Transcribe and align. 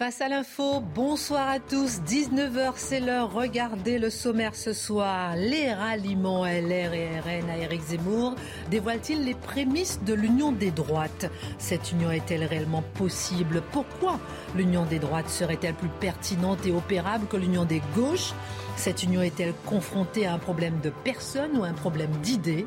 Face 0.00 0.22
à 0.22 0.28
l'info, 0.30 0.80
bonsoir 0.80 1.46
à 1.46 1.58
tous. 1.58 2.00
19h, 2.08 2.72
c'est 2.76 3.00
l'heure. 3.00 3.34
Regardez 3.34 3.98
le 3.98 4.08
sommaire 4.08 4.54
ce 4.54 4.72
soir. 4.72 5.36
Les 5.36 5.74
ralliements 5.74 6.46
LR 6.46 6.94
et 6.94 7.20
RN 7.20 7.50
à 7.50 7.58
Éric 7.58 7.82
Zemmour 7.82 8.34
dévoilent-ils 8.70 9.22
les 9.22 9.34
prémices 9.34 10.00
de 10.02 10.14
l'union 10.14 10.52
des 10.52 10.70
droites? 10.70 11.30
Cette 11.58 11.92
union 11.92 12.10
est-elle 12.10 12.44
réellement 12.44 12.82
possible? 12.94 13.62
Pourquoi 13.72 14.18
l'union 14.56 14.86
des 14.86 15.00
droites 15.00 15.28
serait-elle 15.28 15.74
plus 15.74 15.90
pertinente 16.00 16.64
et 16.64 16.72
opérable 16.72 17.26
que 17.26 17.36
l'union 17.36 17.66
des 17.66 17.82
gauches? 17.94 18.32
Cette 18.76 19.02
union 19.02 19.20
est-elle 19.20 19.52
confrontée 19.66 20.26
à 20.26 20.32
un 20.32 20.38
problème 20.38 20.80
de 20.80 20.88
personne 21.04 21.58
ou 21.58 21.64
un 21.64 21.74
problème 21.74 22.12
d'idées? 22.22 22.66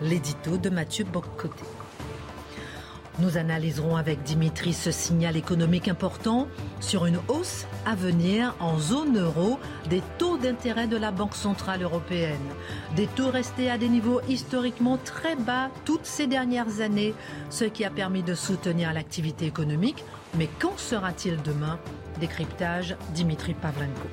L'édito 0.00 0.56
de 0.56 0.68
Mathieu 0.68 1.04
Boccoté. 1.04 1.62
Nous 3.18 3.36
analyserons 3.36 3.96
avec 3.96 4.22
Dimitri 4.22 4.72
ce 4.72 4.90
signal 4.90 5.36
économique 5.36 5.86
important 5.86 6.48
sur 6.80 7.04
une 7.04 7.18
hausse 7.28 7.66
à 7.84 7.94
venir 7.94 8.54
en 8.58 8.78
zone 8.78 9.18
euro 9.18 9.58
des 9.90 10.02
taux 10.16 10.38
d'intérêt 10.38 10.86
de 10.86 10.96
la 10.96 11.10
Banque 11.10 11.34
Centrale 11.34 11.82
Européenne. 11.82 12.38
Des 12.96 13.06
taux 13.06 13.30
restés 13.30 13.70
à 13.70 13.76
des 13.76 13.90
niveaux 13.90 14.22
historiquement 14.28 14.96
très 14.96 15.36
bas 15.36 15.70
toutes 15.84 16.06
ces 16.06 16.26
dernières 16.26 16.80
années, 16.80 17.12
ce 17.50 17.64
qui 17.64 17.84
a 17.84 17.90
permis 17.90 18.22
de 18.22 18.34
soutenir 18.34 18.92
l'activité 18.94 19.44
économique. 19.44 20.04
Mais 20.38 20.48
quand 20.58 20.78
sera-t-il 20.78 21.40
demain? 21.42 21.78
Décryptage 22.18 22.96
Dimitri 23.14 23.52
Pavlenko. 23.52 24.08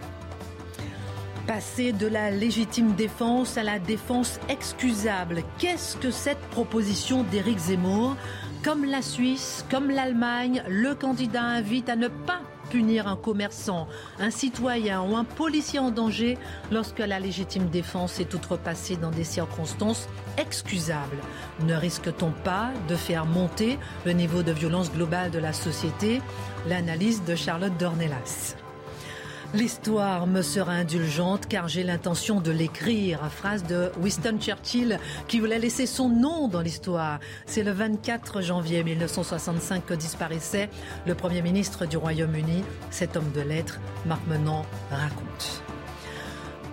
Passer 1.47 1.94
de 1.94 2.05
la 2.05 2.31
légitime 2.31 2.94
défense 2.94 3.58
à 3.58 3.64
la 3.64 3.80
défense 3.80 4.39
excusable, 4.50 5.42
qu'est-ce 5.58 5.95
que 5.97 6.11
cette 6.11 6.42
proposition 6.52 7.23
d'Éric 7.23 7.58
Zemmour? 7.58 8.16
Comme 8.63 8.83
la 8.83 9.02
Suisse, 9.02 9.65
comme 9.71 9.89
l'Allemagne, 9.89 10.63
le 10.67 10.93
candidat 10.93 11.43
invite 11.43 11.88
à 11.88 11.95
ne 11.95 12.09
pas 12.09 12.41
punir 12.69 13.07
un 13.07 13.15
commerçant, 13.15 13.88
un 14.19 14.29
citoyen 14.31 15.02
ou 15.02 15.15
un 15.15 15.23
policier 15.23 15.79
en 15.79 15.91
danger 15.91 16.38
lorsque 16.69 16.99
la 16.99 17.21
légitime 17.21 17.69
défense 17.69 18.19
est 18.19 18.33
outrepassée 18.33 18.97
dans 18.97 19.11
des 19.11 19.23
circonstances 19.23 20.09
excusables. 20.37 21.19
Ne 21.61 21.73
risque-t-on 21.73 22.31
pas 22.31 22.71
de 22.89 22.95
faire 22.95 23.25
monter 23.25 23.80
le 24.05 24.11
niveau 24.11 24.43
de 24.43 24.52
violence 24.52 24.91
globale 24.91 25.31
de 25.31 25.39
la 25.39 25.53
société? 25.53 26.21
L'analyse 26.67 27.23
de 27.23 27.35
Charlotte 27.35 27.77
Dornelas. 27.77 28.55
L'histoire 29.55 30.28
me 30.28 30.44
sera 30.44 30.73
indulgente 30.73 31.47
car 31.47 31.67
j'ai 31.67 31.83
l'intention 31.83 32.39
de 32.39 32.52
l'écrire. 32.52 33.19
Phrase 33.31 33.64
de 33.64 33.92
Winston 34.00 34.38
Churchill 34.39 35.00
qui 35.28 35.39
voulait 35.39 35.58
laisser 35.58 35.88
son 35.88 36.08
nom 36.08 36.47
dans 36.47 36.61
l'histoire. 36.61 37.19
C'est 37.47 37.64
le 37.64 37.72
24 37.72 38.42
janvier 38.42 38.83
1965 38.83 39.88
que 39.88 39.95
disparaissait 39.95 40.70
le 41.08 41.16
Premier 41.16 41.42
ministre 41.42 41.88
du 41.88 41.97
Royaume-Uni. 41.97 42.64
Cet 42.92 43.17
homme 43.17 43.31
de 43.33 43.42
lettres, 43.42 43.80
Marc 44.05 44.22
Menant, 44.27 44.66
raconte. 44.92 45.64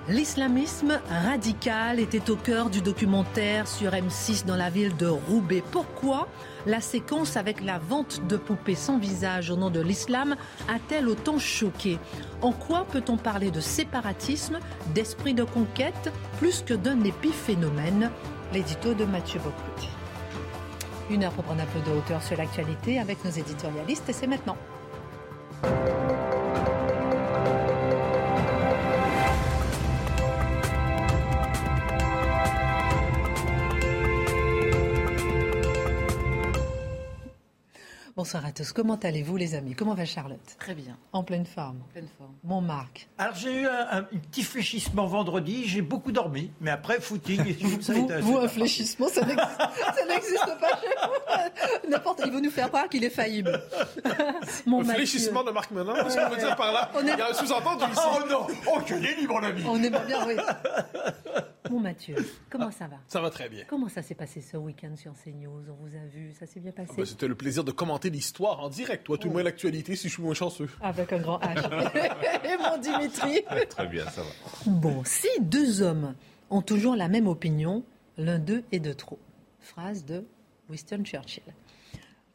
L'islamisme 0.08 1.00
radical 1.10 1.98
était 1.98 2.30
au 2.30 2.36
cœur 2.36 2.70
du 2.70 2.80
documentaire 2.80 3.66
sur 3.66 3.90
M6 3.90 4.46
dans 4.46 4.54
la 4.54 4.70
ville 4.70 4.96
de 4.96 5.08
Roubaix. 5.08 5.64
Pourquoi 5.72 6.28
la 6.64 6.80
séquence 6.80 7.36
avec 7.36 7.60
la 7.60 7.80
vente 7.80 8.24
de 8.28 8.36
poupées 8.36 8.76
sans 8.76 8.98
visage 8.98 9.50
au 9.50 9.56
nom 9.56 9.68
de 9.68 9.80
l'islam 9.80 10.36
a-t-elle 10.68 11.08
autant 11.08 11.40
choqué? 11.40 11.98
En 12.40 12.52
quoi 12.52 12.86
peut-on 12.88 13.16
parler 13.16 13.50
de 13.50 13.60
séparatisme, 13.60 14.60
d'esprit 14.94 15.34
de 15.34 15.42
conquête, 15.42 16.12
plus 16.38 16.62
que 16.62 16.74
d'un 16.74 17.02
épiphénomène? 17.02 18.12
L'édito 18.52 18.94
de 18.94 19.04
Mathieu 19.04 19.40
Bocout. 19.40 19.88
Une 21.10 21.24
heure 21.24 21.32
pour 21.32 21.42
prendre 21.42 21.62
un 21.62 21.66
peu 21.66 21.80
de 21.90 21.96
hauteur 21.96 22.22
sur 22.22 22.36
l'actualité 22.36 23.00
avec 23.00 23.24
nos 23.24 23.30
éditorialistes 23.32 24.08
et 24.08 24.12
c'est 24.12 24.28
maintenant. 24.28 24.56
Bonsoir 38.16 38.46
à 38.46 38.52
tous. 38.52 38.72
Comment 38.72 38.94
allez-vous, 38.96 39.36
les 39.36 39.54
amis? 39.54 39.74
Comment 39.74 39.92
va 39.92 40.06
Charlotte? 40.06 40.40
Très 40.58 40.74
bien. 40.74 40.96
En 41.12 41.22
pleine 41.22 41.44
forme. 41.44 41.80
Pleine 41.92 42.08
forme. 42.16 42.32
Mon 42.44 42.62
Marc. 42.62 43.08
Alors 43.18 43.34
j'ai 43.34 43.60
eu 43.60 43.66
un, 43.66 43.88
un 43.90 44.02
petit 44.04 44.42
fléchissement 44.42 45.04
vendredi, 45.06 45.64
j'ai 45.68 45.82
beaucoup 45.82 46.12
dormi, 46.12 46.50
mais 46.62 46.70
après 46.70 46.98
footing, 46.98 47.46
et 47.46 47.54
tout 47.54 47.82
ça 47.82 47.92
a 47.92 47.96
Vous, 47.96 48.04
été 48.04 48.14
assez 48.14 48.22
vous, 48.22 48.38
un 48.38 48.48
fléchissement, 48.48 49.08
ça 49.12 49.20
n'existe 49.26 50.46
pas 50.58 50.80
chez 50.80 50.94
vous. 51.84 51.90
N'importe, 51.90 52.22
il 52.24 52.32
veut 52.32 52.40
nous 52.40 52.50
faire 52.50 52.68
croire 52.68 52.88
qu'il 52.88 53.04
est 53.04 53.10
faillible. 53.10 53.60
Mon 54.66 54.78
Le 54.80 54.86
Mathieu. 54.86 54.94
fléchissement 55.04 55.44
de 55.44 55.50
Marc 55.50 55.70
Menon, 55.70 55.92
qu'est-ce 56.02 56.16
qu'on 56.16 56.30
veut 56.30 56.38
dire 56.38 56.56
par 56.56 56.72
là 56.72 56.90
On 56.94 57.00
est- 57.06 57.12
Il 57.12 57.18
y 57.18 57.20
a 57.20 57.28
un 57.28 57.34
sous-entendu 57.34 57.84
ici. 57.92 58.00
Oh 58.02 58.18
non 58.30 58.46
Oh 58.74 58.78
que 58.80 58.94
délit, 58.94 59.26
mon 59.26 59.42
ami 59.42 59.62
On 59.66 59.76
aime 59.82 59.98
bien, 60.06 60.26
oui. 60.26 60.36
Mon 61.68 61.80
Mathieu, 61.80 62.14
comment 62.48 62.70
ça 62.70 62.86
va? 62.86 62.96
Ça 63.08 63.20
va 63.20 63.28
très 63.28 63.48
bien. 63.48 63.64
Comment 63.68 63.88
ça 63.88 64.00
s'est 64.00 64.14
passé 64.14 64.40
ce 64.40 64.56
week-end 64.56 64.94
sur 64.94 65.12
CNews? 65.24 65.64
On 65.68 65.74
vous 65.84 65.96
a 65.96 66.06
vu, 66.14 66.32
ça 66.38 66.46
s'est 66.46 66.60
bien 66.60 66.70
passé? 66.70 66.92
Ben, 66.96 67.04
C'était 67.04 67.26
le 67.26 67.34
plaisir 67.34 67.64
de 67.64 67.72
commenter 67.72 68.05
l'histoire 68.08 68.60
en 68.60 68.68
direct. 68.68 69.04
Toi, 69.04 69.18
tout 69.18 69.28
le 69.28 69.34
moins 69.34 69.42
l'actualité 69.42 69.96
si 69.96 70.08
je 70.08 70.14
suis 70.14 70.22
moins 70.22 70.34
chanceux. 70.34 70.68
Avec 70.82 71.12
un 71.12 71.18
grand 71.18 71.38
H. 71.38 71.56
Et 72.44 72.56
mon 72.58 72.78
Dimitri 72.78 73.42
Très 73.68 73.86
bien, 73.86 74.04
ça 74.06 74.22
va. 74.22 74.28
Bon, 74.66 75.02
si 75.04 75.28
deux 75.40 75.82
hommes 75.82 76.14
ont 76.50 76.62
toujours 76.62 76.96
la 76.96 77.08
même 77.08 77.26
opinion, 77.26 77.84
l'un 78.18 78.38
d'eux 78.38 78.64
est 78.72 78.80
de 78.80 78.92
trop. 78.92 79.18
Phrase 79.60 80.04
de 80.04 80.24
Winston 80.68 81.02
Churchill. 81.04 81.42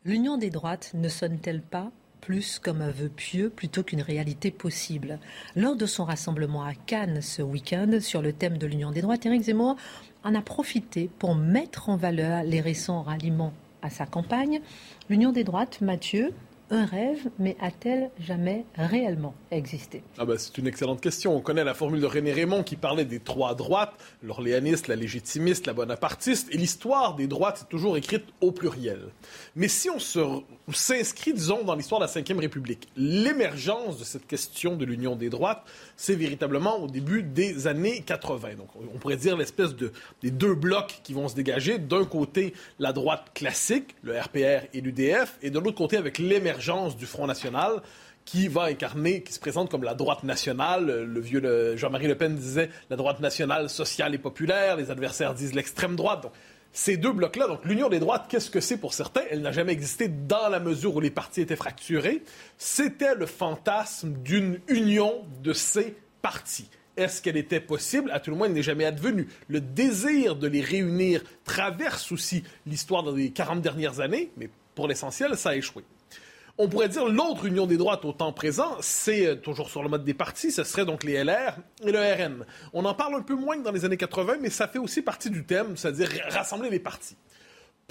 L'union 0.04 0.38
des 0.38 0.50
droites 0.50 0.92
ne 0.94 1.10
sonne-t-elle 1.10 1.62
pas 1.62 1.92
plus 2.22 2.60
comme 2.60 2.82
un 2.82 2.92
vœu 2.92 3.10
pieux 3.10 3.50
plutôt 3.50 3.84
qu'une 3.84 4.02
réalité 4.02 4.52
possible? 4.52 5.20
Lors 5.56 5.76
de 5.76 5.86
son 5.86 6.06
rassemblement 6.06 6.64
à 6.64 6.74
Cannes 6.74 7.22
ce 7.22 7.42
week-end 7.42 8.00
sur 8.00 8.22
le 8.22 8.34
thème 8.34 8.58
de 8.58 8.68
l'union 8.68 8.92
des 8.92 9.02
droites, 9.02 9.26
Éric 9.26 9.44
Zemmour 9.44 9.76
en 10.24 10.36
a 10.36 10.42
profité 10.42 11.10
pour 11.20 11.36
mettre 11.36 11.90
en 11.90 11.98
valeur 11.98 12.44
les 12.44 12.62
récents 12.62 13.02
ralliements 13.02 13.54
à 13.82 13.90
sa 13.90 14.06
campagne. 14.06 14.62
L'union 15.10 15.32
des 15.32 15.44
droites, 15.44 15.82
Mathieu, 15.82 16.34
un 16.74 16.86
rêve, 16.86 17.30
mais 17.38 17.58
a-t-elle 17.60 18.12
jamais 18.18 18.64
réellement 18.76 19.36
existé? 19.52 20.04
Ah 20.18 20.24
ben, 20.24 20.38
c'est 20.38 20.58
une 20.58 20.68
excellente 20.68 21.02
question. 21.02 21.36
On 21.36 21.42
connaît 21.42 21.66
la 21.66 21.74
formule 21.74 22.00
de 22.00 22.06
René 22.06 22.32
Raymond 22.32 22.64
qui 22.64 22.78
parlait 22.78 23.04
des 23.04 23.20
trois 23.20 23.56
droites, 23.56 23.94
l'orléaniste, 24.24 24.88
la 24.88 24.96
légitimiste, 24.96 25.68
la 25.68 25.74
bonapartiste, 25.74 26.48
et 26.54 26.58
l'histoire 26.58 27.16
des 27.16 27.28
droites 27.28 27.64
est 27.64 27.70
toujours 27.70 27.98
écrite 27.98 28.24
au 28.40 28.54
pluriel. 28.54 29.02
Mais 29.58 29.68
si 29.68 29.90
on 29.90 30.00
s'inscrit, 30.00 31.34
disons, 31.34 31.66
dans 31.66 31.76
l'histoire 31.76 32.00
de 32.00 32.06
la 32.06 32.22
Ve 32.22 32.40
République, 32.40 32.88
l'émergence 32.96 34.00
de 34.00 34.06
cette 34.06 34.26
question 34.26 34.78
de 34.78 34.86
l'union 34.86 35.18
des 35.18 35.30
droites, 35.30 35.66
c'est 36.02 36.16
véritablement 36.16 36.80
au 36.80 36.88
début 36.88 37.22
des 37.22 37.68
années 37.68 38.02
80. 38.02 38.56
Donc, 38.58 38.70
on 38.76 38.98
pourrait 38.98 39.18
dire 39.18 39.38
l'espèce 39.38 39.76
de 39.76 39.92
des 40.24 40.32
deux 40.32 40.56
blocs 40.56 41.00
qui 41.04 41.14
vont 41.14 41.28
se 41.28 41.36
dégager. 41.36 41.78
D'un 41.78 42.06
côté, 42.06 42.56
la 42.80 42.92
droite 42.92 43.28
classique, 43.36 43.96
le 44.02 44.20
RPR 44.20 44.66
et 44.74 44.82
l'UDF, 44.82 45.38
et 45.44 45.52
de 45.52 45.60
l'autre 45.60 45.78
côté, 45.78 45.98
avec 45.98 46.18
l'émergence 46.18 46.98
du 46.98 47.06
Front 47.06 47.28
National, 47.28 47.84
qui 48.26 48.48
va 48.48 48.64
incarner, 48.64 49.22
qui 49.22 49.32
se 49.32 49.40
présente 49.40 49.70
comme 49.70 49.84
la 49.84 49.94
droite 49.94 50.24
nationale. 50.24 51.04
Le 51.04 51.20
vieux 51.20 51.78
Jean-Marie 51.78 52.08
Le 52.08 52.16
Pen 52.16 52.36
disait 52.36 52.72
la 52.90 52.96
droite 52.96 53.20
nationale 53.20 53.70
sociale 53.70 54.16
et 54.16 54.18
populaire. 54.18 54.78
Les 54.78 54.90
adversaires 54.90 55.36
disent 55.36 55.54
l'extrême 55.54 55.96
droite. 55.96 56.24
Donc, 56.24 56.32
ces 56.74 56.98
deux 56.98 57.12
blocs-là, 57.12 57.48
donc 57.48 57.66
l'union 57.66 57.90
des 57.90 58.00
droites, 58.00 58.28
qu'est-ce 58.30 58.50
que 58.50 58.62
c'est 58.62 58.78
pour 58.78 58.94
certains? 58.94 59.24
Elle 59.30 59.42
n'a 59.42 59.52
jamais 59.52 59.74
existé 59.74 60.08
dans 60.08 60.50
la 60.50 60.60
mesure 60.60 60.96
où 60.96 61.00
les 61.00 61.12
partis 61.12 61.42
étaient 61.42 61.56
fracturés. 61.56 62.24
C'était 62.58 63.16
le 63.16 63.26
fantasme 63.26 64.14
d'une 64.24 64.60
union 64.68 65.26
de 65.44 65.54
ces 65.54 65.96
partis. 66.22 66.70
Est-ce 66.98 67.22
qu'elle 67.22 67.38
était 67.38 67.60
possible? 67.60 68.12
À 68.12 68.20
tout 68.20 68.32
le 68.32 68.38
moins, 68.38 68.48
elle 68.48 68.54
n'est 68.54 68.64
jamais 68.64 68.86
advenue. 68.86 69.28
Le 69.48 69.62
désir 69.62 70.36
de 70.36 70.48
les 70.48 70.62
réunir 70.62 71.24
traverse 71.46 72.12
aussi 72.12 72.44
l'histoire 72.66 73.04
dans 73.04 73.14
les 73.14 73.32
40 73.32 73.62
dernières 73.62 74.00
années, 74.00 74.32
mais 74.38 74.50
pour 74.76 74.88
l'essentiel, 74.88 75.36
ça 75.38 75.50
a 75.50 75.56
échoué. 75.56 75.84
On 76.58 76.68
pourrait 76.68 76.90
dire 76.90 77.08
l'autre 77.08 77.46
union 77.46 77.66
des 77.66 77.78
droites 77.78 78.04
au 78.06 78.12
temps 78.12 78.34
présent, 78.34 78.78
c'est 78.82 79.26
euh, 79.26 79.36
toujours 79.36 79.70
sur 79.70 79.84
le 79.84 79.90
mode 79.90 80.04
des 80.04 80.14
partis, 80.14 80.52
ce 80.52 80.64
serait 80.64 80.86
donc 80.86 81.04
les 81.04 81.24
LR 81.24 81.56
et 81.86 81.92
le 81.92 82.00
RN. 82.00 82.46
On 82.74 82.86
en 82.86 82.94
parle 82.94 83.16
un 83.16 83.22
peu 83.22 83.36
moins 83.36 83.58
que 83.58 83.64
dans 83.64 83.72
les 83.72 83.86
années 83.86 83.98
80, 83.98 84.36
mais 84.42 84.50
ça 84.50 84.68
fait 84.68 84.80
aussi 84.80 85.02
partie 85.02 85.30
du 85.30 85.46
thème, 85.46 85.78
c'est-à-dire 85.78 86.10
rassembler 86.30 86.70
les 86.70 86.80
partis. 86.80 87.18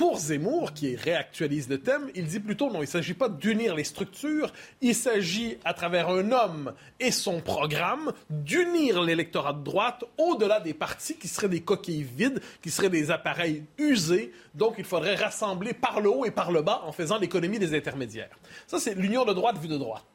Pour 0.01 0.17
Zemmour, 0.17 0.73
qui 0.73 0.97
réactualise 0.97 1.69
le 1.69 1.77
thème, 1.77 2.11
il 2.15 2.25
dit 2.25 2.41
plutôt 2.41 2.71
non, 2.71 2.79
il 2.79 2.85
ne 2.85 2.87
s'agit 2.87 3.13
pas 3.13 3.29
d'unir 3.29 3.75
les 3.75 3.85
structures, 3.85 4.51
il 4.81 4.95
s'agit, 4.95 5.59
à 5.63 5.75
travers 5.75 6.09
un 6.09 6.33
homme 6.33 6.73
et 6.99 7.11
son 7.11 7.43
programme, 7.43 8.11
d'unir 8.31 9.03
l'électorat 9.03 9.53
de 9.53 9.63
droite 9.63 10.05
au-delà 10.17 10.59
des 10.59 10.73
partis 10.73 11.19
qui 11.19 11.29
seraient 11.29 11.51
des 11.51 11.61
coquilles 11.61 12.03
vides, 12.17 12.41
qui 12.63 12.71
seraient 12.71 12.89
des 12.89 13.11
appareils 13.11 13.65
usés. 13.77 14.33
Donc, 14.55 14.77
il 14.79 14.87
faudrait 14.87 15.17
rassembler 15.17 15.75
par 15.75 16.01
le 16.01 16.09
haut 16.09 16.25
et 16.25 16.31
par 16.31 16.51
le 16.51 16.63
bas 16.63 16.81
en 16.87 16.93
faisant 16.93 17.19
l'économie 17.19 17.59
des 17.59 17.77
intermédiaires. 17.77 18.39
Ça, 18.69 18.79
c'est 18.79 18.95
l'union 18.95 19.27
de 19.27 19.35
droite 19.35 19.59
vue 19.59 19.69
de 19.69 19.77
droite. 19.77 20.07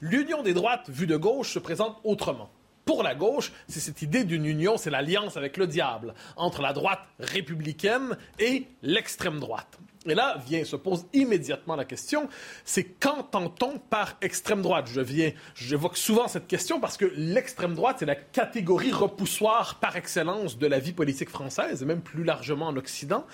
L'union 0.00 0.44
des 0.44 0.54
droites 0.54 0.88
vue 0.88 1.08
de 1.08 1.16
gauche 1.16 1.54
se 1.54 1.58
présente 1.58 1.98
autrement 2.04 2.48
pour 2.84 3.02
la 3.02 3.14
gauche, 3.14 3.52
c'est 3.68 3.80
cette 3.80 4.02
idée 4.02 4.24
d'une 4.24 4.44
union, 4.44 4.76
c'est 4.76 4.90
l'alliance 4.90 5.36
avec 5.36 5.56
le 5.56 5.66
diable 5.66 6.14
entre 6.36 6.62
la 6.62 6.72
droite 6.72 7.00
républicaine 7.18 8.16
et 8.38 8.66
l'extrême 8.82 9.40
droite. 9.40 9.78
Et 10.06 10.14
là 10.14 10.36
vient, 10.44 10.64
se 10.64 10.74
pose 10.74 11.06
immédiatement 11.12 11.76
la 11.76 11.84
question, 11.84 12.28
c'est 12.64 12.84
qu'entend-on 12.84 13.78
par 13.78 14.16
extrême 14.20 14.60
droite? 14.60 14.88
Je 14.92 15.00
viens, 15.00 15.30
j'évoque 15.54 15.96
souvent 15.96 16.26
cette 16.26 16.48
question 16.48 16.80
parce 16.80 16.96
que 16.96 17.12
l'extrême 17.14 17.74
droite, 17.74 17.96
c'est 18.00 18.06
la 18.06 18.16
catégorie 18.16 18.90
repoussoire 18.90 19.78
par 19.78 19.96
excellence 19.96 20.58
de 20.58 20.66
la 20.66 20.80
vie 20.80 20.92
politique 20.92 21.30
française, 21.30 21.82
et 21.82 21.84
même 21.84 22.00
plus 22.00 22.24
largement 22.24 22.66
en 22.66 22.76
Occident. 22.76 23.24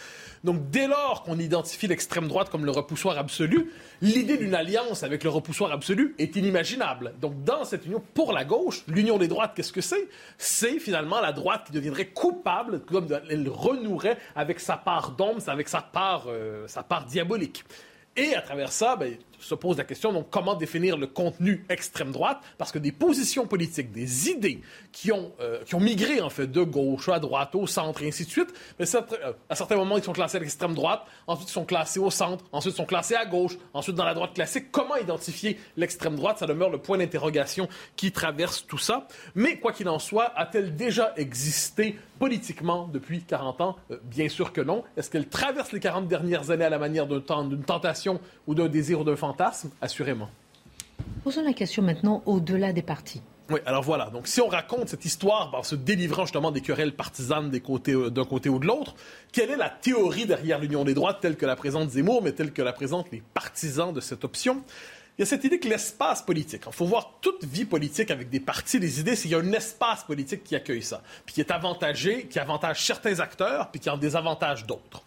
Donc 0.45 0.71
dès 0.71 0.87
lors 0.87 1.23
qu'on 1.23 1.39
identifie 1.39 1.87
l'extrême 1.87 2.29
droite 2.29 2.51
comme 2.51 2.65
le 2.65 2.71
repoussoir 2.71 3.19
absolu, 3.19 3.73
l'idée 4.01 4.37
d'une 4.37 4.55
alliance 4.55 5.03
avec 5.03 5.25
le 5.25 5.31
repoussoir 5.31 5.73
absolu 5.73 6.15
est 6.19 6.37
inimaginable. 6.37 7.15
Donc 7.21 7.43
dans 7.45 7.65
cette 7.65 7.87
union 7.87 8.03
pour 8.15 8.33
la 8.33 8.45
gauche, 8.45 8.85
l'union 8.89 9.19
des 9.19 9.29
droites, 9.29 9.53
qu'est-ce 9.55 9.73
que 9.73 9.81
c'est? 9.81 10.09
C'est 10.37 10.79
finalement 10.79 11.21
la 11.21 11.33
droite 11.33 11.65
qui 11.67 11.73
deviendrait 11.73 12.07
coupable, 12.07 12.81
comme 12.81 13.07
elle 13.29 13.49
renouerait 13.49 14.19
avec 14.37 14.61
sa 14.61 14.77
part 14.77 15.13
d'ombre, 15.13 15.41
avec 15.49 15.69
sa 15.69 15.81
part, 15.81 16.25
euh, 16.29 16.67
sa 16.67 16.83
part 16.83 17.05
diabolique. 17.05 17.65
Et 18.17 18.35
à 18.35 18.43
travers 18.43 18.73
ça, 18.73 18.97
ben, 18.97 19.17
se 19.39 19.55
pose 19.55 19.79
la 19.79 19.85
question 19.85 20.13
donc 20.13 20.29
comment 20.31 20.55
définir 20.55 20.97
le 20.97 21.07
contenu 21.07 21.65
extrême 21.69 22.13
droite? 22.13 22.39
Parce 22.57 22.73
que 22.73 22.79
des 22.79 22.93
positions 22.93 23.47
politiques, 23.47 23.93
des 23.93 24.31
idées 24.31 24.61
qui 24.93 25.13
ont 25.13 25.33
euh, 25.41 25.63
qui 25.65 25.75
ont 25.75 25.81
migré 25.81 26.21
en 26.21 26.31
fait 26.31 26.47
de 26.47 26.63
gauche 26.63 27.09
à 27.09 27.19
droite 27.19 27.55
au 27.55 27.67
centre 27.67 28.03
et 28.03 28.09
ainsi 28.09 28.25
de 28.25 28.31
suite, 28.31 28.53
mais 28.79 28.87
euh, 28.95 29.33
à 29.49 29.55
certains 29.55 29.77
moments 29.77 29.97
ils 29.97 30.05
sont 30.05 30.13
classés 30.13 30.37
à 30.37 30.41
l'extrême 30.41 30.75
droite, 30.75 31.03
ensuite 31.27 31.49
ils 31.49 31.53
sont 31.53 31.65
classés 31.65 32.01
au 32.01 32.11
centre, 32.11 32.45
ensuite 32.53 32.75
ils 32.75 32.77
sont 32.77 32.87
classés 32.87 33.15
à 33.15 33.27
gauche, 33.27 33.57
ensuite 33.75 33.97
dans 33.97 34.05
la 34.05 34.15
droite 34.15 34.35
classique. 34.35 34.71
Comment 34.71 34.97
identifier 34.97 35.59
l'extrême 35.77 36.17
droite? 36.17 36.39
Ça 36.39 36.47
demeure 36.47 36.71
le 36.71 36.79
point 36.79 36.99
d'interrogation 36.99 37.69
qui 37.97 38.13
traverse 38.13 38.67
tout 38.67 38.79
ça. 38.79 39.07
Mais 39.35 39.59
quoi 39.59 39.73
qu'il 39.73 39.89
en 39.89 39.99
soit, 39.99 40.33
a-t-elle 40.37 40.77
déjà 40.77 41.13
existé 41.17 41.97
politiquement 42.19 42.89
depuis 42.93 43.23
40 43.23 43.61
ans? 43.61 43.77
Euh, 43.91 43.99
Bien 44.05 44.29
sûr 44.29 44.53
que 44.53 44.61
non. 44.61 44.85
Est-ce 44.97 45.11
qu'elle 45.11 45.29
traverse 45.29 45.73
les 45.73 45.81
40 45.81 46.09
dernières 46.09 46.51
années 46.51 46.65
à 46.65 46.71
la 46.71 46.79
manière 46.79 47.07
d'une 47.07 47.63
tentation 47.63 48.21
ou 48.47 48.55
d'un 48.55 48.69
désir 48.69 49.01
ou 49.01 49.05
d'un 49.05 49.17
assurément. 49.81 50.29
Posons 51.25 51.43
la 51.43 51.53
question 51.53 51.83
maintenant 51.83 52.23
au-delà 52.27 52.73
des 52.73 52.83
partis. 52.83 53.23
Oui, 53.51 53.61
alors 53.65 53.83
voilà. 53.83 54.11
Donc, 54.11 54.27
si 54.27 54.43
on 54.43 54.49
raconte 54.49 54.89
cette 54.89 55.07
histoire 55.07 55.55
en 55.55 55.63
se 55.63 55.75
délivrant 55.75 56.25
justement 56.25 56.51
des 56.51 56.61
querelles 56.61 56.95
partisanes 56.95 57.51
euh, 57.51 58.11
d'un 58.11 58.25
côté 58.25 58.51
ou 58.51 58.59
de 58.59 58.67
l'autre, 58.67 58.95
quelle 59.33 59.51
est 59.51 59.57
la 59.57 59.71
théorie 59.71 60.27
derrière 60.27 60.59
l'union 60.59 60.85
des 60.85 60.93
droites 60.93 61.21
telle 61.21 61.37
que 61.37 61.47
la 61.47 61.57
présente 61.57 61.91
Zemmour, 61.91 62.23
mais 62.23 62.33
telle 62.33 62.53
que 62.53 62.61
la 62.61 62.75
présentent 62.75 63.11
les 63.11 63.23
partisans 63.33 63.93
de 63.93 64.01
cette 64.01 64.25
option? 64.25 64.63
Il 65.17 65.23
y 65.23 65.25
a 65.25 65.27
cette 65.27 65.45
idée 65.45 65.59
que 65.59 65.69
l'espace 65.69 66.23
politique, 66.23 66.63
il 66.67 66.73
faut 66.73 66.85
voir 66.85 67.19
toute 67.23 67.43
vie 67.45 67.65
politique 67.65 68.11
avec 68.11 68.29
des 68.29 68.39
partis, 68.39 68.79
des 68.79 69.01
idées, 69.01 69.17
c'est 69.17 69.23
qu'il 69.23 69.33
y 69.33 69.35
a 69.35 69.39
un 69.39 69.53
espace 69.53 70.05
politique 70.05 70.45
qui 70.45 70.55
accueille 70.55 70.83
ça, 70.83 71.03
puis 71.25 71.35
qui 71.35 71.41
est 71.41 71.51
avantagé, 71.51 72.27
qui 72.27 72.39
avantage 72.39 72.85
certains 72.85 73.19
acteurs, 73.19 73.71
puis 73.71 73.81
qui 73.81 73.91
en 73.91 73.97
désavantage 73.97 74.67
d'autres. 74.67 75.03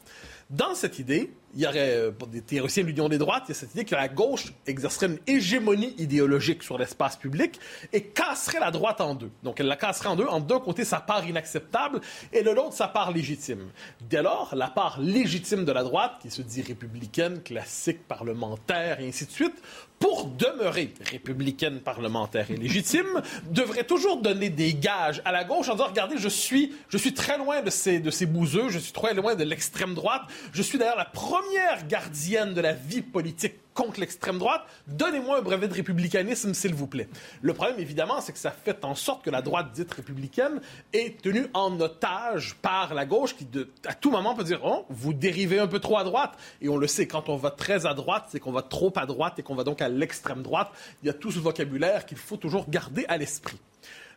Dans 0.50 0.76
cette 0.76 1.00
idée, 1.00 1.32
il 1.54 1.62
y 1.62 1.68
aurait, 1.68 1.96
euh, 1.96 2.12
des 2.28 2.42
théoriciens 2.42 2.84
de 2.84 2.90
l'Union 2.90 3.10
des 3.10 3.18
droites, 3.18 3.44
il 3.48 3.50
y 3.50 3.52
a 3.52 3.56
cette 3.56 3.74
idée 3.74 3.86
que 3.86 3.96
la 3.96 4.08
gauche 4.08 4.54
exercerait 4.68 5.08
une 5.08 5.20
hégémonie 5.28 5.94
idéologique 5.98 6.64
sur 6.64 6.78
l'espace 6.78 7.18
public 7.18 7.60
et 7.94 8.04
casserait 8.04 8.60
la 8.60 8.72
droite 8.72 9.02
en 9.02 9.16
deux. 9.16 9.32
Donc, 9.44 9.60
elle 9.60 9.68
la 9.68 9.76
casserait 9.76 10.10
en 10.10 10.16
deux. 10.16 10.26
En 10.26 10.40
d'un 10.40 10.60
côté, 10.60 10.86
sa 10.86 11.00
part 11.00 11.28
inacceptable 11.28 12.02
et 12.34 12.44
de 12.44 12.50
l'autre, 12.50 12.74
sa 12.74 12.88
part 12.88 13.12
légitime. 13.12 13.70
Dès 14.10 14.22
lors, 14.22 14.56
la 14.56 14.68
part 14.68 15.00
légitime 15.00 15.66
de 15.66 15.72
la 15.72 15.84
droite, 15.84 16.14
qui 16.22 16.30
se 16.30 16.42
dit 16.42 16.62
républicaine, 16.62 17.42
classique, 17.42 18.08
parlementaire 18.08 19.00
et 19.00 19.08
ainsi 19.08 19.26
de 19.26 19.32
suite, 19.32 19.56
pour 20.02 20.26
demeurer 20.26 20.94
républicaine, 21.10 21.80
parlementaire 21.80 22.52
et 22.52 22.58
légitime, 22.58 23.22
devrait 23.52 23.86
toujours 23.86 24.18
donner 24.18 24.50
des 24.50 24.74
gages 24.74 25.22
à 25.24 25.32
la 25.32 25.46
gauche 25.46 25.70
en 25.70 25.74
disant, 25.74 25.88
regardez, 25.88 26.18
je 26.18 26.28
suis, 26.28 26.74
je 26.90 26.98
suis 26.98 27.14
très 27.14 27.38
loin 27.38 27.62
de 27.62 27.70
ces, 27.70 28.00
de 28.00 28.12
ces 28.12 28.26
bouseux, 28.26 28.68
je 28.70 28.80
suis 28.80 28.92
très 28.92 29.14
loin 29.14 29.36
de 29.36 29.44
l'extrême 29.44 29.94
droite, 29.94 30.24
je 30.52 30.62
suis 30.62 30.78
d'ailleurs 30.78 30.98
la 30.98 31.06
première 31.06 31.88
gardienne 31.88 32.54
de 32.54 32.62
la 32.62 32.74
vie 32.74 33.02
politique 33.02 33.54
contre 33.74 34.00
l'extrême 34.00 34.38
droite, 34.38 34.64
donnez-moi 34.88 35.40
un 35.40 35.42
brevet 35.42 35.68
de 35.68 35.74
républicanisme, 35.74 36.54
s'il 36.54 36.74
vous 36.74 36.88
plaît. 36.88 37.08
Le 37.42 37.54
problème, 37.54 37.80
évidemment, 37.80 38.22
c'est 38.22 38.34
que 38.34 38.40
ça 38.40 38.52
fait 38.52 38.84
en 38.84 38.96
sorte 38.96 39.24
que 39.24 39.30
la 39.30 39.42
droite 39.42 39.72
dite 39.72 39.94
républicaine 39.94 40.62
est 40.94 41.22
tenue 41.22 41.48
en 41.54 41.80
otage 41.80 42.56
par 42.62 42.94
la 42.94 43.06
gauche 43.06 43.36
qui, 43.36 43.48
à 43.86 43.94
tout 43.94 44.12
moment, 44.12 44.36
peut 44.36 44.44
dire 44.44 44.62
Oh, 44.64 44.86
vous 44.90 45.14
dérivez 45.14 45.60
un 45.60 45.68
peu 45.68 45.80
trop 45.80 45.98
à 45.98 46.04
droite. 46.04 46.34
Et 46.62 46.70
on 46.70 46.78
le 46.78 46.88
sait, 46.88 47.08
quand 47.08 47.30
on 47.30 47.38
va 47.38 47.52
très 47.52 47.86
à 47.86 47.94
droite, 47.94 48.26
c'est 48.30 48.40
qu'on 48.40 48.52
va 48.52 48.62
trop 48.62 48.94
à 48.96 49.06
droite 49.06 49.40
et 49.40 49.44
qu'on 49.44 49.56
va 49.56 49.64
donc 49.64 49.82
à 49.82 49.90
l'extrême 49.90 50.42
droite. 50.42 50.72
Il 51.04 51.08
y 51.08 51.10
a 51.10 51.14
tout 51.14 51.32
ce 51.32 51.40
vocabulaire 51.40 52.06
qu'il 52.06 52.18
faut 52.18 52.38
toujours 52.38 52.70
garder 52.70 53.06
à 53.08 53.18
l'esprit. 53.18 53.60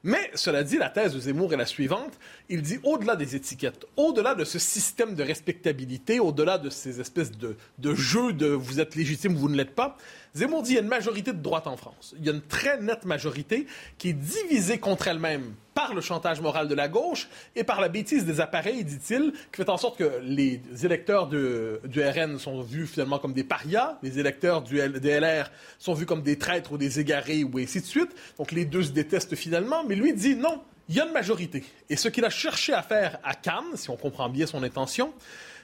Mais 0.04 0.30
cela 0.34 0.62
dit, 0.62 0.76
la 0.76 0.90
thèse 0.90 1.14
de 1.14 1.18
Zemmour 1.18 1.54
est 1.54 1.56
la 1.56 1.64
suivante. 1.64 2.12
Il 2.50 2.60
dit 2.60 2.78
au-delà 2.82 3.16
des 3.16 3.36
étiquettes, 3.36 3.86
au-delà 3.96 4.34
de 4.34 4.44
ce 4.44 4.58
système 4.58 5.14
de 5.14 5.22
respectabilité, 5.22 6.20
au-delà 6.20 6.58
de 6.58 6.68
ces 6.68 7.00
espèces 7.00 7.32
de, 7.32 7.56
de 7.78 7.94
jeux 7.94 8.34
de 8.34 8.48
vous 8.48 8.80
êtes 8.80 8.96
légitime 8.96 9.34
ou 9.34 9.38
vous 9.38 9.48
ne 9.48 9.56
l'êtes 9.56 9.74
pas, 9.74 9.96
Zemmour 10.34 10.62
dit 10.62 10.68
qu'il 10.68 10.76
y 10.76 10.78
a 10.78 10.82
une 10.82 10.88
majorité 10.88 11.32
de 11.32 11.40
droite 11.40 11.68
en 11.68 11.76
France. 11.76 12.12
Il 12.18 12.26
y 12.26 12.28
a 12.28 12.32
une 12.32 12.42
très 12.42 12.80
nette 12.80 13.04
majorité 13.04 13.68
qui 13.98 14.08
est 14.08 14.14
divisée 14.14 14.78
contre 14.78 15.06
elle-même 15.06 15.54
par 15.74 15.94
le 15.94 16.00
chantage 16.00 16.40
moral 16.40 16.66
de 16.66 16.74
la 16.74 16.88
gauche 16.88 17.28
et 17.54 17.62
par 17.62 17.80
la 17.80 17.88
bêtise 17.88 18.24
des 18.24 18.40
appareils, 18.40 18.82
dit-il, 18.84 19.32
qui 19.52 19.62
fait 19.62 19.68
en 19.68 19.76
sorte 19.76 19.96
que 19.96 20.20
les 20.22 20.60
électeurs 20.82 21.28
du 21.28 22.02
RN 22.02 22.40
sont 22.40 22.62
vus 22.62 22.88
finalement 22.88 23.20
comme 23.20 23.32
des 23.32 23.44
parias, 23.44 23.96
les 24.02 24.18
électeurs 24.18 24.62
du 24.62 24.78
LR 24.78 25.52
sont 25.78 25.94
vus 25.94 26.06
comme 26.06 26.22
des 26.22 26.36
traîtres 26.36 26.72
ou 26.72 26.78
des 26.78 26.98
égarés 26.98 27.44
ou 27.44 27.56
ainsi 27.58 27.80
de 27.80 27.86
suite. 27.86 28.10
Donc 28.36 28.50
les 28.50 28.64
deux 28.64 28.82
se 28.82 28.90
détestent 28.90 29.36
finalement, 29.36 29.84
mais 29.84 29.94
lui 29.94 30.14
dit 30.14 30.34
non, 30.34 30.62
il 30.88 30.96
y 30.96 31.00
a 31.00 31.06
une 31.06 31.12
majorité. 31.12 31.62
Et 31.88 31.96
ce 31.96 32.08
qu'il 32.08 32.24
a 32.24 32.30
cherché 32.30 32.72
à 32.72 32.82
faire 32.82 33.18
à 33.22 33.34
Cannes, 33.34 33.76
si 33.76 33.88
on 33.88 33.96
comprend 33.96 34.28
bien 34.28 34.46
son 34.46 34.64
intention, 34.64 35.14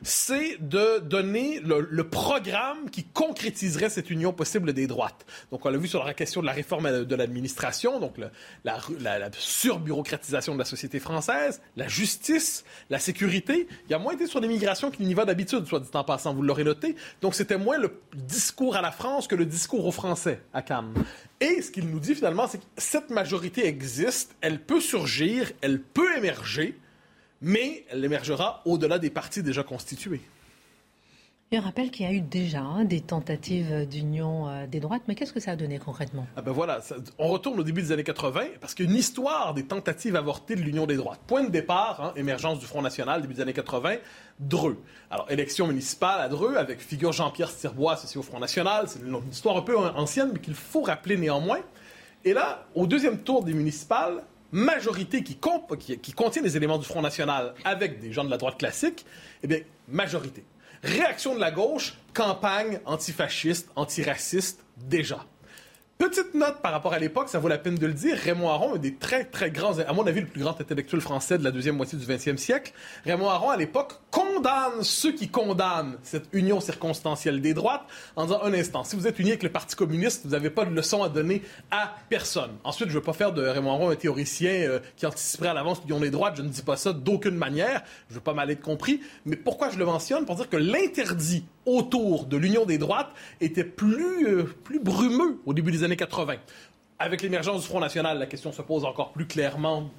c'est 0.03 0.57
de 0.61 0.99
donner 1.01 1.61
le, 1.61 2.03
programme 2.05 2.91
qui 2.91 3.05
concrétiserait 3.05 3.91
cette 3.91 4.11
union 4.11 4.33
possible 4.33 4.73
des 4.73 4.87
droites. 4.87 5.27
Donc, 5.51 5.65
on 5.65 5.69
l'a 5.69 5.79
vu 5.79 5.89
sur 5.89 6.05
la 6.05 6.15
question 6.15 6.41
de 6.41 6.47
la 6.47 6.53
réforme 6.53 7.05
de 7.05 7.15
l'administration, 7.15 8.01
donc 8.01 8.17
la, 8.19 8.79
la, 9.01 9.31
surbureaucratisation 9.33 10.55
de 10.55 10.59
la 10.59 10.65
société 10.65 10.99
française, 10.99 11.61
la 11.77 11.89
justice, 11.89 12.65
la 12.89 12.99
sécurité. 12.99 13.69
Il 13.87 13.93
y 13.93 13.95
a 13.95 13.99
moins 13.99 14.15
été 14.15 14.27
sur 14.27 14.41
l'immigration 14.41 14.91
qu'il 14.91 15.07
n'y 15.07 15.15
va 15.15 15.25
d'habitude, 15.25 15.67
soit 15.67 15.81
dit 15.81 15.89
en 15.95 16.05
passant, 16.05 16.35
vous 16.35 16.43
l'aurez 16.43 16.65
noté. 16.65 16.97
Donc, 17.21 17.35
c'était 17.35 17.59
moins 17.59 17.79
le 17.79 18.01
discours 18.15 18.77
à 18.77 18.83
la 18.83 18.93
France 18.93 19.29
que 19.29 19.35
le 19.35 19.47
discours 19.47 19.87
aux 19.87 19.93
Français 19.93 20.41
à 20.53 20.63
Cannes. 20.63 20.95
Et 21.41 21.63
ce 21.63 21.71
qu'il 21.71 21.89
nous 21.89 22.01
dit 22.01 22.15
finalement, 22.15 22.47
c'est 22.47 22.59
que 22.59 22.65
cette 22.77 23.11
majorité 23.11 23.67
existe, 23.67 24.37
elle 24.41 24.61
peut 24.61 24.81
surgir, 24.81 25.53
elle 25.63 25.81
peut 25.81 26.17
émerger, 26.17 26.79
mais 27.41 27.85
elle 27.91 28.05
émergera 28.05 28.63
au-delà 28.65 28.99
des 28.99 29.11
partis 29.11 29.43
déjà 29.43 29.63
constitués. 29.63 30.21
Je 31.53 31.59
rappelle 31.59 31.91
qu'il 31.91 32.07
y 32.07 32.09
a 32.09 32.13
eu 32.13 32.21
déjà 32.21 32.61
hein, 32.61 32.85
des 32.85 33.01
tentatives 33.01 33.85
d'union 33.85 34.49
euh, 34.49 34.69
des 34.69 34.79
droites, 34.79 35.03
mais 35.09 35.17
qu'est-ce 35.17 35.33
que 35.33 35.41
ça 35.41 35.51
a 35.51 35.57
donné 35.57 35.81
concrètement? 35.81 36.25
Ah 36.37 36.43
ben 36.43 36.53
voilà, 36.53 36.79
On 37.19 37.27
retourne 37.27 37.59
au 37.59 37.65
début 37.65 37.83
des 37.83 37.91
années 37.91 38.05
80, 38.05 38.43
parce 38.61 38.73
qu'il 38.73 38.87
y 38.87 38.89
a 38.89 38.93
une 38.93 38.97
histoire 38.97 39.53
des 39.53 39.65
tentatives 39.65 40.15
avortées 40.15 40.55
de 40.55 40.61
l'union 40.61 40.87
des 40.87 40.95
droites. 40.95 41.19
Point 41.27 41.43
de 41.43 41.51
départ, 41.51 42.01
hein, 42.01 42.13
émergence 42.15 42.61
du 42.61 42.67
Front 42.67 42.83
National, 42.83 43.21
début 43.23 43.35
des 43.35 43.41
années 43.41 43.53
80, 43.53 43.97
Dreux. 44.39 44.81
Alors, 45.11 45.29
élection 45.29 45.67
municipale 45.67 46.21
à 46.21 46.29
Dreux, 46.29 46.55
avec 46.55 46.79
figure 46.79 47.11
Jean-Pierre 47.11 47.51
Stirbois 47.51 47.95
associé 47.95 48.21
au 48.21 48.23
Front 48.23 48.39
National, 48.39 48.85
c'est 48.87 49.01
une 49.01 49.19
histoire 49.29 49.57
un 49.57 49.63
peu 49.63 49.77
ancienne, 49.77 50.31
mais 50.33 50.39
qu'il 50.39 50.55
faut 50.55 50.83
rappeler 50.83 51.17
néanmoins. 51.17 51.59
Et 52.25 52.33
là, 52.33 52.65
au 52.77 52.87
deuxième 52.87 53.19
tour 53.19 53.43
des 53.43 53.55
municipales, 53.55 54.23
majorité 54.53 55.23
qui, 55.23 55.37
contient 55.37 56.43
des 56.43 56.57
éléments 56.57 56.79
du 56.79 56.85
Front 56.85 57.03
National 57.03 57.55
avec 57.65 58.01
des 58.01 58.13
gens 58.13 58.25
de 58.25 58.31
la 58.31 58.37
droite 58.37 58.59
classique, 58.59 59.05
eh 59.43 59.47
bien, 59.47 59.61
majorité. 59.89 60.45
Réaction 60.83 61.35
de 61.35 61.41
la 61.41 61.51
gauche, 61.51 61.99
campagne 62.15 62.81
antifasciste, 62.85 63.71
antiraciste, 63.77 64.65
déjà. 64.77 65.27
Petite 66.01 66.33
note 66.33 66.63
par 66.63 66.73
rapport 66.73 66.95
à 66.95 66.99
l'époque, 66.99 67.29
ça 67.29 67.39
vaut 67.39 67.49
la 67.49 67.59
peine 67.59 67.75
de 67.75 67.87
le 67.87 67.93
dire. 67.93 68.17
Raymond 68.17 68.49
Aron, 68.49 68.77
un 68.77 68.79
des 68.79 68.95
très, 68.95 69.27
très 69.27 69.51
grands, 69.51 69.79
à 69.81 69.93
mon 69.93 70.07
avis, 70.07 70.23
le 70.23 70.27
plus 70.27 70.41
grand 70.41 70.59
intellectuel 70.59 71.03
français 71.03 71.37
de 71.37 71.45
la 71.45 71.51
deuxième 71.51 71.77
moitié 71.77 71.99
du 71.99 72.07
20e 72.07 72.39
siècle. 72.39 72.73
Raymond 73.05 73.29
Aron, 73.29 73.51
à 73.51 73.59
l'époque, 73.59 74.01
condamne 74.11 74.83
ceux 74.83 75.13
qui 75.13 75.29
condamnent 75.29 75.99
cette 76.03 76.25
union 76.33 76.59
circonstancielle 76.61 77.43
des 77.43 77.53
droites 77.53 77.85
en 78.17 78.25
disant 78.25 78.43
un 78.43 78.55
instant, 78.55 78.83
si 78.83 78.97
vous 78.97 79.07
êtes 79.07 79.19
uni 79.19 79.29
avec 79.29 79.43
le 79.43 79.51
Parti 79.51 79.77
communiste, 79.77 80.23
vous 80.25 80.31
n'avez 80.31 80.49
pas 80.49 80.65
de 80.65 80.75
leçon 80.75 81.03
à 81.03 81.11
donner 81.11 81.43
à 81.71 81.95
personne. 82.09 82.53
Ensuite, 82.65 82.89
je 82.89 82.95
ne 82.95 82.99
veux 83.01 83.05
pas 83.05 83.13
faire 83.13 83.35
de 83.35 83.43
Raymond 83.43 83.73
Aron 83.73 83.91
un 83.91 83.97
théoricien 83.97 84.53
euh, 84.53 84.79
qui 84.97 85.05
anticiperait 85.05 85.51
à 85.51 85.55
l'avance 85.55 85.83
l'union 85.85 86.01
des 86.01 86.11
droites. 86.11 86.37
Je 86.39 86.43
ne 86.43 86.49
dis 86.49 86.63
pas 86.63 86.79
ça 86.79 86.95
d'aucune 86.95 87.37
manière. 87.37 87.83
Je 88.09 88.15
ne 88.15 88.21
veux 88.21 88.25
pas 88.25 88.33
mal 88.33 88.51
être 88.51 88.63
compris. 88.63 89.03
Mais 89.27 89.37
pourquoi 89.37 89.69
je 89.69 89.77
le 89.77 89.85
mentionne? 89.85 90.25
Pour 90.25 90.37
dire 90.37 90.49
que 90.49 90.57
l'interdit 90.57 91.45
autour 91.67 92.25
de 92.25 92.39
l'union 92.39 92.65
des 92.65 92.79
droites 92.79 93.11
était 93.41 93.65
plus, 93.65 94.27
euh, 94.27 94.45
plus 94.65 94.81
brumeux 94.81 95.39
au 95.45 95.53
début 95.53 95.71
des 95.71 95.85
années 95.85 95.90
80. 95.97 96.37
Avec 96.99 97.23
l'émergence 97.23 97.63
du 97.63 97.69
Front 97.69 97.81
National, 97.81 98.19
la 98.19 98.27
question 98.27 98.53
se 98.53 98.63
pose 98.63 98.85
encore 98.85 99.13
plus 99.13 99.27
clairement, 99.27 99.79
on 99.79 99.91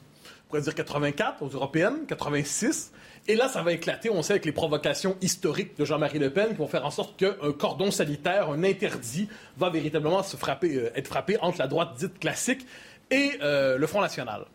pourrait 0.48 0.62
dire 0.62 0.76
84 0.76 1.42
aux 1.42 1.50
européennes, 1.50 2.06
86. 2.08 2.92
Et 3.28 3.36
là, 3.36 3.48
ça 3.48 3.62
va 3.62 3.72
éclater, 3.72 4.10
on 4.10 4.22
sait, 4.22 4.34
avec 4.34 4.46
les 4.46 4.52
provocations 4.52 5.16
historiques 5.22 5.78
de 5.78 5.86
Jean-Marie 5.86 6.20
Le 6.20 6.32
Pen 6.32 6.50
qui 6.50 6.56
vont 6.56 6.68
faire 6.68 6.86
en 6.86 6.92
sorte 6.92 7.18
qu'un 7.18 7.52
cordon 7.58 7.92
sanitaire, 7.92 8.50
un 8.50 8.64
interdit, 8.64 9.30
va 9.58 9.70
véritablement 9.70 10.24
se 10.24 10.36
euh, 10.36 10.90
être 10.96 11.08
frappé 11.08 11.38
entre 11.42 11.60
la 11.60 11.68
droite 11.68 11.96
dite 11.98 12.20
classique 12.20 12.66
et 13.12 13.32
euh, 13.42 13.78
le 13.78 13.88
Front 13.88 14.02
National. 14.02 14.46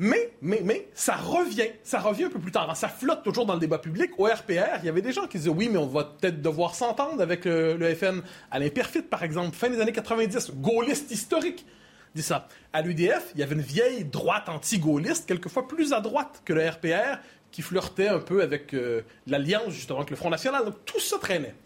Mais, 0.00 0.30
mais, 0.40 0.60
mais, 0.64 0.88
ça 0.94 1.16
revient. 1.16 1.70
Ça 1.82 1.98
revient 1.98 2.24
un 2.24 2.30
peu 2.30 2.38
plus 2.38 2.52
tard. 2.52 2.74
Ça 2.76 2.88
flotte 2.88 3.24
toujours 3.24 3.46
dans 3.46 3.54
le 3.54 3.60
débat 3.60 3.78
public. 3.78 4.12
Au 4.16 4.26
RPR, 4.26 4.78
il 4.78 4.84
y 4.84 4.88
avait 4.88 5.02
des 5.02 5.12
gens 5.12 5.26
qui 5.26 5.38
disaient 5.38 5.50
oui, 5.50 5.68
mais 5.70 5.78
on 5.78 5.86
va 5.86 6.04
peut-être 6.04 6.40
devoir 6.40 6.76
s'entendre 6.76 7.20
avec 7.20 7.44
le, 7.44 7.94
FN. 7.96 8.22
Alain 8.52 8.68
Perfit, 8.68 9.02
par 9.02 9.24
exemple, 9.24 9.56
fin 9.56 9.68
des 9.68 9.80
années 9.80 9.92
90, 9.92 10.52
gaulliste 10.54 11.10
historique, 11.10 11.66
dit 12.14 12.22
ça. 12.22 12.46
À 12.72 12.80
l'UDF, 12.80 13.32
il 13.34 13.40
y 13.40 13.42
avait 13.42 13.56
une 13.56 13.60
vieille 13.60 14.04
droite 14.04 14.48
anti-gaulliste, 14.48 15.26
quelquefois 15.26 15.66
plus 15.66 15.92
à 15.92 16.00
droite 16.00 16.42
que 16.44 16.52
le 16.52 16.68
RPR, 16.68 17.18
qui 17.50 17.62
flirtait 17.62 18.08
un 18.08 18.20
peu 18.20 18.40
avec 18.40 18.74
euh, 18.74 19.02
l'alliance, 19.26 19.72
justement, 19.72 19.98
avec 19.98 20.10
le 20.10 20.16
Front 20.16 20.30
National. 20.30 20.64
Donc 20.64 20.76
tout 20.84 21.00
ça 21.00 21.18
traînait. 21.18 21.56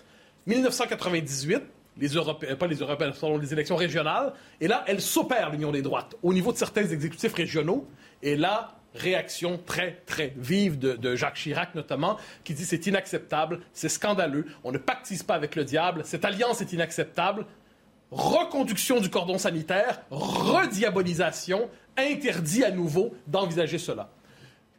1998, 0.47 1.63
les 1.99 2.09
Européens, 2.09 2.57
pas 2.57 2.67
les 2.67 2.77
Européens, 2.77 3.13
les 3.41 3.53
élections 3.53 3.77
régionales. 3.77 4.33
Et 4.61 4.69
là, 4.69 4.85
elle 4.87 5.03
s'opère, 5.03 5.51
l'union 5.51 5.71
des 5.71 5.83
droites, 5.83 6.15
au 6.23 6.33
niveau 6.33 6.51
de 6.51 6.57
certains 6.57 6.87
exécutifs 6.87 7.35
régionaux. 7.35 7.87
Et 8.23 8.37
là, 8.37 8.77
réaction 8.95 9.61
très, 9.65 10.03
très 10.07 10.33
vive 10.37 10.79
de, 10.79 11.17
Jacques 11.17 11.37
Chirac, 11.37 11.75
notamment, 11.75 12.19
qui 12.45 12.55
dit 12.55 12.65
c'est 12.65 12.87
inacceptable, 12.87 13.61
c'est 13.73 13.89
scandaleux, 13.89 14.47
on 14.65 14.73
ne 14.73 14.79
pactise 14.79 15.23
pas 15.23 15.35
avec 15.35 15.57
le 15.57 15.65
diable, 15.65 16.03
cette 16.05 16.25
alliance 16.25 16.61
est 16.61 16.73
inacceptable. 16.73 17.47
Reconduction 18.11 19.01
du 19.01 19.09
cordon 19.09 19.39
sanitaire, 19.39 20.03
rediabolisation, 20.11 21.71
interdit 21.97 22.63
à 22.63 22.71
nouveau 22.71 23.15
d'envisager 23.27 23.79
cela. 23.79 24.11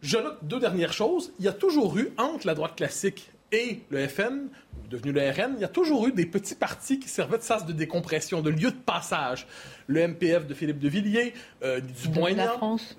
Je 0.03 0.17
note 0.17 0.37
deux 0.43 0.59
dernières 0.59 0.93
choses. 0.93 1.33
Il 1.39 1.45
y 1.45 1.47
a 1.47 1.53
toujours 1.53 1.97
eu, 1.97 2.11
entre 2.17 2.45
la 2.45 2.53
droite 2.53 2.75
classique 2.75 3.31
et 3.51 3.81
le 3.89 4.07
FN, 4.07 4.49
devenu 4.93 5.11
le 5.11 5.21
RN, 5.21 5.53
il 5.57 5.61
y 5.61 5.65
a 5.65 5.69
toujours 5.69 6.07
eu 6.07 6.11
des 6.11 6.25
petits 6.25 6.53
partis 6.55 6.99
qui 6.99 7.09
servaient 7.09 7.39
de 7.39 7.43
sas 7.43 7.65
de 7.65 7.73
décompression, 7.73 8.41
de 8.41 8.51
lieu 8.51 8.69
de 8.69 8.77
passage. 8.85 9.47
Le 9.87 10.07
MPF 10.07 10.45
de 10.47 10.53
Philippe 10.53 10.79
de 10.79 10.87
Villiers, 10.87 11.33
euh, 11.63 11.81
du 11.81 12.09
Moyen. 12.09 12.51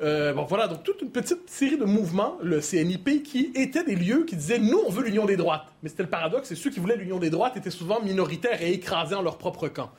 Euh, 0.03 0.33
bon, 0.33 0.45
voilà, 0.45 0.67
donc 0.67 0.83
toute 0.83 1.01
une 1.03 1.11
petite 1.11 1.49
série 1.49 1.79
de 1.79 1.85
mouvements, 1.85 2.37
le 2.43 2.61
CNIP, 2.61 3.23
qui 3.23 3.53
étaient 3.55 3.85
des 3.85 3.95
lieux 3.95 4.25
qui 4.25 4.37
disaient 4.37 4.59
nous, 4.59 4.81
on 4.87 4.91
veut 4.91 5.05
l'union 5.05 5.25
des 5.25 5.37
droites. 5.37 5.65
Mais 5.83 5.89
c'était 5.89 6.03
le 6.03 6.11
paradoxe, 6.11 6.49
c'est 6.49 6.57
ceux 6.57 6.71
qui 6.71 6.81
voulaient 6.81 6.97
l'union 6.97 7.19
des 7.19 7.31
droites 7.31 7.57
étaient 7.57 7.71
souvent 7.71 8.03
minoritaires 8.03 8.61
et 8.61 8.73
écrasés 8.73 9.15
en 9.15 9.23
leur 9.23 9.39
propre 9.39 9.69
camp. 9.69 9.91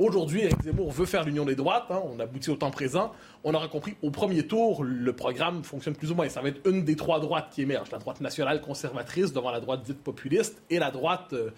Aujourd'hui, 0.00 0.40
Éric 0.40 0.60
Zemmour 0.64 0.90
veut 0.90 1.06
faire 1.06 1.24
l'union 1.24 1.44
des 1.44 1.54
droites. 1.54 1.86
Hein, 1.90 2.02
on 2.04 2.18
aboutit 2.18 2.50
au 2.50 2.56
temps 2.56 2.72
présent. 2.72 3.12
On 3.44 3.54
aura 3.54 3.68
compris 3.68 3.94
au 4.02 4.10
premier 4.10 4.44
tour, 4.44 4.82
le 4.82 5.12
programme 5.12 5.62
fonctionne 5.62 5.94
plus 5.94 6.10
ou 6.10 6.16
moins. 6.16 6.28
Ça 6.28 6.40
va 6.40 6.48
être 6.48 6.68
une 6.68 6.84
des 6.84 6.96
trois 6.96 7.20
droites 7.20 7.50
qui 7.52 7.62
émergent. 7.62 7.92
La 7.92 7.98
droite 7.98 8.20
nationale 8.20 8.60
conservatrice 8.60 9.32
devant 9.32 9.52
la 9.52 9.60
droite 9.60 9.82
dite 9.84 10.02
populiste 10.02 10.60
et 10.68 10.80
la 10.80 10.90
droite 10.90 11.32
euh, 11.32 11.50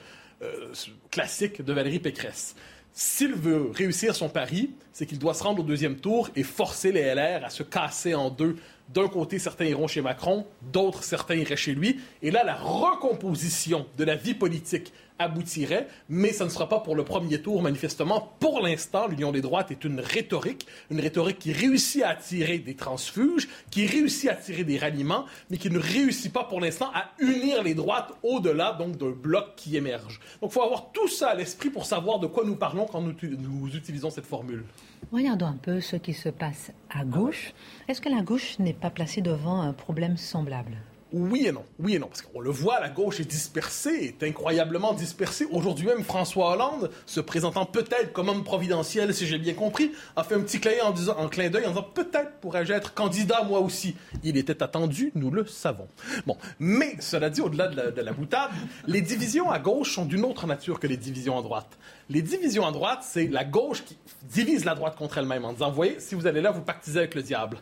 euh, 0.42 0.68
classique 1.10 1.62
de 1.62 1.72
Valérie 1.72 1.98
Pécresse. 1.98 2.54
S'il 2.92 3.34
veut 3.34 3.70
réussir 3.74 4.14
son 4.14 4.28
pari, 4.28 4.70
c'est 4.92 5.06
qu'il 5.06 5.18
doit 5.18 5.34
se 5.34 5.42
rendre 5.42 5.60
au 5.60 5.64
deuxième 5.64 5.96
tour 5.96 6.28
et 6.36 6.42
forcer 6.42 6.92
les 6.92 7.14
LR 7.14 7.44
à 7.44 7.50
se 7.50 7.62
casser 7.62 8.14
en 8.14 8.28
deux. 8.28 8.56
D'un 8.92 9.08
côté, 9.08 9.38
certains 9.38 9.66
iront 9.66 9.86
chez 9.86 10.00
Macron, 10.00 10.46
d'autres, 10.72 11.02
certains 11.04 11.34
iraient 11.34 11.56
chez 11.56 11.74
lui. 11.74 12.00
Et 12.22 12.30
là, 12.30 12.44
la 12.44 12.54
recomposition 12.54 13.86
de 13.96 14.04
la 14.04 14.14
vie 14.14 14.34
politique 14.34 14.92
aboutirait, 15.18 15.88
mais 16.08 16.32
ça 16.32 16.44
ne 16.44 16.50
sera 16.50 16.68
pas 16.68 16.80
pour 16.80 16.94
le 16.94 17.04
premier 17.04 17.40
tour, 17.40 17.62
manifestement. 17.62 18.32
Pour 18.40 18.60
l'instant, 18.60 19.06
l'Union 19.06 19.32
des 19.32 19.40
droites 19.40 19.70
est 19.70 19.84
une 19.84 20.00
rhétorique, 20.00 20.66
une 20.90 21.00
rhétorique 21.00 21.38
qui 21.38 21.52
réussit 21.52 22.02
à 22.02 22.10
attirer 22.10 22.58
des 22.58 22.74
transfuges, 22.74 23.48
qui 23.70 23.86
réussit 23.86 24.28
à 24.28 24.32
attirer 24.32 24.64
des 24.64 24.78
ralliements, 24.78 25.24
mais 25.50 25.56
qui 25.56 25.70
ne 25.70 25.78
réussit 25.78 26.32
pas 26.32 26.44
pour 26.44 26.60
l'instant 26.60 26.90
à 26.94 27.10
unir 27.18 27.62
les 27.62 27.74
droites 27.74 28.12
au-delà 28.22 28.72
donc 28.72 28.96
d'un 28.96 29.10
bloc 29.10 29.54
qui 29.56 29.76
émerge. 29.76 30.20
Donc 30.40 30.50
il 30.50 30.54
faut 30.54 30.62
avoir 30.62 30.92
tout 30.92 31.08
ça 31.08 31.30
à 31.30 31.34
l'esprit 31.34 31.70
pour 31.70 31.86
savoir 31.86 32.18
de 32.18 32.26
quoi 32.26 32.44
nous 32.44 32.56
parlons 32.56 32.86
quand 32.86 33.00
nous, 33.00 33.14
nous 33.22 33.74
utilisons 33.74 34.10
cette 34.10 34.26
formule. 34.26 34.64
Regardons 35.12 35.46
un 35.46 35.58
peu 35.60 35.80
ce 35.80 35.96
qui 35.96 36.14
se 36.14 36.28
passe 36.28 36.72
à 36.90 37.04
gauche. 37.04 37.52
Est-ce 37.88 38.00
que 38.00 38.08
la 38.08 38.22
gauche 38.22 38.58
n'est 38.58 38.72
pas 38.72 38.90
placée 38.90 39.22
devant 39.22 39.60
un 39.60 39.72
problème 39.72 40.16
semblable? 40.16 40.76
Oui 41.16 41.46
et 41.46 41.52
non. 41.52 41.64
Oui 41.78 41.94
et 41.94 41.98
non. 41.98 42.08
Parce 42.08 42.22
qu'on 42.22 42.40
le 42.40 42.50
voit, 42.50 42.78
la 42.80 42.90
gauche 42.90 43.20
est 43.20 43.24
dispersée, 43.24 44.14
est 44.20 44.26
incroyablement 44.26 44.92
dispersée. 44.92 45.46
Aujourd'hui 45.50 45.86
même, 45.86 46.04
François 46.04 46.52
Hollande, 46.52 46.90
se 47.06 47.20
présentant 47.20 47.64
peut-être 47.64 48.12
comme 48.12 48.28
homme 48.28 48.44
providentiel, 48.44 49.14
si 49.14 49.26
j'ai 49.26 49.38
bien 49.38 49.54
compris, 49.54 49.92
a 50.14 50.24
fait 50.24 50.34
un 50.34 50.40
petit 50.40 50.60
clin, 50.60 50.72
en 50.84 50.90
disant, 50.90 51.16
en 51.16 51.28
clin 51.28 51.48
d'œil 51.48 51.64
en 51.66 51.70
disant 51.70 51.86
peut-être 51.94 52.32
pourrais-je 52.40 52.72
être 52.72 52.94
candidat 52.94 53.42
moi 53.44 53.60
aussi. 53.60 53.96
Il 54.22 54.36
était 54.36 54.62
attendu, 54.62 55.12
nous 55.14 55.30
le 55.30 55.46
savons. 55.46 55.88
Bon. 56.26 56.36
Mais, 56.58 56.96
cela 57.00 57.30
dit, 57.30 57.40
au-delà 57.40 57.68
de 57.68 57.76
la, 57.76 57.90
de 57.90 58.00
la 58.02 58.12
boutade, 58.12 58.50
les 58.86 59.00
divisions 59.00 59.50
à 59.50 59.58
gauche 59.58 59.94
sont 59.94 60.04
d'une 60.04 60.24
autre 60.24 60.46
nature 60.46 60.78
que 60.78 60.86
les 60.86 60.96
divisions 60.96 61.38
à 61.38 61.42
droite. 61.42 61.78
Les 62.10 62.22
divisions 62.22 62.66
à 62.66 62.72
droite, 62.72 63.00
c'est 63.02 63.26
la 63.26 63.44
gauche 63.44 63.84
qui 63.84 63.96
divise 64.24 64.64
la 64.64 64.74
droite 64.74 64.96
contre 64.96 65.18
elle-même 65.18 65.44
en 65.44 65.52
disant, 65.52 65.70
voyez, 65.70 65.98
si 65.98 66.14
vous 66.14 66.26
allez 66.26 66.40
là, 66.40 66.50
vous 66.50 66.62
pactisez 66.62 66.98
avec 66.98 67.14
le 67.14 67.22
diable. 67.22 67.58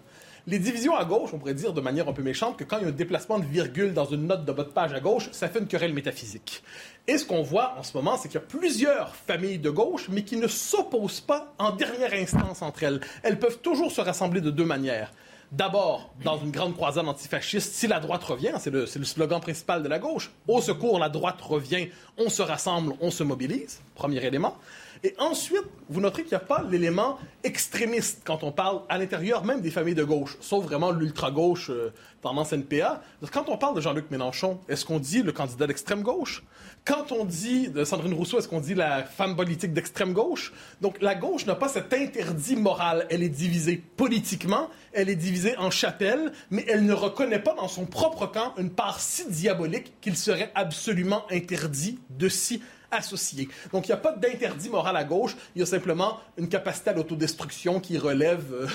Les 0.46 0.58
divisions 0.58 0.94
à 0.94 1.06
gauche, 1.06 1.30
on 1.32 1.38
pourrait 1.38 1.54
dire 1.54 1.72
de 1.72 1.80
manière 1.80 2.06
un 2.06 2.12
peu 2.12 2.22
méchante 2.22 2.58
que 2.58 2.64
quand 2.64 2.76
il 2.76 2.82
y 2.82 2.84
a 2.84 2.88
un 2.88 2.92
déplacement 2.92 3.38
de 3.38 3.46
virgule 3.46 3.94
dans 3.94 4.04
une 4.04 4.26
note 4.26 4.44
de 4.44 4.52
de 4.52 4.62
page 4.62 4.92
à 4.92 5.00
gauche, 5.00 5.30
ça 5.32 5.48
fait 5.48 5.58
une 5.58 5.66
querelle 5.66 5.94
métaphysique. 5.94 6.62
Et 7.08 7.16
ce 7.16 7.24
qu'on 7.24 7.42
voit 7.42 7.74
en 7.78 7.82
ce 7.82 7.96
moment, 7.96 8.16
c'est 8.16 8.28
qu'il 8.28 8.38
y 8.40 8.42
a 8.42 8.46
plusieurs 8.46 9.16
familles 9.16 9.58
de 9.58 9.70
gauche, 9.70 10.08
mais 10.10 10.22
qui 10.22 10.36
ne 10.36 10.46
s'opposent 10.46 11.20
pas 11.20 11.52
en 11.58 11.70
dernière 11.70 12.12
instance 12.12 12.60
entre 12.60 12.82
elles. 12.82 13.00
Elles 13.22 13.38
peuvent 13.38 13.58
toujours 13.58 13.90
se 13.90 14.02
rassembler 14.02 14.42
de 14.42 14.50
deux 14.50 14.64
manières. 14.66 15.12
D'abord, 15.50 16.10
dans 16.22 16.38
une 16.38 16.50
grande 16.50 16.74
croisade 16.74 17.06
antifasciste, 17.06 17.74
si 17.74 17.86
la 17.86 18.00
droite 18.00 18.24
revient, 18.24 18.54
c'est 18.58 18.70
le, 18.70 18.86
slogan 18.86 19.40
principal 19.40 19.82
de 19.82 19.88
la 19.88 19.98
gauche, 19.98 20.30
au 20.48 20.60
secours, 20.60 20.98
la 20.98 21.08
droite 21.08 21.40
revient, 21.40 21.88
on 22.18 22.28
se 22.28 22.42
rassemble, 22.42 22.94
on 23.00 23.10
se 23.10 23.22
mobilise, 23.22 23.80
premier 23.94 24.24
élément. 24.24 24.56
Et 25.04 25.14
ensuite, 25.18 25.66
vous 25.90 26.00
noterez 26.00 26.22
qu'il 26.22 26.30
n'y 26.30 26.42
a 26.42 26.46
pas 26.46 26.64
l'élément 26.68 27.18
extrémiste 27.42 28.22
quand 28.24 28.42
on 28.42 28.52
parle 28.52 28.80
à 28.88 28.96
l'intérieur 28.96 29.44
même 29.44 29.60
des 29.60 29.70
familles 29.70 29.94
de 29.94 30.02
gauche, 30.02 30.38
sauf 30.40 30.64
vraiment 30.64 30.92
l'ultra-gauche 30.92 31.68
euh, 31.68 31.92
tendance 32.22 32.54
NPA. 32.54 33.02
Quand 33.30 33.50
on 33.50 33.58
parle 33.58 33.76
de 33.76 33.82
Jean-Luc 33.82 34.10
Mélenchon, 34.10 34.58
est-ce 34.66 34.86
qu'on 34.86 34.98
dit 34.98 35.22
le 35.22 35.32
candidat 35.32 35.66
d'extrême 35.66 36.00
gauche? 36.00 36.42
Quand 36.86 37.12
on 37.12 37.26
dit 37.26 37.68
de 37.68 37.84
Sandrine 37.84 38.14
Rousseau, 38.14 38.38
est-ce 38.38 38.48
qu'on 38.48 38.60
dit 38.60 38.74
la 38.74 39.02
femme 39.02 39.36
politique 39.36 39.74
d'extrême 39.74 40.14
gauche? 40.14 40.54
Donc 40.80 41.02
la 41.02 41.14
gauche 41.14 41.44
n'a 41.44 41.54
pas 41.54 41.68
cet 41.68 41.92
interdit 41.92 42.56
moral. 42.56 43.06
Elle 43.10 43.22
est 43.22 43.28
divisée 43.28 43.76
politiquement, 43.76 44.70
elle 44.94 45.10
est 45.10 45.16
divisée 45.16 45.54
en 45.58 45.70
chapelles, 45.70 46.32
mais 46.50 46.64
elle 46.66 46.86
ne 46.86 46.94
reconnaît 46.94 47.42
pas 47.42 47.52
dans 47.52 47.68
son 47.68 47.84
propre 47.84 48.26
camp 48.26 48.54
une 48.56 48.70
part 48.70 49.00
si 49.00 49.28
diabolique 49.28 49.92
qu'il 50.00 50.16
serait 50.16 50.50
absolument 50.54 51.24
interdit 51.30 51.98
de 52.08 52.30
s'y 52.30 52.62
associés. 52.90 53.48
Donc, 53.72 53.86
il 53.86 53.90
n'y 53.90 53.94
a 53.94 53.98
pas 53.98 54.12
d'interdit 54.12 54.68
moral 54.68 54.96
à 54.96 55.04
gauche, 55.04 55.36
il 55.54 55.60
y 55.60 55.62
a 55.62 55.66
simplement 55.66 56.18
une 56.36 56.48
capacité 56.48 56.90
à 56.90 56.92
l'autodestruction 56.92 57.80
qui 57.80 57.98
relève 57.98 58.52
euh, 58.52 58.66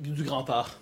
du 0.00 0.22
grand 0.22 0.48
art. 0.50 0.78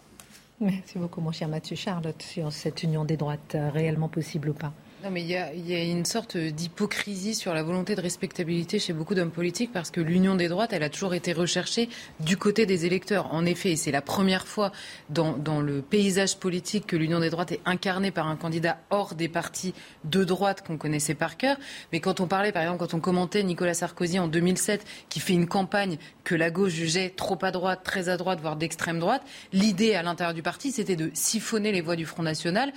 Merci 0.61 0.99
beaucoup, 0.99 1.21
mon 1.21 1.33
cher 1.33 1.49
Mathieu 1.49 1.75
Charlotte, 1.75 2.23
sur 2.23 2.53
cette 2.53 2.83
union 2.85 3.05
des 3.05 3.17
droites, 3.17 3.57
euh, 3.57 3.69
réellement 3.71 4.09
possible 4.09 4.51
ou 4.51 4.55
pas. 4.55 4.73
Mais 5.11 5.23
il 5.23 5.31
y, 5.31 5.75
a, 5.75 5.83
une 5.83 6.05
sorte 6.05 6.37
d'hypocrisie 6.37 7.35
sur 7.35 7.53
la 7.55 7.63
volonté 7.63 7.95
de 7.97 8.01
respectabilité 8.01 8.79
chez 8.79 8.93
beaucoup 8.93 9.15
d'hommes 9.15 9.33
politiques 9.33 9.73
parce 9.73 9.91
que 9.91 10.01
l'union 10.01 10.37
des 10.37 10.49
droites, 10.49 10.73
elle 10.73 10.85
a 10.85 10.91
toujours 10.91 11.15
été 11.15 11.33
recherchée 11.33 11.89
du 12.21 12.37
côté 12.37 12.67
des 12.67 12.87
électeurs. 12.87 13.33
En 13.35 13.45
effet, 13.45 13.75
c'est 13.75 13.91
la 13.91 14.01
première 14.01 14.47
fois 14.47 14.71
dans, 15.11 15.37
dans, 15.37 15.61
le 15.61 15.83
paysage 15.83 16.37
politique 16.37 16.87
que 16.87 16.97
l'union 16.97 17.19
des 17.19 17.31
droites 17.31 17.53
est 17.53 17.61
incarnée 17.65 18.11
par 18.13 18.29
un 18.29 18.37
candidat 18.37 18.79
hors 18.91 19.15
des 19.15 19.29
partis 19.29 19.75
de 20.05 20.23
droite 20.23 20.65
qu'on 20.65 20.79
connaissait 20.79 21.15
par 21.15 21.37
cœur. 21.37 21.57
Mais 21.93 22.01
quand 22.01 22.21
on 22.21 22.29
parlait, 22.29 22.53
par 22.53 22.63
exemple, 22.63 22.79
quand 22.79 22.95
on 22.95 23.01
commentait 23.01 23.43
Nicolas 23.43 23.75
Sarkozy 23.75 24.19
en 24.21 24.29
2007, 24.29 24.85
qui 25.09 25.19
fait 25.19 25.35
une 25.35 25.49
campagne 25.49 25.99
que 26.23 26.35
la 26.37 26.51
gauche 26.51 26.73
jugeait 26.73 27.11
trop 27.11 27.39
à 27.43 27.51
droite, 27.51 27.81
très 27.83 28.09
à 28.09 28.17
droite, 28.17 28.41
voire 28.41 28.57
d'extrême 28.57 29.01
droite, 29.01 29.23
l'idée 29.53 29.95
à 29.95 30.03
l'intérieur 30.03 30.35
du 30.35 30.43
parti, 30.43 30.71
c'était 30.71 30.97
de 30.97 31.11
siphonner 31.13 31.73
les 31.73 31.81
voix 31.81 31.97
du 31.97 32.07
Front 32.07 32.23
National 32.23 32.73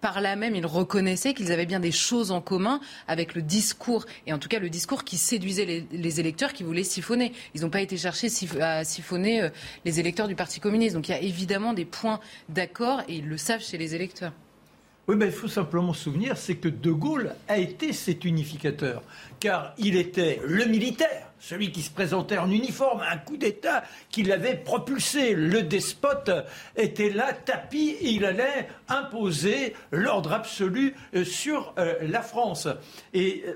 par 0.00 0.20
là 0.20 0.36
même, 0.36 0.54
ils 0.54 0.66
reconnaissaient 0.66 1.34
qu'ils 1.34 1.52
avaient 1.52 1.66
bien 1.66 1.80
des 1.80 1.92
choses 1.92 2.30
en 2.30 2.40
commun 2.40 2.80
avec 3.08 3.34
le 3.34 3.42
discours, 3.42 4.06
et 4.26 4.32
en 4.32 4.38
tout 4.38 4.48
cas 4.48 4.58
le 4.58 4.70
discours 4.70 5.04
qui 5.04 5.16
séduisait 5.16 5.86
les, 5.90 6.20
électeurs 6.20 6.52
qui 6.52 6.62
voulaient 6.62 6.84
siphonner. 6.84 7.32
Ils 7.54 7.62
n'ont 7.62 7.70
pas 7.70 7.80
été 7.80 7.96
chercher 7.96 8.28
à 8.60 8.84
siphonner 8.84 9.42
euh, 9.42 9.48
les 9.84 10.00
électeurs 10.00 10.28
du 10.28 10.34
Parti 10.34 10.60
communiste. 10.60 10.94
Donc 10.94 11.08
il 11.08 11.12
y 11.12 11.14
a 11.14 11.20
évidemment 11.20 11.72
des 11.72 11.84
points 11.84 12.20
d'accord, 12.48 13.02
et 13.08 13.16
ils 13.16 13.28
le 13.28 13.36
savent 13.36 13.62
chez 13.62 13.78
les 13.78 13.94
électeurs. 13.94 14.32
Oui, 15.08 15.16
mais 15.16 15.26
il 15.26 15.32
faut 15.32 15.48
simplement 15.48 15.92
se 15.92 16.04
souvenir, 16.04 16.36
c'est 16.36 16.56
que 16.56 16.68
De 16.68 16.92
Gaulle 16.92 17.34
a 17.48 17.58
été 17.58 17.92
cet 17.92 18.24
unificateur, 18.24 19.02
car 19.40 19.74
il 19.76 19.96
était 19.96 20.40
le 20.46 20.66
militaire, 20.66 21.29
celui 21.40 21.72
qui 21.72 21.82
se 21.82 21.90
présentait 21.90 22.38
en 22.38 22.50
uniforme, 22.50 23.02
un 23.10 23.16
coup 23.16 23.36
d'État 23.36 23.82
qui 24.10 24.22
l'avait 24.22 24.56
propulsé. 24.56 25.34
Le 25.34 25.62
despote 25.62 26.30
était 26.76 27.10
là, 27.10 27.32
tapis, 27.32 27.96
et 28.00 28.10
il 28.10 28.24
allait 28.24 28.68
imposer 28.88 29.74
l'ordre 29.90 30.32
absolu 30.32 30.94
euh, 31.14 31.24
sur 31.24 31.74
euh, 31.78 31.94
la 32.02 32.22
France. 32.22 32.68
Et 33.14 33.42
euh, 33.46 33.54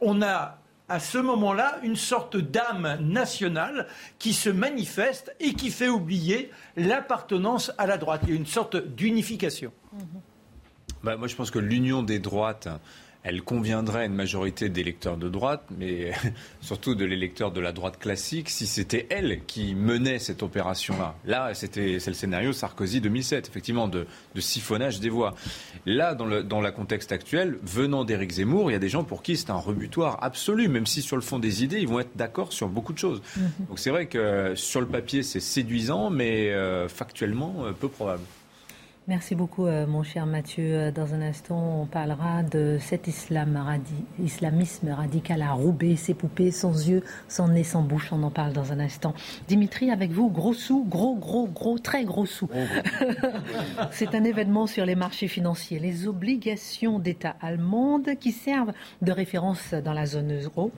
on 0.00 0.22
a 0.22 0.58
à 0.88 1.00
ce 1.00 1.18
moment-là 1.18 1.78
une 1.82 1.96
sorte 1.96 2.36
d'âme 2.36 2.98
nationale 3.00 3.88
qui 4.18 4.32
se 4.32 4.50
manifeste 4.50 5.34
et 5.40 5.54
qui 5.54 5.70
fait 5.70 5.88
oublier 5.88 6.50
l'appartenance 6.76 7.72
à 7.78 7.86
la 7.86 7.98
droite. 7.98 8.20
Il 8.24 8.30
y 8.30 8.32
a 8.32 8.36
une 8.36 8.46
sorte 8.46 8.76
d'unification. 8.76 9.72
Bah, 11.02 11.16
moi, 11.16 11.28
je 11.28 11.34
pense 11.34 11.50
que 11.50 11.58
l'union 11.58 12.02
des 12.02 12.18
droites, 12.18 12.68
elle 13.26 13.42
conviendrait 13.42 14.02
à 14.02 14.04
une 14.04 14.14
majorité 14.14 14.68
d'électeurs 14.68 15.16
de 15.16 15.28
droite, 15.28 15.64
mais 15.76 16.12
surtout 16.60 16.94
de 16.94 17.04
l'électeur 17.04 17.50
de 17.50 17.60
la 17.60 17.72
droite 17.72 17.98
classique, 17.98 18.48
si 18.48 18.68
c'était 18.68 19.08
elle 19.10 19.40
qui 19.46 19.74
menait 19.74 20.20
cette 20.20 20.44
opération-là. 20.44 21.16
Là, 21.24 21.52
c'était, 21.52 21.98
c'est 21.98 22.10
le 22.10 22.14
scénario 22.14 22.52
Sarkozy 22.52 23.00
2007, 23.00 23.48
effectivement, 23.48 23.88
de, 23.88 24.06
siphonnage 24.38 25.00
des 25.00 25.08
voix. 25.08 25.34
Là, 25.86 26.14
dans 26.14 26.26
le, 26.26 26.44
dans 26.44 26.60
le 26.60 26.70
contexte 26.70 27.10
actuel, 27.10 27.58
venant 27.64 28.04
d'Éric 28.04 28.30
Zemmour, 28.30 28.70
il 28.70 28.74
y 28.74 28.76
a 28.76 28.80
des 28.80 28.88
gens 28.88 29.02
pour 29.02 29.24
qui 29.24 29.36
c'est 29.36 29.50
un 29.50 29.54
rebutoire 29.54 30.22
absolu, 30.22 30.68
même 30.68 30.86
si 30.86 31.02
sur 31.02 31.16
le 31.16 31.22
fond 31.22 31.40
des 31.40 31.64
idées, 31.64 31.80
ils 31.80 31.88
vont 31.88 31.98
être 31.98 32.16
d'accord 32.16 32.52
sur 32.52 32.68
beaucoup 32.68 32.92
de 32.92 32.98
choses. 32.98 33.20
Mm-hmm. 33.20 33.68
Donc 33.68 33.78
c'est 33.80 33.90
vrai 33.90 34.06
que 34.06 34.54
sur 34.54 34.80
le 34.80 34.86
papier, 34.86 35.24
c'est 35.24 35.40
séduisant, 35.40 36.10
mais 36.10 36.52
euh, 36.52 36.88
factuellement, 36.88 37.56
euh, 37.64 37.72
peu 37.72 37.88
probable. 37.88 38.22
Merci 39.08 39.36
beaucoup, 39.36 39.66
euh, 39.68 39.86
mon 39.86 40.02
cher 40.02 40.26
Mathieu. 40.26 40.64
Euh, 40.64 40.90
dans 40.90 41.14
un 41.14 41.22
instant, 41.22 41.82
on 41.82 41.86
parlera 41.86 42.42
de 42.42 42.76
cet 42.80 43.06
islam 43.06 43.56
islamisme 44.20 44.88
radical 44.88 45.42
à 45.42 45.52
Roubaix, 45.52 45.94
ses 45.94 46.12
poupées, 46.12 46.50
sans 46.50 46.88
yeux, 46.88 47.04
sans 47.28 47.46
nez, 47.46 47.62
sans 47.62 47.82
bouche. 47.82 48.08
On 48.10 48.24
en 48.24 48.32
parle 48.32 48.52
dans 48.52 48.72
un 48.72 48.80
instant. 48.80 49.14
Dimitri, 49.46 49.92
avec 49.92 50.10
vous, 50.10 50.28
gros 50.28 50.54
sous, 50.54 50.84
gros, 50.84 51.14
gros, 51.14 51.46
gros, 51.46 51.78
très 51.78 52.04
gros 52.04 52.26
sous. 52.26 52.48
C'est 53.92 54.12
un 54.16 54.24
événement 54.24 54.66
sur 54.66 54.84
les 54.84 54.96
marchés 54.96 55.28
financiers. 55.28 55.78
Les 55.78 56.08
obligations 56.08 56.98
d'État 56.98 57.36
allemandes 57.40 58.16
qui 58.18 58.32
servent 58.32 58.72
de 59.02 59.12
référence 59.12 59.72
dans 59.72 59.92
la 59.92 60.06
zone 60.06 60.36
euro 60.42 60.72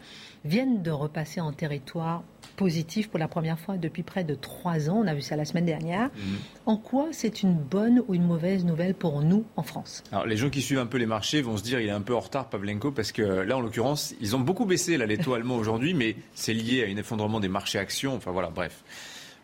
viennent 0.44 0.82
de 0.82 0.90
repasser 0.90 1.40
en 1.40 1.52
territoire 1.52 2.22
positif 2.58 3.08
pour 3.08 3.20
la 3.20 3.28
première 3.28 3.58
fois 3.58 3.78
depuis 3.78 4.02
près 4.02 4.24
de 4.24 4.34
trois 4.34 4.90
ans. 4.90 5.00
On 5.04 5.06
a 5.06 5.14
vu 5.14 5.22
ça 5.22 5.36
la 5.36 5.44
semaine 5.44 5.64
dernière. 5.64 6.10
Mhm. 6.16 6.38
En 6.66 6.76
quoi 6.76 7.06
c'est 7.12 7.42
une 7.42 7.54
bonne 7.54 8.02
ou 8.08 8.14
une 8.14 8.26
mauvaise 8.26 8.64
nouvelle 8.64 8.94
pour 8.94 9.22
nous 9.22 9.44
en 9.56 9.62
France? 9.62 10.02
Alors 10.12 10.26
les 10.26 10.36
gens 10.36 10.50
qui 10.50 10.60
suivent 10.60 10.80
un 10.80 10.86
peu 10.86 10.98
les 10.98 11.06
marchés 11.06 11.40
vont 11.40 11.56
se 11.56 11.62
dire 11.62 11.80
il 11.80 11.86
est 11.86 11.92
un 11.92 12.02
peu 12.02 12.14
en 12.14 12.20
retard 12.20 12.50
Pavlenko 12.50 12.90
parce 12.90 13.12
que 13.12 13.22
là 13.22 13.56
en 13.56 13.60
l'occurrence 13.60 14.14
ils 14.20 14.34
ont 14.34 14.40
beaucoup 14.40 14.66
baissé 14.66 14.98
là, 14.98 15.06
les 15.06 15.18
taux 15.18 15.34
allemands 15.34 15.56
aujourd'hui 15.62 15.94
mais 15.94 16.16
c'est 16.34 16.52
lié 16.52 16.84
à 16.84 16.92
un 16.92 16.96
effondrement 16.96 17.40
des 17.40 17.48
marchés 17.48 17.78
actions. 17.78 18.16
Enfin 18.16 18.32
voilà 18.32 18.50
bref. 18.50 18.82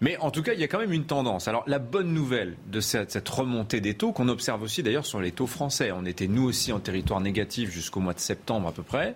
Mais 0.00 0.18
en 0.18 0.32
tout 0.32 0.42
cas, 0.42 0.52
il 0.54 0.60
y 0.60 0.64
a 0.64 0.68
quand 0.68 0.80
même 0.80 0.92
une 0.92 1.06
tendance. 1.06 1.46
Alors, 1.46 1.62
la 1.68 1.78
bonne 1.78 2.12
nouvelle 2.12 2.56
de 2.66 2.80
cette, 2.80 3.12
cette 3.12 3.28
remontée 3.28 3.80
des 3.80 3.94
taux, 3.94 4.12
qu'on 4.12 4.28
observe 4.28 4.60
aussi 4.62 4.82
d'ailleurs 4.82 5.06
sur 5.06 5.20
les 5.20 5.30
taux 5.30 5.46
français, 5.46 5.92
on 5.92 6.04
était 6.04 6.26
nous 6.26 6.42
aussi 6.42 6.72
en 6.72 6.80
territoire 6.80 7.20
négatif 7.20 7.70
jusqu'au 7.70 8.00
mois 8.00 8.12
de 8.12 8.18
septembre 8.18 8.68
à 8.68 8.72
peu 8.72 8.82
près. 8.82 9.14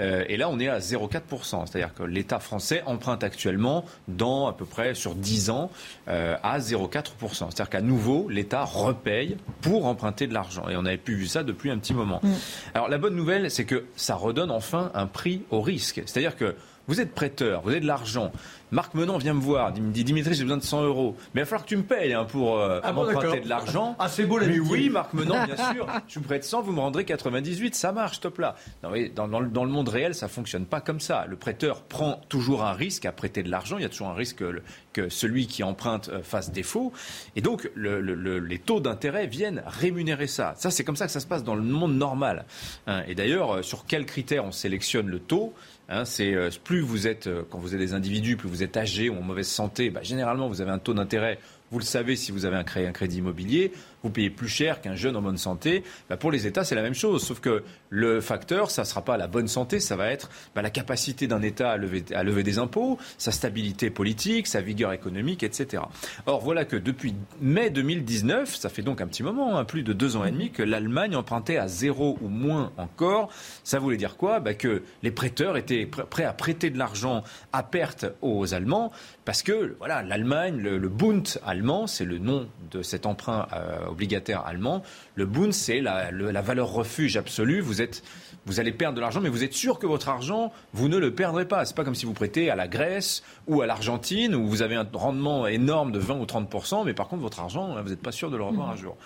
Euh, 0.00 0.24
et 0.28 0.36
là, 0.36 0.48
on 0.48 0.58
est 0.58 0.68
à 0.68 0.78
0,4%. 0.78 1.66
C'est-à-dire 1.66 1.94
que 1.94 2.02
l'État 2.02 2.38
français 2.38 2.82
emprunte 2.86 3.24
actuellement, 3.24 3.84
dans 4.08 4.46
à 4.46 4.52
peu 4.52 4.64
près 4.64 4.94
sur 4.94 5.14
10 5.14 5.50
ans, 5.50 5.70
euh, 6.08 6.36
à 6.42 6.58
0,4%. 6.58 7.10
C'est-à-dire 7.50 7.70
qu'à 7.70 7.80
nouveau, 7.80 8.28
l'État 8.28 8.64
repaye 8.64 9.36
pour 9.62 9.86
emprunter 9.86 10.26
de 10.26 10.34
l'argent. 10.34 10.68
Et 10.68 10.76
on 10.76 10.82
n'avait 10.82 10.96
plus 10.96 11.14
vu 11.14 11.26
ça 11.26 11.42
depuis 11.42 11.70
un 11.70 11.78
petit 11.78 11.94
moment. 11.94 12.20
Mm. 12.22 12.32
Alors 12.74 12.88
la 12.88 12.98
bonne 12.98 13.16
nouvelle, 13.16 13.50
c'est 13.50 13.64
que 13.64 13.84
ça 13.96 14.14
redonne 14.14 14.50
enfin 14.50 14.90
un 14.94 15.06
prix 15.06 15.42
au 15.50 15.60
risque. 15.60 16.02
C'est-à-dire 16.06 16.36
que 16.36 16.54
vous 16.88 17.00
êtes 17.00 17.14
prêteur, 17.14 17.62
vous 17.62 17.70
avez 17.70 17.80
de 17.80 17.86
l'argent. 17.86 18.32
Marc 18.72 18.94
Menant 18.94 19.18
vient 19.18 19.34
me 19.34 19.40
voir, 19.40 19.72
il 19.76 19.82
me 19.82 19.92
dit 19.92 20.02
Dimitri, 20.02 20.34
j'ai 20.34 20.42
besoin 20.42 20.56
de 20.56 20.62
100 20.62 20.84
euros. 20.84 21.16
Mais 21.34 21.40
il 21.40 21.44
va 21.44 21.46
falloir 21.46 21.64
que 21.64 21.68
tu 21.68 21.76
me 21.76 21.84
payes 21.84 22.12
hein, 22.12 22.24
pour 22.24 22.58
euh, 22.58 22.80
ah 22.82 22.92
m'emprunter 22.92 23.40
de 23.40 23.48
l'argent. 23.48 23.94
Ah, 23.98 24.08
c'est 24.08 24.24
beau 24.24 24.40
Mais 24.40 24.58
oui, 24.58 24.90
Marc 24.90 25.12
Menant, 25.12 25.44
bien 25.46 25.56
sûr. 25.72 25.86
Je 26.08 26.18
vous 26.18 26.24
prête 26.24 26.42
100, 26.42 26.62
vous 26.62 26.72
me 26.72 26.80
rendrez 26.80 27.04
98, 27.04 27.76
ça 27.76 27.92
marche, 27.92 28.18
top 28.18 28.38
là. 28.38 28.56
Non, 28.82 28.90
dans, 29.14 29.28
dans, 29.28 29.40
dans, 29.40 29.64
le 29.64 29.70
monde 29.70 29.88
réel, 29.88 30.14
ça 30.14 30.26
fonctionne 30.26 30.66
pas 30.66 30.80
comme 30.80 30.98
ça. 30.98 31.26
Le 31.28 31.36
prêteur 31.36 31.82
prend 31.82 32.20
toujours 32.28 32.64
un 32.64 32.72
risque 32.72 33.04
à 33.04 33.12
prêter 33.12 33.44
de 33.44 33.50
l'argent. 33.50 33.78
Il 33.78 33.82
y 33.82 33.86
a 33.86 33.88
toujours 33.88 34.08
un 34.08 34.14
risque 34.14 34.38
que, 34.38 34.62
que 34.92 35.08
celui 35.08 35.46
qui 35.46 35.62
emprunte 35.62 36.08
euh, 36.08 36.22
fasse 36.22 36.50
défaut. 36.50 36.92
Et 37.36 37.42
donc, 37.42 37.70
le, 37.74 38.00
le, 38.00 38.40
les 38.40 38.58
taux 38.58 38.80
d'intérêt 38.80 39.28
viennent 39.28 39.62
rémunérer 39.66 40.26
ça. 40.26 40.54
Ça, 40.56 40.72
c'est 40.72 40.82
comme 40.82 40.96
ça 40.96 41.06
que 41.06 41.12
ça 41.12 41.20
se 41.20 41.26
passe 41.26 41.44
dans 41.44 41.54
le 41.54 41.62
monde 41.62 41.94
normal. 41.94 42.46
Hein. 42.88 43.02
Et 43.06 43.14
d'ailleurs, 43.14 43.56
euh, 43.56 43.62
sur 43.62 43.86
quels 43.86 44.06
critères 44.06 44.44
on 44.44 44.52
sélectionne 44.52 45.06
le 45.06 45.20
taux 45.20 45.54
Hein, 45.88 46.04
c'est 46.04 46.34
euh, 46.34 46.50
plus 46.64 46.80
vous 46.80 47.06
êtes, 47.06 47.28
euh, 47.28 47.42
quand 47.48 47.58
vous 47.58 47.74
êtes 47.74 47.80
des 47.80 47.92
individus, 47.92 48.36
plus 48.36 48.48
vous 48.48 48.64
êtes 48.64 48.76
âgés 48.76 49.08
ou 49.08 49.16
en 49.16 49.22
mauvaise 49.22 49.46
santé, 49.46 49.90
bah, 49.90 50.02
généralement 50.02 50.48
vous 50.48 50.60
avez 50.60 50.72
un 50.72 50.78
taux 50.78 50.94
d'intérêt. 50.94 51.38
Vous 51.70 51.78
le 51.78 51.84
savez, 51.84 52.16
si 52.16 52.32
vous 52.32 52.44
avez 52.44 52.56
un 52.56 52.64
crédit, 52.64 53.18
immobilier, 53.18 53.72
vous 54.06 54.12
payez 54.12 54.30
plus 54.30 54.48
cher 54.48 54.80
qu'un 54.80 54.94
jeune 54.94 55.16
en 55.16 55.22
bonne 55.22 55.36
santé. 55.36 55.82
Bah, 56.08 56.16
pour 56.16 56.30
les 56.30 56.46
États, 56.46 56.64
c'est 56.64 56.74
la 56.74 56.82
même 56.82 56.94
chose. 56.94 57.24
Sauf 57.24 57.40
que 57.40 57.64
le 57.90 58.20
facteur, 58.20 58.70
ça 58.70 58.82
ne 58.82 58.86
sera 58.86 59.02
pas 59.02 59.16
la 59.16 59.26
bonne 59.26 59.48
santé, 59.48 59.80
ça 59.80 59.96
va 59.96 60.10
être 60.10 60.30
bah, 60.54 60.62
la 60.62 60.70
capacité 60.70 61.26
d'un 61.26 61.42
État 61.42 61.70
à 61.72 61.76
lever, 61.76 62.42
des 62.42 62.58
impôts, 62.58 62.98
sa 63.18 63.32
stabilité 63.32 63.90
politique, 63.90 64.46
sa 64.46 64.60
vigueur 64.60 64.92
économique, 64.92 65.42
etc. 65.42 65.82
Or, 66.26 66.40
voilà 66.40 66.64
que 66.64 66.76
depuis 66.76 67.14
mai 67.40 67.70
2019, 67.70 68.54
ça 68.54 68.68
fait 68.68 68.82
donc 68.82 69.00
un 69.00 69.06
petit 69.06 69.22
moment, 69.22 69.58
hein, 69.58 69.64
plus 69.64 69.82
de 69.82 69.92
deux 69.92 70.16
ans 70.16 70.24
et 70.24 70.30
demi, 70.30 70.50
que 70.50 70.62
l'Allemagne 70.62 71.16
empruntait 71.16 71.58
à 71.58 71.66
zéro 71.66 72.16
ou 72.20 72.28
moins 72.28 72.72
encore. 72.76 73.30
Ça 73.64 73.78
voulait 73.78 73.96
dire 73.96 74.16
quoi? 74.16 74.40
Bah, 74.40 74.54
Que 74.54 74.82
les 75.02 75.10
prêteurs 75.10 75.56
étaient 75.56 75.86
prêts 75.86 76.24
à 76.24 76.32
prêter 76.32 76.70
de 76.70 76.78
l'argent 76.78 77.24
à 77.52 77.62
perte 77.62 78.06
aux 78.22 78.54
Allemands 78.54 78.92
parce 79.24 79.42
que 79.42 79.74
voilà, 79.78 80.02
l'Allemagne, 80.02 80.58
le, 80.58 80.78
le 80.78 80.88
Bund 80.88 81.26
allemand, 81.44 81.88
c'est 81.88 82.04
le 82.04 82.18
nom 82.18 82.48
de 82.70 82.82
cet 82.82 83.06
emprunt 83.06 83.48
euh, 83.52 83.88
obligataire 83.96 84.46
allemand. 84.46 84.82
Le 85.14 85.24
Bund, 85.24 85.52
c'est 85.52 85.80
la, 85.80 86.10
la, 86.10 86.42
valeur 86.42 86.70
refuge 86.70 87.16
absolue. 87.16 87.60
Vous 87.60 87.80
êtes, 87.80 88.02
vous 88.44 88.60
allez 88.60 88.72
perdre 88.72 88.96
de 88.96 89.00
l'argent, 89.00 89.20
mais 89.20 89.30
vous 89.30 89.42
êtes 89.42 89.54
sûr 89.54 89.78
que 89.78 89.86
votre 89.86 90.10
argent, 90.10 90.52
vous 90.74 90.88
ne 90.88 90.98
le 90.98 91.14
perdrez 91.14 91.48
pas. 91.48 91.64
C'est 91.64 91.74
pas 91.74 91.84
comme 91.84 91.94
si 91.94 92.04
vous 92.04 92.12
prêtez 92.12 92.50
à 92.50 92.56
la 92.56 92.68
Grèce 92.68 93.22
ou 93.46 93.62
à 93.62 93.66
l'Argentine 93.66 94.34
où 94.34 94.46
vous 94.46 94.60
avez 94.60 94.74
un 94.74 94.86
rendement 94.92 95.46
énorme 95.46 95.92
de 95.92 95.98
20 95.98 96.18
ou 96.18 96.26
30 96.26 96.84
mais 96.84 96.94
par 96.94 97.08
contre 97.08 97.22
votre 97.22 97.40
argent, 97.40 97.80
vous 97.82 97.88
n'êtes 97.88 98.02
pas 98.02 98.12
sûr 98.12 98.30
de 98.30 98.36
le 98.36 98.44
revoir 98.44 98.70
un 98.70 98.76
jour. 98.76 98.96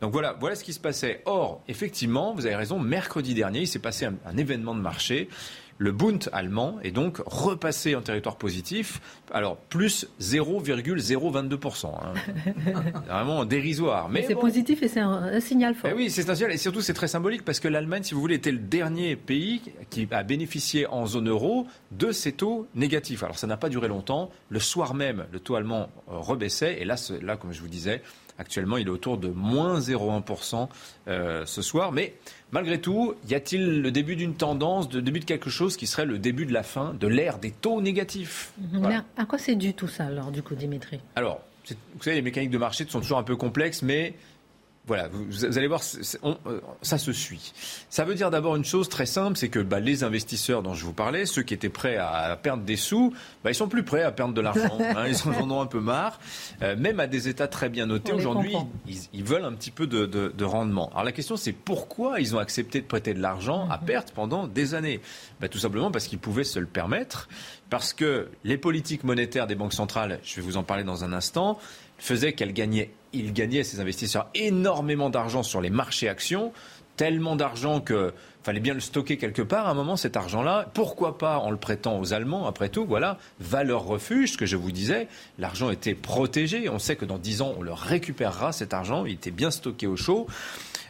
Donc 0.00 0.12
voilà, 0.12 0.36
voilà 0.38 0.54
ce 0.54 0.62
qui 0.62 0.72
se 0.72 0.80
passait. 0.80 1.22
Or, 1.26 1.60
effectivement, 1.66 2.34
vous 2.34 2.46
avez 2.46 2.56
raison. 2.56 2.78
Mercredi 2.78 3.34
dernier, 3.34 3.60
il 3.60 3.66
s'est 3.66 3.80
passé 3.80 4.06
un 4.06 4.36
événement 4.36 4.74
de 4.74 4.80
marché 4.80 5.28
le 5.80 5.92
Bund 5.92 6.28
allemand 6.34 6.78
est 6.82 6.90
donc 6.90 7.22
repassé 7.24 7.96
en 7.96 8.02
territoire 8.02 8.36
positif, 8.36 9.00
alors 9.32 9.56
plus 9.56 10.06
0,022%. 10.20 11.86
Hein. 11.86 12.12
Vraiment 13.08 13.46
dérisoire. 13.46 14.10
Mais 14.10 14.22
c'est 14.26 14.34
positif 14.34 14.82
et 14.82 14.88
c'est 14.88 15.00
un, 15.00 15.40
signal 15.40 15.74
fort. 15.74 15.90
Eh 15.90 15.96
oui, 15.96 16.10
c'est 16.10 16.28
un 16.28 16.34
signal 16.34 16.52
et 16.52 16.58
surtout 16.58 16.82
c'est 16.82 16.92
très 16.92 17.08
symbolique 17.08 17.46
parce 17.46 17.60
que 17.60 17.68
l'Allemagne, 17.68 18.02
si 18.02 18.12
vous 18.12 18.20
voulez, 18.20 18.34
était 18.34 18.52
le 18.52 18.58
dernier 18.58 19.16
pays 19.16 19.62
qui 19.88 20.06
a 20.10 20.22
bénéficié 20.22 20.86
en 20.86 21.06
zone 21.06 21.30
euro 21.30 21.66
de 21.92 22.12
ces 22.12 22.32
taux 22.32 22.66
négatifs. 22.74 23.22
Alors 23.22 23.38
ça 23.38 23.46
n'a 23.46 23.56
pas 23.56 23.70
duré 23.70 23.88
longtemps. 23.88 24.30
Le 24.50 24.60
soir 24.60 24.92
même, 24.92 25.24
le 25.32 25.40
taux 25.40 25.54
allemand 25.54 25.88
euh, 26.10 26.18
rebaissait 26.18 26.78
et 26.78 26.84
là, 26.84 26.96
là 27.22 27.38
comme 27.38 27.54
je 27.54 27.60
vous 27.62 27.68
disais, 27.68 28.02
Actuellement, 28.40 28.78
il 28.78 28.86
est 28.86 28.90
autour 28.90 29.18
de 29.18 29.28
moins 29.28 29.80
0,1% 29.80 30.66
euh, 31.08 31.44
ce 31.44 31.60
soir. 31.60 31.92
Mais 31.92 32.14
malgré 32.52 32.80
tout, 32.80 33.14
y 33.28 33.34
a-t-il 33.34 33.82
le 33.82 33.90
début 33.90 34.16
d'une 34.16 34.34
tendance, 34.34 34.90
le 34.94 35.02
début 35.02 35.20
de 35.20 35.26
quelque 35.26 35.50
chose 35.50 35.76
qui 35.76 35.86
serait 35.86 36.06
le 36.06 36.18
début 36.18 36.46
de 36.46 36.52
la 36.54 36.62
fin 36.62 36.94
de 36.94 37.06
l'ère 37.06 37.38
des 37.38 37.50
taux 37.50 37.82
négatifs? 37.82 38.52
Mhm. 38.72 39.04
À 39.18 39.26
quoi 39.26 39.36
c'est 39.36 39.56
dû 39.56 39.74
tout 39.74 39.88
ça, 39.88 40.06
alors, 40.06 40.30
du 40.30 40.42
coup, 40.42 40.54
Dimitri? 40.54 41.00
Alors, 41.16 41.42
vous 41.68 42.02
savez, 42.02 42.16
les 42.16 42.22
mécaniques 42.22 42.50
de 42.50 42.56
marché 42.56 42.86
sont 42.88 43.00
toujours 43.00 43.18
un 43.18 43.24
peu 43.24 43.36
complexes, 43.36 43.82
mais 43.82 44.14
voilà, 44.90 45.08
vous, 45.12 45.44
allez 45.56 45.68
voir, 45.68 45.82
euh, 46.24 46.60
ça 46.82 46.98
se 46.98 47.12
suit. 47.12 47.52
Ça 47.90 48.04
veut 48.04 48.16
dire 48.16 48.28
d'abord 48.32 48.56
une 48.56 48.64
chose 48.64 48.88
très 48.88 49.06
simple, 49.06 49.36
c'est 49.36 49.48
que 49.48 49.60
bah, 49.60 49.78
les 49.78 50.02
investisseurs 50.02 50.64
dont 50.64 50.74
je 50.74 50.84
vous 50.84 50.92
parlais, 50.92 51.26
ceux 51.26 51.44
qui 51.44 51.54
étaient 51.54 51.68
prêts 51.68 51.96
à 51.96 52.36
perdre 52.42 52.64
des 52.64 52.74
sous, 52.74 53.14
bah, 53.44 53.52
ils 53.52 53.54
sont 53.54 53.68
plus 53.68 53.84
prêts 53.84 54.02
à 54.02 54.10
perdre 54.10 54.34
de 54.34 54.40
l'argent. 54.40 54.78
Hein, 54.90 55.06
ils 55.06 55.28
en 55.28 55.48
ont 55.48 55.60
un 55.60 55.66
peu 55.66 55.78
marre. 55.78 56.18
Euh, 56.62 56.74
même 56.74 56.98
à 56.98 57.06
des 57.06 57.28
États 57.28 57.46
très 57.46 57.68
bien 57.68 57.86
notés 57.86 58.12
aujourd'hui, 58.12 58.56
ils, 59.12 59.22
veulent 59.22 59.44
un 59.44 59.52
petit 59.52 59.70
peu 59.70 59.86
de, 59.86 60.44
rendement. 60.44 60.90
Alors 60.90 61.04
la 61.04 61.12
question, 61.12 61.36
c'est 61.36 61.52
pourquoi 61.52 62.18
ils 62.18 62.34
ont 62.34 62.40
accepté 62.40 62.80
de 62.80 62.86
prêter 62.86 63.14
de 63.14 63.20
l'argent 63.20 63.68
à 63.70 63.78
mhm. 63.78 63.84
perte 63.84 64.10
pendant 64.10 64.48
des 64.48 64.74
années? 64.74 65.00
Bah, 65.40 65.48
Tout 65.48 65.58
simplement 65.58 65.92
parce 65.92 66.08
qu'ils 66.08 66.18
pouvaient 66.18 66.42
se 66.42 66.58
le 66.58 66.66
permettre, 66.66 67.28
parce 67.70 67.92
que 67.92 68.28
les 68.44 68.58
politiques 68.58 69.04
monétaires 69.04 69.46
des 69.46 69.54
banques 69.54 69.72
centrales, 69.72 70.18
je 70.24 70.36
vais 70.36 70.42
vous 70.42 70.56
en 70.56 70.64
parler 70.64 70.84
dans 70.84 71.04
un 71.04 71.12
instant, 71.12 71.58
faisait 71.98 72.32
qu'elle 72.32 72.52
gagnait, 72.52 72.90
il 73.12 73.32
gagnait, 73.32 73.62
ces 73.62 73.80
investisseurs, 73.80 74.28
énormément 74.34 75.08
d'argent 75.08 75.42
sur 75.42 75.60
les 75.60 75.70
marchés 75.70 76.08
actions, 76.08 76.52
tellement 76.96 77.36
d'argent 77.36 77.80
que 77.80 78.12
fallait 78.42 78.60
bien 78.60 78.74
le 78.74 78.80
stocker 78.80 79.16
quelque 79.16 79.42
part 79.42 79.68
à 79.68 79.70
un 79.70 79.74
moment, 79.74 79.96
cet 79.96 80.16
argent-là. 80.16 80.68
Pourquoi 80.74 81.16
pas 81.16 81.38
en 81.38 81.50
le 81.50 81.56
prêtant 81.56 81.98
aux 81.98 82.12
Allemands, 82.12 82.46
après 82.46 82.68
tout, 82.68 82.84
voilà, 82.84 83.18
valeur 83.38 83.84
refuge, 83.84 84.32
ce 84.32 84.36
que 84.36 84.46
je 84.46 84.56
vous 84.56 84.72
disais. 84.72 85.08
L'argent 85.38 85.70
était 85.70 85.94
protégé. 85.94 86.68
On 86.68 86.78
sait 86.78 86.96
que 86.96 87.04
dans 87.04 87.18
10 87.18 87.42
ans, 87.42 87.54
on 87.58 87.62
le 87.62 87.72
récupérera, 87.72 88.52
cet 88.52 88.74
argent. 88.74 89.04
Il 89.04 89.12
était 89.12 89.30
bien 89.30 89.50
stocké 89.50 89.86
au 89.86 89.96
chaud. 89.96 90.26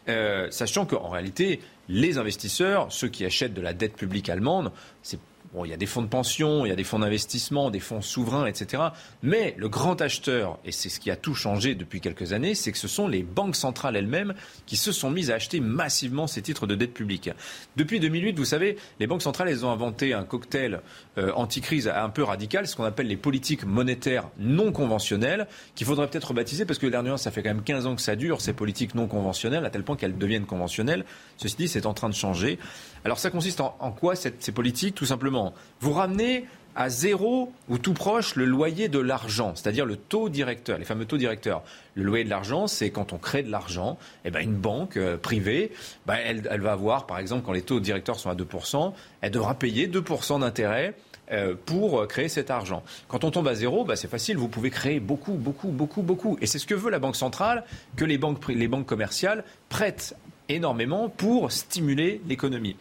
Euh, 0.08 0.48
sachant 0.50 0.86
qu'en 0.86 1.08
réalité, 1.08 1.60
les 1.88 2.18
investisseurs, 2.18 2.86
ceux 2.90 3.08
qui 3.08 3.24
achètent 3.24 3.54
de 3.54 3.60
la 3.60 3.74
dette 3.74 3.94
publique 3.94 4.28
allemande, 4.28 4.72
c'est 5.02 5.18
Bon, 5.52 5.64
il 5.64 5.70
y 5.70 5.74
a 5.74 5.76
des 5.76 5.86
fonds 5.86 6.02
de 6.02 6.06
pension, 6.06 6.64
il 6.64 6.68
y 6.68 6.72
a 6.72 6.76
des 6.76 6.84
fonds 6.84 7.00
d'investissement, 7.00 7.70
des 7.70 7.80
fonds 7.80 8.00
souverains, 8.00 8.46
etc. 8.46 8.84
Mais 9.24 9.54
le 9.58 9.68
grand 9.68 10.00
acheteur, 10.00 10.58
et 10.64 10.70
c'est 10.70 10.88
ce 10.88 11.00
qui 11.00 11.10
a 11.10 11.16
tout 11.16 11.34
changé 11.34 11.74
depuis 11.74 12.00
quelques 12.00 12.32
années, 12.32 12.54
c'est 12.54 12.70
que 12.70 12.78
ce 12.78 12.86
sont 12.86 13.08
les 13.08 13.24
banques 13.24 13.56
centrales 13.56 13.96
elles-mêmes 13.96 14.34
qui 14.66 14.76
se 14.76 14.92
sont 14.92 15.10
mises 15.10 15.32
à 15.32 15.34
acheter 15.34 15.58
massivement 15.58 16.28
ces 16.28 16.40
titres 16.40 16.68
de 16.68 16.76
dette 16.76 16.94
publique. 16.94 17.30
Depuis 17.76 17.98
2008, 17.98 18.38
vous 18.38 18.44
savez, 18.44 18.76
les 19.00 19.08
banques 19.08 19.22
centrales, 19.22 19.48
elles 19.48 19.66
ont 19.66 19.72
inventé 19.72 20.14
un 20.14 20.22
cocktail 20.22 20.82
euh, 21.18 21.32
anti-crise 21.34 21.88
un 21.88 22.10
peu 22.10 22.22
radical, 22.22 22.68
ce 22.68 22.76
qu'on 22.76 22.84
appelle 22.84 23.08
les 23.08 23.16
politiques 23.16 23.64
monétaires 23.64 24.28
non 24.38 24.70
conventionnelles, 24.70 25.48
qu'il 25.74 25.86
faudrait 25.86 26.08
peut-être 26.08 26.28
rebaptiser, 26.28 26.64
parce 26.64 26.78
que 26.78 26.86
dernièrement, 26.86 27.16
ça 27.16 27.32
fait 27.32 27.42
quand 27.42 27.50
même 27.50 27.64
15 27.64 27.86
ans 27.86 27.96
que 27.96 28.02
ça 28.02 28.14
dure, 28.14 28.40
ces 28.40 28.52
politiques 28.52 28.94
non 28.94 29.08
conventionnelles, 29.08 29.64
à 29.64 29.70
tel 29.70 29.82
point 29.82 29.96
qu'elles 29.96 30.16
deviennent 30.16 30.46
conventionnelles. 30.46 31.04
Ceci 31.38 31.56
dit, 31.56 31.68
c'est 31.68 31.86
en 31.86 31.94
train 31.94 32.08
de 32.08 32.14
changer. 32.14 32.58
Alors 33.04 33.18
ça 33.18 33.30
consiste 33.30 33.60
en, 33.60 33.92
quoi 33.92 34.14
ces 34.14 34.52
politiques? 34.52 34.94
Tout 34.94 35.06
simplement, 35.06 35.39
vous 35.80 35.92
ramenez 35.92 36.46
à 36.76 36.88
zéro 36.88 37.52
ou 37.68 37.78
tout 37.78 37.94
proche 37.94 38.36
le 38.36 38.44
loyer 38.44 38.88
de 38.88 38.98
l'argent, 38.98 39.52
c'est-à-dire 39.54 39.84
le 39.84 39.96
taux 39.96 40.28
directeur, 40.28 40.78
les 40.78 40.84
fameux 40.84 41.04
taux 41.04 41.16
directeurs. 41.16 41.62
Le 41.94 42.04
loyer 42.04 42.24
de 42.24 42.30
l'argent, 42.30 42.66
c'est 42.66 42.90
quand 42.90 43.12
on 43.12 43.18
crée 43.18 43.42
de 43.42 43.50
l'argent, 43.50 43.98
eh 44.24 44.30
ben 44.30 44.40
une 44.40 44.54
banque 44.54 44.96
euh, 44.96 45.16
privée, 45.16 45.72
ben 46.06 46.16
elle, 46.24 46.60
va 46.60 46.72
avoir, 46.72 47.06
par 47.06 47.18
exemple, 47.18 47.44
quand 47.44 47.52
les 47.52 47.62
taux 47.62 47.80
directeurs 47.80 48.18
sont 48.18 48.30
à 48.30 48.34
2%, 48.34 48.92
elle 49.20 49.30
devra 49.30 49.54
payer 49.54 49.88
2% 49.88 50.40
d'intérêt 50.40 50.94
euh, 51.32 51.54
pour 51.66 52.06
créer 52.06 52.28
cet 52.28 52.50
argent. 52.50 52.82
Quand 53.08 53.24
on 53.24 53.30
tombe 53.30 53.48
à 53.48 53.54
zéro, 53.54 53.84
ben 53.84 53.96
c'est 53.96 54.08
facile, 54.08 54.36
vous 54.36 54.48
pouvez 54.48 54.70
créer 54.70 55.00
beaucoup, 55.00 55.34
beaucoup, 55.34 55.68
beaucoup, 55.68 56.02
beaucoup. 56.02 56.38
Et 56.40 56.46
c'est 56.46 56.58
ce 56.58 56.66
que 56.66 56.74
veut 56.74 56.90
la 56.90 56.98
Banque 56.98 57.16
centrale, 57.16 57.64
que 57.96 58.04
les 58.04 58.18
banques 58.18 58.86
commerciales 58.86 59.44
prêtent 59.68 60.14
énormément 60.50 61.08
pour 61.08 61.52
stimuler 61.52 62.20
l'économie. 62.28 62.76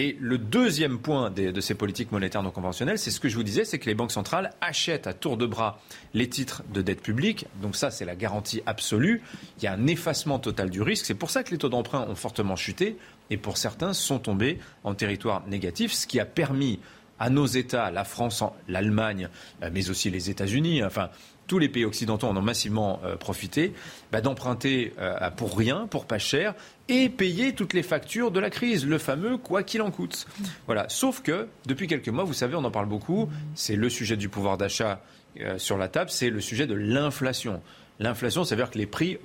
Et 0.00 0.16
le 0.20 0.38
deuxième 0.38 1.00
point 1.00 1.28
de 1.28 1.60
ces 1.60 1.74
politiques 1.74 2.12
monétaires 2.12 2.44
non 2.44 2.52
conventionnelles, 2.52 3.00
c'est 3.00 3.10
ce 3.10 3.18
que 3.18 3.28
je 3.28 3.34
vous 3.34 3.42
disais, 3.42 3.64
c'est 3.64 3.80
que 3.80 3.86
les 3.86 3.96
banques 3.96 4.12
centrales 4.12 4.52
achètent 4.60 5.08
à 5.08 5.12
tour 5.12 5.36
de 5.36 5.44
bras 5.44 5.80
les 6.14 6.28
titres 6.28 6.62
de 6.72 6.82
dette 6.82 7.02
publique. 7.02 7.46
Donc 7.60 7.74
ça, 7.74 7.90
c'est 7.90 8.04
la 8.04 8.14
garantie 8.14 8.62
absolue. 8.64 9.22
Il 9.58 9.64
y 9.64 9.66
a 9.66 9.72
un 9.72 9.88
effacement 9.88 10.38
total 10.38 10.70
du 10.70 10.82
risque. 10.82 11.04
C'est 11.04 11.14
pour 11.14 11.30
ça 11.30 11.42
que 11.42 11.50
les 11.50 11.58
taux 11.58 11.68
d'emprunt 11.68 12.06
ont 12.08 12.14
fortement 12.14 12.54
chuté 12.54 12.96
et 13.30 13.36
pour 13.36 13.56
certains 13.56 13.92
sont 13.92 14.20
tombés 14.20 14.60
en 14.84 14.94
territoire 14.94 15.44
négatif, 15.48 15.92
ce 15.92 16.06
qui 16.06 16.20
a 16.20 16.24
permis 16.24 16.78
à 17.18 17.28
nos 17.28 17.46
États, 17.46 17.90
la 17.90 18.04
France, 18.04 18.44
l'Allemagne, 18.68 19.28
mais 19.72 19.90
aussi 19.90 20.10
les 20.10 20.30
États-Unis, 20.30 20.84
enfin 20.84 21.10
tous 21.48 21.58
les 21.58 21.68
pays 21.68 21.84
occidentaux 21.84 22.28
en 22.28 22.36
ont 22.36 22.42
massivement 22.42 23.00
euh, 23.04 23.16
profité, 23.16 23.72
bah, 24.12 24.20
d'emprunter 24.20 24.92
euh, 25.00 25.30
pour 25.30 25.58
rien, 25.58 25.88
pour 25.88 26.04
pas 26.04 26.18
cher, 26.18 26.54
et 26.88 27.08
payer 27.08 27.54
toutes 27.54 27.72
les 27.72 27.82
factures 27.82 28.30
de 28.30 28.38
la 28.38 28.50
crise, 28.50 28.86
le 28.86 28.98
fameux 28.98 29.36
quoi 29.36 29.64
qu'il 29.64 29.82
en 29.82 29.90
coûte. 29.90 30.28
Voilà. 30.66 30.88
Sauf 30.88 31.22
que 31.22 31.48
depuis 31.66 31.88
quelques 31.88 32.08
mois, 32.08 32.22
vous 32.22 32.34
savez, 32.34 32.54
on 32.54 32.64
en 32.64 32.70
parle 32.70 32.86
beaucoup, 32.86 33.28
c'est 33.54 33.74
le 33.74 33.88
sujet 33.88 34.16
du 34.16 34.28
pouvoir 34.28 34.58
d'achat 34.58 35.00
euh, 35.40 35.58
sur 35.58 35.76
la 35.76 35.88
table, 35.88 36.10
c'est 36.10 36.30
le 36.30 36.40
sujet 36.40 36.66
de 36.66 36.74
l'inflation. 36.74 37.62
L'inflation, 37.98 38.44
ça 38.44 38.54
veut 38.54 38.62
dire 38.62 38.70
que 38.70 38.78
les 38.78 38.86
prix 38.86 39.18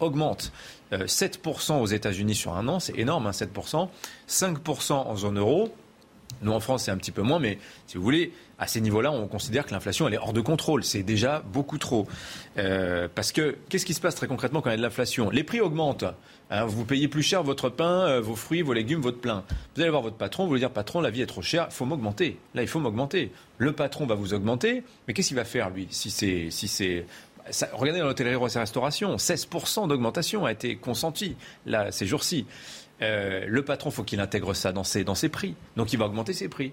augmentent. 0.00 0.52
7% 0.92 1.80
aux 1.80 1.86
États-Unis 1.86 2.34
sur 2.34 2.54
un 2.54 2.68
an, 2.68 2.80
c'est 2.80 2.96
énorme, 2.98 3.28
7%. 3.30 3.76
Hein, 3.76 3.88
5% 4.28 4.92
en 4.92 5.16
zone 5.16 5.38
euro. 5.38 5.74
Nous, 6.42 6.52
en 6.52 6.60
France, 6.60 6.84
c'est 6.84 6.90
un 6.90 6.96
petit 6.96 7.12
peu 7.12 7.22
moins, 7.22 7.38
mais 7.38 7.58
si 7.86 7.96
vous 7.96 8.02
voulez, 8.02 8.32
à 8.58 8.66
ces 8.66 8.80
niveaux-là, 8.80 9.10
on 9.10 9.26
considère 9.26 9.66
que 9.66 9.72
l'inflation, 9.72 10.06
elle 10.06 10.14
est 10.14 10.18
hors 10.18 10.32
de 10.32 10.40
contrôle. 10.40 10.84
C'est 10.84 11.02
déjà 11.02 11.42
beaucoup 11.52 11.78
trop. 11.78 12.06
Euh, 12.58 13.08
parce 13.14 13.32
que, 13.32 13.56
qu'est-ce 13.68 13.86
qui 13.86 13.94
se 13.94 14.00
passe 14.00 14.14
très 14.14 14.26
concrètement 14.26 14.60
quand 14.60 14.70
il 14.70 14.72
y 14.72 14.74
a 14.74 14.78
de 14.78 14.82
l'inflation? 14.82 15.30
Les 15.30 15.44
prix 15.44 15.60
augmentent. 15.60 16.04
Hein, 16.50 16.64
vous 16.66 16.84
payez 16.84 17.08
plus 17.08 17.22
cher 17.22 17.42
votre 17.42 17.68
pain, 17.68 18.06
euh, 18.06 18.20
vos 18.20 18.36
fruits, 18.36 18.62
vos 18.62 18.72
légumes, 18.72 19.00
votre 19.00 19.18
plein. 19.18 19.44
Vous 19.74 19.82
allez 19.82 19.90
voir 19.90 20.02
votre 20.02 20.16
patron, 20.16 20.46
vous 20.46 20.54
lui 20.54 20.60
dire 20.60 20.70
patron, 20.70 21.00
la 21.00 21.10
vie 21.10 21.22
est 21.22 21.26
trop 21.26 21.42
chère, 21.42 21.66
il 21.70 21.74
faut 21.74 21.86
m'augmenter. 21.86 22.38
Là, 22.54 22.62
il 22.62 22.68
faut 22.68 22.80
m'augmenter. 22.80 23.32
Le 23.58 23.72
patron 23.72 24.06
va 24.06 24.14
vous 24.14 24.32
augmenter, 24.32 24.84
mais 25.08 25.14
qu'est-ce 25.14 25.28
qu'il 25.28 25.36
va 25.36 25.44
faire 25.44 25.70
lui 25.70 25.88
si 25.90 26.10
c'est 26.10 26.50
si 26.50 26.68
c'est 26.68 27.06
regardez 27.72 28.00
dans 28.00 28.06
l'hôtellerie 28.06 28.34
et 28.34 28.58
restauration, 28.58 29.16
16% 29.16 29.88
d'augmentation 29.88 30.44
a 30.44 30.52
été 30.52 30.76
consentie 30.76 31.36
là 31.64 31.92
ces 31.92 32.06
jours-ci. 32.06 32.46
Euh, 33.02 33.44
le 33.46 33.62
patron, 33.62 33.90
faut 33.90 34.04
qu'il 34.04 34.20
intègre 34.20 34.54
ça 34.54 34.72
dans 34.72 34.84
ses, 34.84 35.04
prix. 35.28 35.54
Donc 35.76 35.92
il 35.92 35.98
va 35.98 36.06
augmenter 36.06 36.32
ses 36.32 36.48
prix. 36.48 36.72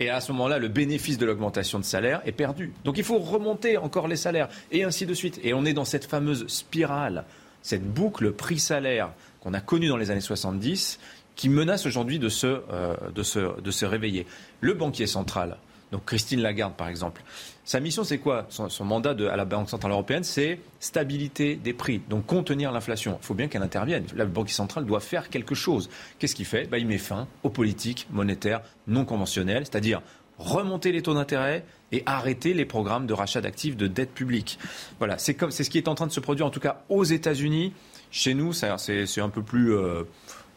Et 0.00 0.10
à 0.10 0.20
ce 0.20 0.32
moment-là, 0.32 0.58
le 0.58 0.68
bénéfice 0.68 1.18
de 1.18 1.26
l'augmentation 1.26 1.78
de 1.78 1.84
salaire 1.84 2.20
est 2.24 2.32
perdu. 2.32 2.72
Donc 2.84 2.98
il 2.98 3.04
faut 3.04 3.18
remonter 3.18 3.76
encore 3.76 4.08
les 4.08 4.16
salaires, 4.16 4.48
et 4.72 4.82
ainsi 4.82 5.06
de 5.06 5.14
suite. 5.14 5.40
Et 5.44 5.54
on 5.54 5.64
est 5.64 5.72
dans 5.72 5.84
cette 5.84 6.04
fameuse 6.04 6.46
spirale, 6.48 7.24
cette 7.62 7.84
boucle 7.84 8.32
prix-salaire 8.32 9.10
qu'on 9.40 9.54
a 9.54 9.60
connue 9.60 9.88
dans 9.88 9.96
les 9.96 10.10
années 10.10 10.20
70, 10.20 10.98
qui 11.36 11.48
menace 11.48 11.86
aujourd'hui 11.86 12.18
de, 12.18 12.28
euh, 12.44 12.96
de 13.14 13.22
se 13.70 13.84
réveiller. 13.84 14.26
Le 14.60 14.74
banquier 14.74 15.06
central, 15.06 15.58
donc 15.92 16.04
Christine 16.06 16.40
Lagarde 16.40 16.74
par 16.74 16.88
exemple, 16.88 17.22
sa 17.64 17.80
mission, 17.80 18.04
c'est 18.04 18.18
quoi? 18.18 18.46
Son, 18.50 18.84
mandat 18.84 19.16
à 19.30 19.36
la 19.36 19.44
Banque 19.46 19.70
Centrale 19.70 19.92
Européenne, 19.92 20.22
c'est 20.22 20.60
stabilité 20.80 21.56
des 21.56 21.72
prix, 21.72 22.02
donc 22.10 22.26
contenir 22.26 22.70
l'inflation. 22.72 23.18
Il 23.22 23.24
faut 23.24 23.34
bien 23.34 23.48
qu'elle 23.48 23.62
intervienne. 23.62 24.04
La 24.14 24.26
Banque 24.26 24.50
Centrale 24.50 24.84
doit 24.84 25.00
faire 25.00 25.30
quelque 25.30 25.54
chose. 25.54 25.88
Qu'est-ce 26.18 26.34
qu'il 26.34 26.44
fait? 26.44 26.66
Bah, 26.66 26.76
Il 26.76 26.86
met 26.86 26.98
fin 26.98 27.26
aux 27.42 27.48
politiques 27.48 28.06
monétaires 28.10 28.60
non 28.86 29.06
conventionnelles, 29.06 29.64
c'est-à-dire 29.64 30.02
remonter 30.38 30.92
les 30.92 31.00
taux 31.00 31.14
d'intérêt 31.14 31.64
et 31.92 32.02
arrêter 32.04 32.52
les 32.52 32.66
programmes 32.66 33.06
de 33.06 33.14
rachat 33.14 33.40
d'actifs 33.40 33.76
de 33.76 33.86
dette 33.86 34.12
publique. 34.12 34.58
Voilà, 34.98 35.16
c'est 35.16 35.40
ce 35.50 35.70
qui 35.70 35.78
est 35.78 35.88
en 35.88 35.94
train 35.94 36.06
de 36.06 36.12
se 36.12 36.20
produire, 36.20 36.46
en 36.46 36.50
tout 36.50 36.60
cas 36.60 36.82
aux 36.90 37.04
États-Unis. 37.04 37.72
Chez 38.10 38.34
nous, 38.34 38.52
c'est 38.52 38.68
un 38.68 39.28
peu 39.28 39.42
plus. 39.42 39.74
Euh, 39.74 40.04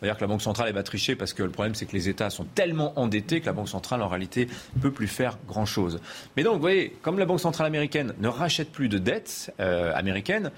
on 0.02 0.06
va 0.06 0.12
dire 0.12 0.18
que 0.18 0.22
la 0.22 0.28
Banque 0.28 0.42
centrale 0.42 0.72
va 0.74 0.84
tricher 0.84 1.16
parce 1.16 1.34
que 1.34 1.44
le 1.44 1.50
problème 1.50 1.76
c'est 1.76 1.86
que 1.86 1.94
les 1.94 2.10
États 2.10 2.30
sont 2.30 2.46
tellement 2.56 2.98
endettés 3.00 3.42
que 3.42 3.46
la 3.46 3.54
Banque 3.54 3.70
centrale 3.70 4.02
en 4.02 4.08
réalité 4.08 4.48
ne 4.76 4.82
peut 4.82 4.92
plus 4.92 5.08
faire 5.08 5.38
grand-chose. 5.48 6.00
Mais 6.36 6.44
donc 6.44 6.56
vous 6.56 6.62
voyez, 6.62 6.96
comme 7.02 7.20
la 7.20 7.26
Banque 7.26 7.40
centrale 7.40 7.68
américaine 7.68 8.14
ne 8.20 8.28
rachète 8.28 8.72
plus 8.72 8.90
de 8.90 8.98
dettes 8.98 9.54
euh, 9.60 9.92
américaines, 9.96 10.52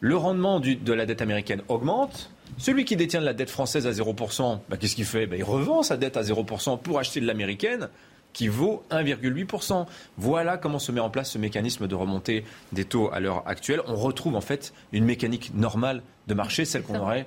le 0.00 0.16
rendement 0.16 0.60
de 0.60 0.92
la 0.92 1.06
dette 1.06 1.22
américaine 1.22 1.62
augmente. 1.68 2.30
Celui 2.58 2.84
qui 2.84 2.96
détient 2.96 3.20
de 3.20 3.26
la 3.26 3.34
dette 3.34 3.50
française 3.50 3.86
à 3.86 3.90
0%, 3.90 4.60
bah, 4.68 4.76
qu'est-ce 4.76 4.94
qu'il 4.94 5.04
fait? 5.04 5.26
Bah, 5.26 5.36
Il 5.36 5.44
revend 5.44 5.82
sa 5.82 5.96
dette 5.96 6.16
à 6.16 6.22
0% 6.22 6.80
pour 6.80 6.98
acheter 6.98 7.20
de 7.20 7.26
l'américaine 7.26 7.88
qui 8.36 8.48
vaut 8.48 8.82
1,8%. 8.90 9.86
Voilà 10.18 10.58
comment 10.58 10.78
se 10.78 10.92
met 10.92 11.00
en 11.00 11.08
place 11.08 11.30
ce 11.30 11.38
mécanisme 11.38 11.88
de 11.88 11.94
remontée 11.94 12.44
des 12.70 12.84
taux 12.84 13.10
à 13.10 13.18
l'heure 13.18 13.42
actuelle. 13.46 13.80
On 13.86 13.96
retrouve 13.96 14.36
en 14.36 14.42
fait 14.42 14.74
une 14.92 15.06
mécanique 15.06 15.52
normale 15.54 16.02
de 16.26 16.34
marché, 16.34 16.64
celle 16.64 16.82
qu'on 16.82 16.98
aurait, 16.98 17.26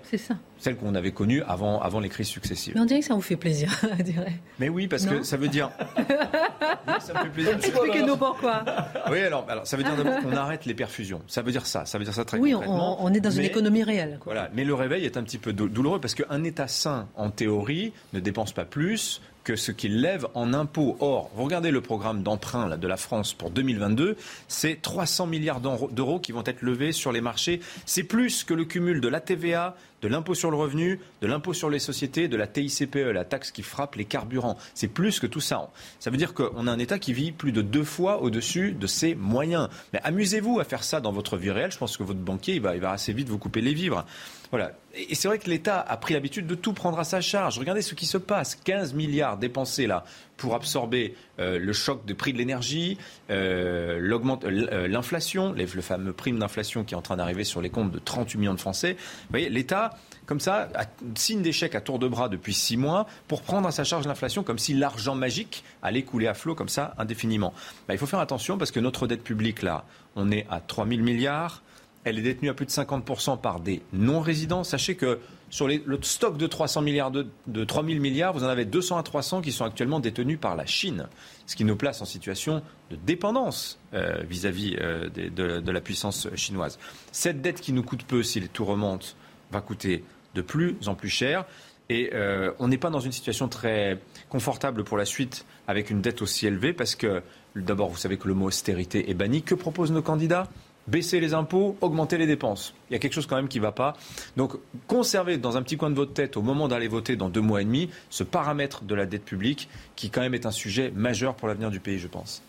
celle 0.59 0.75
qu'on 0.75 0.93
avait 0.93 1.11
connue 1.11 1.41
avant, 1.43 1.81
avant 1.81 1.99
les 1.99 2.09
crises 2.09 2.27
successives. 2.27 2.73
Mais 2.75 2.81
on 2.81 2.85
dirait 2.85 2.99
que 2.99 3.05
ça 3.05 3.13
vous 3.13 3.21
fait 3.21 3.37
plaisir, 3.37 3.71
je 3.97 4.03
dirais. 4.03 4.33
Mais 4.59 4.69
oui, 4.69 4.87
parce 4.87 5.05
que 5.05 5.23
ça 5.23 5.37
veut 5.37 5.47
dire. 5.47 5.71
ça 6.99 7.13
me 7.13 7.19
fait 7.19 7.29
plaisir. 7.29 7.55
Expliquez-nous 7.55 8.17
pourquoi. 8.17 8.63
Oui, 9.09 9.19
alors, 9.19 9.45
alors 9.49 9.65
ça 9.65 9.77
veut 9.77 9.83
dire 9.83 9.95
qu'on 9.95 10.35
arrête 10.35 10.65
les 10.65 10.73
perfusions. 10.73 11.21
Ça 11.27 11.41
veut 11.41 11.51
dire 11.51 11.65
ça. 11.65 11.85
Ça 11.85 11.97
veut 11.97 12.03
dire 12.03 12.13
ça 12.13 12.25
très 12.25 12.37
oui, 12.37 12.51
concrètement. 12.51 12.97
Oui, 13.03 13.09
on, 13.09 13.13
est 13.13 13.21
dans 13.21 13.31
une 13.31 13.45
économie 13.45 13.83
réelle. 13.83 14.19
Voilà. 14.25 14.49
Mais 14.53 14.65
le 14.65 14.73
réveil 14.73 15.05
est 15.05 15.17
un 15.17 15.23
petit 15.23 15.37
peu 15.37 15.53
douloureux 15.53 15.99
parce 15.99 16.13
qu'un 16.13 16.43
État 16.43 16.67
sain, 16.67 17.07
en 17.15 17.29
théorie, 17.31 17.93
ne 18.13 18.19
dépense 18.19 18.51
pas 18.51 18.65
plus 18.65 19.21
que 19.43 19.55
ce 19.55 19.71
qu'il 19.71 20.01
lève 20.01 20.27
en 20.33 20.53
impôts. 20.53 20.97
Or, 20.99 21.31
vous 21.35 21.43
regardez 21.43 21.71
le 21.71 21.81
programme 21.81 22.23
d'emprunt 22.23 22.77
de 22.77 22.87
la 22.87 22.97
France 22.97 23.33
pour 23.33 23.51
2022, 23.51 24.15
c'est 24.47 24.81
300 24.81 25.27
milliards 25.27 25.61
d'euros 25.61 26.19
qui 26.19 26.31
vont 26.31 26.43
être 26.45 26.61
levés 26.61 26.91
sur 26.91 27.11
les 27.11 27.21
marchés. 27.21 27.59
C'est 27.85 28.03
plus 28.03 28.43
que 28.43 28.53
le 28.53 28.65
cumul 28.65 29.01
de 29.01 29.07
la 29.07 29.19
TVA, 29.19 29.75
de 30.01 30.07
l'impôt 30.07 30.33
sur 30.33 30.51
le 30.51 30.57
revenu, 30.57 30.99
de 31.21 31.27
l'impôt 31.27 31.53
sur 31.53 31.69
les 31.69 31.79
sociétés, 31.79 32.27
de 32.27 32.37
la 32.37 32.47
TICPE, 32.47 32.95
la 33.13 33.25
taxe 33.25 33.51
qui 33.51 33.63
frappe 33.63 33.95
les 33.95 34.05
carburants. 34.05 34.57
C'est 34.73 34.87
plus 34.87 35.19
que 35.19 35.27
tout 35.27 35.41
ça. 35.41 35.69
Ça 35.99 36.09
veut 36.09 36.17
dire 36.17 36.33
qu'on 36.33 36.67
a 36.67 36.71
un 36.71 36.79
État 36.79 36.99
qui 36.99 37.13
vit 37.13 37.31
plus 37.31 37.51
de 37.51 37.61
deux 37.61 37.83
fois 37.83 38.21
au-dessus 38.21 38.71
de 38.71 38.87
ses 38.87 39.15
moyens. 39.15 39.69
Mais 39.93 39.99
amusez-vous 40.03 40.59
à 40.59 40.63
faire 40.63 40.83
ça 40.83 41.01
dans 41.01 41.11
votre 41.11 41.37
vie 41.37 41.51
réelle. 41.51 41.71
Je 41.71 41.77
pense 41.77 41.97
que 41.97 42.03
votre 42.03 42.19
banquier, 42.19 42.55
il 42.55 42.61
va, 42.61 42.77
va 42.77 42.91
assez 42.91 43.13
vite 43.13 43.29
vous 43.29 43.37
couper 43.37 43.61
les 43.61 43.73
vivres. 43.73 44.05
Voilà. 44.51 44.71
Et 44.95 45.13
c'est 45.13 45.27
vrai 45.27 45.37
que 45.37 45.49
l'État 45.49 45.79
a 45.79 45.97
pris 45.97 46.13
l'habitude 46.13 46.47
de 46.47 46.55
tout 46.55 46.73
prendre 46.73 46.97
à 46.99 47.03
sa 47.03 47.21
charge. 47.21 47.59
Regardez 47.59 47.81
ce 47.81 47.93
qui 47.93 48.05
se 48.05 48.17
passe. 48.17 48.55
15 48.55 48.93
milliards 48.93 49.37
dépensés 49.37 49.85
là 49.85 50.03
pour 50.39 50.55
absorber 50.55 51.15
euh, 51.39 51.59
le 51.59 51.73
choc 51.73 52.05
de 52.05 52.13
prix 52.13 52.33
de 52.33 52.37
l'énergie, 52.37 52.97
euh, 53.29 53.99
euh, 54.01 54.87
l'inflation, 54.87 55.53
le 55.53 55.65
fameux 55.81 56.13
prime 56.13 56.39
d'inflation 56.39 56.83
qui 56.83 56.95
est 56.95 56.97
en 56.97 57.01
train 57.01 57.17
d'arriver 57.17 57.43
sur 57.43 57.61
les 57.61 57.69
comptes 57.69 57.91
de 57.91 57.99
38 57.99 58.39
millions 58.39 58.53
de 58.53 58.59
Français. 58.59 58.93
Vous 58.93 59.29
voyez, 59.31 59.49
l'État, 59.49 59.97
comme 60.25 60.39
ça, 60.39 60.69
signe 61.15 61.41
d'échec 61.41 61.75
à 61.75 61.81
tour 61.81 61.99
de 61.99 62.07
bras 62.07 62.29
depuis 62.29 62.53
six 62.53 62.77
mois 62.77 63.05
pour 63.27 63.41
prendre 63.41 63.67
à 63.67 63.71
sa 63.71 63.83
charge 63.83 64.07
l'inflation 64.07 64.43
comme 64.43 64.57
si 64.59 64.73
l'argent 64.73 65.13
magique 65.13 65.63
allait 65.83 66.03
couler 66.03 66.27
à 66.27 66.33
flot 66.33 66.55
comme 66.55 66.69
ça 66.69 66.95
indéfiniment. 66.97 67.53
Bah, 67.87 67.93
il 67.93 67.97
faut 67.97 68.07
faire 68.07 68.19
attention 68.19 68.57
parce 68.57 68.71
que 68.71 68.79
notre 68.79 69.05
dette 69.05 69.23
publique, 69.23 69.61
là, 69.61 69.85
on 70.15 70.31
est 70.31 70.47
à 70.49 70.61
3 70.61 70.87
000 70.87 71.01
milliards. 71.01 71.63
elle 72.05 72.17
est 72.17 72.23
détenue 72.23 72.49
à 72.49 72.53
plus 72.53 72.65
de 72.65 72.71
50% 72.71 73.39
par 73.41 73.59
des 73.59 73.81
non-résidents. 73.91 74.63
Sachez 74.63 74.95
que 74.95 75.19
sur 75.49 75.67
le 75.67 75.99
stock 76.01 76.37
de 76.37 76.47
300 76.47 76.81
milliards 76.81 77.11
de, 77.11 77.27
de 77.47 77.63
3000 77.63 77.99
milliards, 77.99 78.33
vous 78.33 78.43
en 78.43 78.47
avez 78.47 78.65
200 78.65 78.97
à 78.97 79.03
300 79.03 79.41
qui 79.41 79.51
sont 79.51 79.65
actuellement 79.65 79.99
détenus 79.99 80.39
par 80.39 80.55
la 80.55 80.65
Chine, 80.65 81.07
ce 81.47 81.55
qui 81.55 81.65
nous 81.65 81.75
place 81.75 82.01
en 82.01 82.05
situation 82.05 82.61
de 82.91 82.95
dépendance 82.95 83.79
euh, 83.93 84.21
vis-à-vis 84.27 84.75
euh, 84.79 85.09
de, 85.09 85.71
la 85.71 85.81
puissance 85.81 86.27
chinoise. 86.35 86.77
Cette 87.11 87.41
dette 87.41 87.61
qui 87.61 87.73
nous 87.73 87.83
coûte 87.83 88.03
peu, 88.03 88.23
si 88.23 88.41
tout 88.49 88.65
remonte, 88.65 89.15
va 89.51 89.61
coûter 89.61 90.03
de 90.35 90.41
plus 90.41 90.77
en 90.87 90.95
plus 90.95 91.09
cher. 91.09 91.45
Et 91.91 92.11
euh, 92.13 92.51
on 92.59 92.67
n'est 92.67 92.77
pas 92.77 92.91
dans 92.91 92.99
une 92.99 93.11
situation 93.11 93.47
très 93.47 93.99
confortable 94.29 94.83
pour 94.83 94.97
la 94.97 95.05
suite 95.05 95.45
avec 95.67 95.89
une 95.89 96.01
dette 96.01 96.21
aussi 96.21 96.45
élevée 96.45 96.71
parce 96.71 96.93
que, 96.93 97.23
d'abord, 97.55 97.89
vous 97.89 97.97
savez 97.97 98.17
que 98.17 98.27
le 98.27 98.35
mot 98.35 98.45
austérité 98.45 99.09
est 99.09 99.15
banni. 99.15 99.41
Que 99.41 99.55
proposent 99.55 99.91
nos 99.91 100.03
candidats? 100.03 100.47
Baisser 100.89 101.19
les 101.19 101.33
impôts, 101.33 101.77
augmenter 101.81 102.17
les 102.17 102.27
dépenses. 102.27 102.73
Il 102.89 102.93
y 102.93 102.95
a 102.95 102.99
quelque 102.99 103.13
chose 103.13 103.27
quand 103.27 103.35
même 103.35 103.47
qui 103.47 103.59
ne 103.59 103.63
va 103.63 103.71
pas. 103.71 103.93
Donc, 104.37 104.53
conservez 104.87 105.37
dans 105.37 105.57
un 105.57 105.61
petit 105.61 105.77
coin 105.77 105.89
de 105.89 105.95
votre 105.95 106.13
tête, 106.13 106.37
au 106.37 106.41
moment 106.41 106.67
d'aller 106.67 106.87
voter 106.87 107.15
dans 107.15 107.29
deux 107.29 107.41
mois 107.41 107.61
et 107.61 107.65
demi, 107.65 107.89
ce 108.09 108.23
paramètre 108.23 108.83
de 108.83 108.95
la 108.95 109.05
dette 109.05 109.25
publique, 109.25 109.69
qui 109.95 110.09
quand 110.09 110.21
même 110.21 110.33
est 110.33 110.45
un 110.45 110.51
sujet 110.51 110.91
majeur 110.95 111.35
pour 111.35 111.47
l'avenir 111.47 111.69
du 111.69 111.79
pays, 111.79 111.99
je 111.99 112.07
pense. 112.07 112.41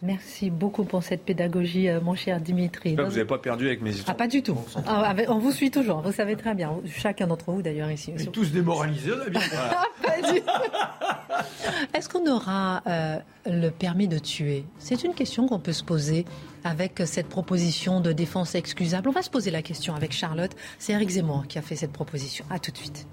Merci 0.00 0.50
beaucoup 0.50 0.84
pour 0.84 1.02
cette 1.02 1.24
pédagogie, 1.24 1.88
euh, 1.88 2.00
mon 2.00 2.14
cher 2.14 2.40
Dimitri. 2.40 2.94
vous 2.94 3.02
n'avez 3.02 3.24
pas 3.24 3.38
perdu 3.38 3.66
avec 3.66 3.82
mes 3.82 3.90
histoires. 3.90 4.14
Ah, 4.14 4.18
pas 4.18 4.28
du 4.28 4.42
tout. 4.42 4.56
Ah, 4.86 5.14
on 5.28 5.38
vous 5.38 5.50
suit 5.50 5.72
toujours, 5.72 6.02
vous 6.02 6.12
savez 6.12 6.36
très 6.36 6.54
bien. 6.54 6.72
Chacun 6.86 7.26
d'entre 7.26 7.50
vous, 7.50 7.62
d'ailleurs, 7.62 7.90
ici. 7.90 8.12
Est 8.12 8.30
tous 8.30 8.52
démoralisés, 8.52 9.10
on 9.12 9.20
a 9.26 9.30
bien 9.30 9.40
Est-ce 11.94 12.08
qu'on 12.08 12.30
aura 12.30 12.82
euh, 12.86 13.18
le 13.46 13.70
permis 13.70 14.06
de 14.06 14.18
tuer? 14.18 14.64
C'est 14.78 15.02
une 15.02 15.14
question 15.14 15.48
qu'on 15.48 15.58
peut 15.58 15.72
se 15.72 15.82
poser 15.84 16.24
avec 16.62 17.02
cette 17.04 17.28
proposition 17.28 18.00
de 18.00 18.12
défense 18.12 18.54
excusable. 18.54 19.08
On 19.08 19.12
va 19.12 19.22
se 19.22 19.30
poser 19.30 19.50
la 19.50 19.62
question 19.62 19.96
avec 19.96 20.12
Charlotte. 20.12 20.52
C'est 20.78 20.92
Eric 20.92 21.08
Zemmour 21.10 21.46
qui 21.48 21.58
a 21.58 21.62
fait 21.62 21.76
cette 21.76 21.92
proposition. 21.92 22.44
À 22.50 22.60
tout 22.60 22.70
de 22.70 22.76
suite. 22.76 23.06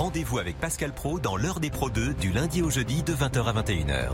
Rendez-vous 0.00 0.38
avec 0.38 0.58
Pascal 0.58 0.94
Pro 0.94 1.20
dans 1.20 1.36
l'heure 1.36 1.60
des 1.60 1.68
Pro 1.68 1.90
2 1.90 2.14
du 2.14 2.32
lundi 2.32 2.62
au 2.62 2.70
jeudi 2.70 3.02
de 3.02 3.12
20h 3.12 3.44
à 3.44 3.52
21h. 3.52 4.12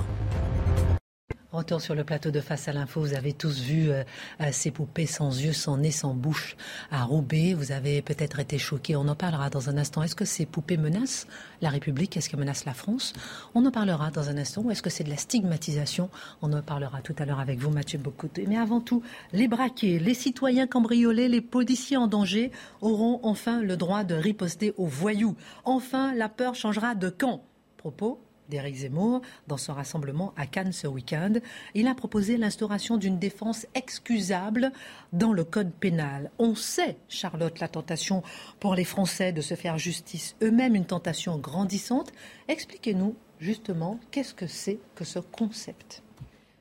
Retour 1.56 1.80
sur 1.80 1.94
le 1.94 2.04
plateau 2.04 2.30
de 2.30 2.42
Face 2.42 2.68
à 2.68 2.74
l'info, 2.74 3.00
vous 3.00 3.14
avez 3.14 3.32
tous 3.32 3.60
vu 3.62 3.88
euh, 3.90 4.04
euh, 4.42 4.50
ces 4.52 4.70
poupées 4.70 5.06
sans 5.06 5.40
yeux, 5.40 5.54
sans 5.54 5.78
nez, 5.78 5.90
sans 5.90 6.12
bouche 6.12 6.54
à 6.90 7.02
Roubaix. 7.02 7.54
Vous 7.54 7.72
avez 7.72 8.02
peut-être 8.02 8.40
été 8.40 8.58
choqués. 8.58 8.94
On 8.94 9.08
en 9.08 9.14
parlera 9.14 9.48
dans 9.48 9.70
un 9.70 9.78
instant. 9.78 10.02
Est-ce 10.02 10.14
que 10.14 10.26
ces 10.26 10.44
poupées 10.44 10.76
menacent 10.76 11.26
la 11.62 11.70
République? 11.70 12.14
Est-ce 12.14 12.28
qu'elles 12.28 12.40
menacent 12.40 12.66
la 12.66 12.74
France? 12.74 13.14
On 13.54 13.64
en 13.64 13.70
parlera 13.70 14.10
dans 14.10 14.28
un 14.28 14.36
instant. 14.36 14.60
Ou 14.64 14.70
est-ce 14.70 14.82
que 14.82 14.90
c'est 14.90 15.02
de 15.02 15.08
la 15.08 15.16
stigmatisation? 15.16 16.10
On 16.42 16.52
en 16.52 16.60
parlera 16.60 17.00
tout 17.00 17.14
à 17.18 17.24
l'heure 17.24 17.40
avec 17.40 17.58
vous, 17.58 17.70
Mathieu 17.70 17.98
Bocoté. 17.98 18.44
Mais 18.46 18.58
avant 18.58 18.82
tout, 18.82 19.02
les 19.32 19.48
braqués, 19.48 19.98
les 19.98 20.12
citoyens 20.12 20.66
cambriolés, 20.66 21.28
les 21.28 21.40
policiers 21.40 21.96
en 21.96 22.06
danger 22.06 22.52
auront 22.82 23.18
enfin 23.22 23.62
le 23.62 23.78
droit 23.78 24.04
de 24.04 24.14
riposter 24.14 24.74
aux 24.76 24.88
voyous. 24.88 25.36
Enfin, 25.64 26.12
la 26.12 26.28
peur 26.28 26.54
changera 26.54 26.94
de 26.94 27.08
camp. 27.08 27.44
Propos 27.78 28.25
d'Éric 28.48 28.76
Zemmour 28.76 29.22
dans 29.46 29.56
son 29.56 29.74
rassemblement 29.74 30.32
à 30.36 30.46
Cannes 30.46 30.72
ce 30.72 30.86
week-end. 30.86 31.34
Il 31.74 31.86
a 31.88 31.94
proposé 31.94 32.36
l'instauration 32.36 32.96
d'une 32.96 33.18
défense 33.18 33.66
excusable 33.74 34.72
dans 35.12 35.32
le 35.32 35.44
code 35.44 35.72
pénal. 35.72 36.30
On 36.38 36.54
sait, 36.54 36.96
Charlotte, 37.08 37.60
la 37.60 37.68
tentation 37.68 38.22
pour 38.60 38.74
les 38.74 38.84
Français 38.84 39.32
de 39.32 39.40
se 39.40 39.54
faire 39.54 39.78
justice 39.78 40.36
eux-mêmes, 40.42 40.74
une 40.74 40.86
tentation 40.86 41.38
grandissante. 41.38 42.12
Expliquez-nous 42.48 43.16
justement 43.40 43.98
qu'est-ce 44.10 44.34
que 44.34 44.46
c'est 44.46 44.78
que 44.94 45.04
ce 45.04 45.18
concept? 45.18 46.02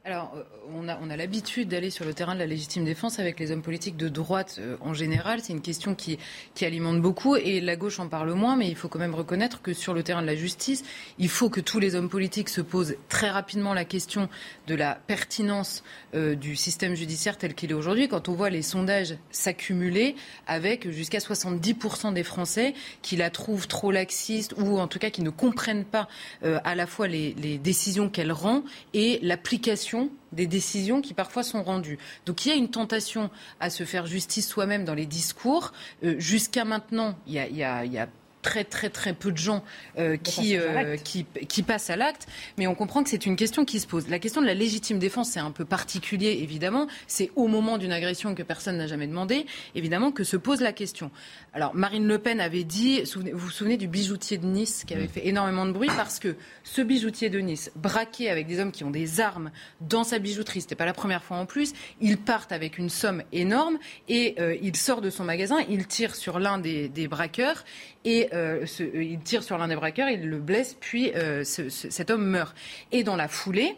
Alors, 0.08 0.36
euh, 0.36 0.44
on 0.72 0.88
a, 0.88 1.18
l'habitude 1.18 1.68
d'aller 1.68 1.90
sur 1.90 2.06
le 2.06 2.14
terrain 2.14 2.36
de 2.36 2.40
la 2.40 2.46
légitime 2.46 2.86
défense 2.86 3.18
avec 3.18 3.40
les 3.40 3.52
hommes 3.52 3.64
politiques 3.64 3.98
de 3.98 4.08
droite 4.08 4.58
euh, 4.60 4.78
en 4.80 4.94
général. 4.94 5.40
C'est 5.42 5.52
une 5.52 5.64
question 5.64 5.96
qui, 5.96 6.20
alimente 6.62 7.02
beaucoup 7.02 7.36
et 7.36 7.60
la 7.60 7.76
gauche 7.76 8.00
en 8.00 8.08
parle 8.08 8.32
moins, 8.34 8.56
mais 8.56 8.68
il 8.68 8.76
faut 8.76 8.88
quand 8.88 9.00
même 9.00 9.16
reconnaître 9.16 9.64
que 9.64 9.74
sur 9.74 9.96
le 9.96 10.04
terrain 10.04 10.22
de 10.22 10.28
la 10.28 10.36
justice, 10.36 10.84
il 11.18 11.28
faut 11.28 11.50
que 11.50 11.60
tous 11.60 11.80
les 11.80 11.96
hommes 11.96 12.10
politiques 12.10 12.50
se 12.50 12.62
posent 12.62 12.96
très 13.10 13.32
rapidement 13.32 13.74
la 13.74 13.84
question 13.84 14.30
de 14.68 14.76
la 14.76 14.94
pertinence 14.94 15.84
euh, 16.14 16.36
du 16.36 16.56
système 16.56 16.94
judiciaire 16.94 17.40
tel 17.40 17.56
qu'il 17.56 17.72
est 17.72 17.76
aujourd'hui. 17.76 18.08
Quand 18.08 18.30
on 18.30 18.34
voit 18.34 18.52
les 18.52 18.62
sondages 18.62 19.16
s'accumuler 19.32 20.16
avec 20.46 20.88
jusqu'à 20.92 21.18
70% 21.18 22.14
des 22.14 22.24
Français 22.24 22.76
qui 23.02 23.16
la 23.16 23.32
trouvent 23.32 23.68
trop 23.68 23.92
laxiste 23.92 24.54
ou 24.60 24.78
en 24.78 24.88
tout 24.88 25.00
cas 25.00 25.10
qui 25.10 25.24
ne 25.24 25.32
comprennent 25.32 25.86
pas 25.86 26.08
à 26.44 26.76
la 26.76 26.86
fois 26.86 27.08
les 27.08 27.58
décisions 27.58 28.10
qu'elle 28.10 28.32
rend 28.32 28.64
et 28.94 29.20
l'application 29.24 29.95
des 30.32 30.48
décisions 30.48 31.02
qui 31.02 31.14
parfois 31.14 31.44
sont 31.44 31.64
rendues. 31.64 32.00
Donc 32.26 32.46
il 32.46 32.50
y 32.50 32.52
a 32.52 32.56
une 32.56 32.70
tentation 32.70 33.30
à 33.60 33.70
se 33.70 33.84
faire 33.84 34.06
justice 34.06 34.48
soi-même 34.48 34.86
dans 34.86 34.94
les 34.94 35.06
discours. 35.06 35.74
Euh, 36.04 36.16
jusqu'à 36.20 36.66
maintenant, 36.66 37.16
il 37.28 37.34
y 37.34 37.64
a 37.64 38.08
très 38.46 38.64
très 38.64 38.92
très 38.92 39.14
peu 39.14 39.32
de 39.32 39.38
gens 39.38 39.64
euh, 39.98 40.18
qui, 40.18 40.56
euh, 40.56 40.98
qui, 40.98 41.26
qui, 41.50 41.64
passent 41.64 41.90
à 41.90 41.96
l'acte, 41.96 42.28
mais 42.60 42.68
on 42.68 42.76
comprend 42.76 43.04
que 43.04 43.10
c'est 43.10 43.26
une 43.26 43.36
question 43.36 43.66
qui 43.66 43.80
se 43.80 43.88
pose. 43.88 44.08
La 44.08 44.20
question 44.20 44.40
de 44.40 44.46
la 44.46 44.54
légitime 44.54 45.00
défense, 45.00 45.32
c'est 45.32 45.40
un 45.40 45.50
peu 45.50 45.66
particulier, 45.66 46.38
évidemment. 46.44 46.86
C'est 47.08 47.32
au 47.36 47.48
moment 47.48 47.80
d'une 47.80 47.92
agression 47.92 48.36
que 48.36 48.44
personne 48.44 48.78
n'a 48.78 48.86
jamais 48.86 49.08
demandé, 49.08 49.48
évidemment, 49.74 50.12
que 50.12 50.24
se 50.24 50.38
pose 50.38 50.62
la 50.62 50.74
question. 50.74 51.10
Alors, 51.54 51.74
Marine 51.74 52.08
Le 52.08 52.20
Pen 52.20 52.40
avait 52.40 52.64
dit, 52.64 53.02
vous 53.16 53.24
vous 53.34 53.50
souvenez 53.50 53.78
du 53.78 53.88
bijoutier 53.88 54.38
de 54.38 54.46
Nice, 54.46 54.84
qui 54.86 54.94
avait 54.94 55.06
mm. 55.06 55.10
fait 55.10 55.28
énormément 55.28 55.66
de 55.66 55.72
bruit, 55.72 55.90
parce 55.98 56.20
que 56.20 56.36
ce 56.64 56.84
bijoutier 56.84 57.32
de 57.32 57.40
Nice, 57.40 57.72
braqué 57.76 58.30
avec 58.30 58.46
des 58.46 58.60
hommes 58.60 58.72
qui 58.72 58.84
ont 58.84 58.92
des 58.92 59.22
armes 59.22 59.50
dans 59.82 60.04
sa 60.04 60.20
bijouterie, 60.20 60.62
c'était 60.62 60.76
pas 60.76 60.86
la 60.86 60.94
première 60.94 61.24
fois 61.24 61.38
en 61.38 61.48
plus, 61.48 61.74
ils 62.00 62.20
partent 62.20 62.52
avec 62.52 62.78
une 62.78 62.90
somme 62.90 63.24
énorme, 63.32 63.80
et 64.08 64.36
euh, 64.40 64.56
il 64.62 64.76
sort 64.76 65.02
de 65.02 65.10
son 65.10 65.24
magasin, 65.24 65.58
il 65.68 65.88
tire 65.88 66.16
sur 66.16 66.38
l'un 66.38 66.60
des, 66.60 66.90
des 66.90 67.08
braqueurs, 67.08 67.64
et 68.06 68.30
euh, 68.36 68.66
il 68.80 69.20
tire 69.20 69.44
sur 69.44 69.58
l'un 69.58 69.68
des 69.68 69.76
braqueurs, 69.76 70.10
il 70.10 70.28
le 70.28 70.40
blesse, 70.40 70.76
puis 70.80 71.12
euh, 71.16 71.44
cet 71.44 72.10
homme 72.10 72.26
meurt. 72.26 72.56
Et 72.92 73.04
dans 73.04 73.16
la 73.16 73.28
foulée, 73.28 73.76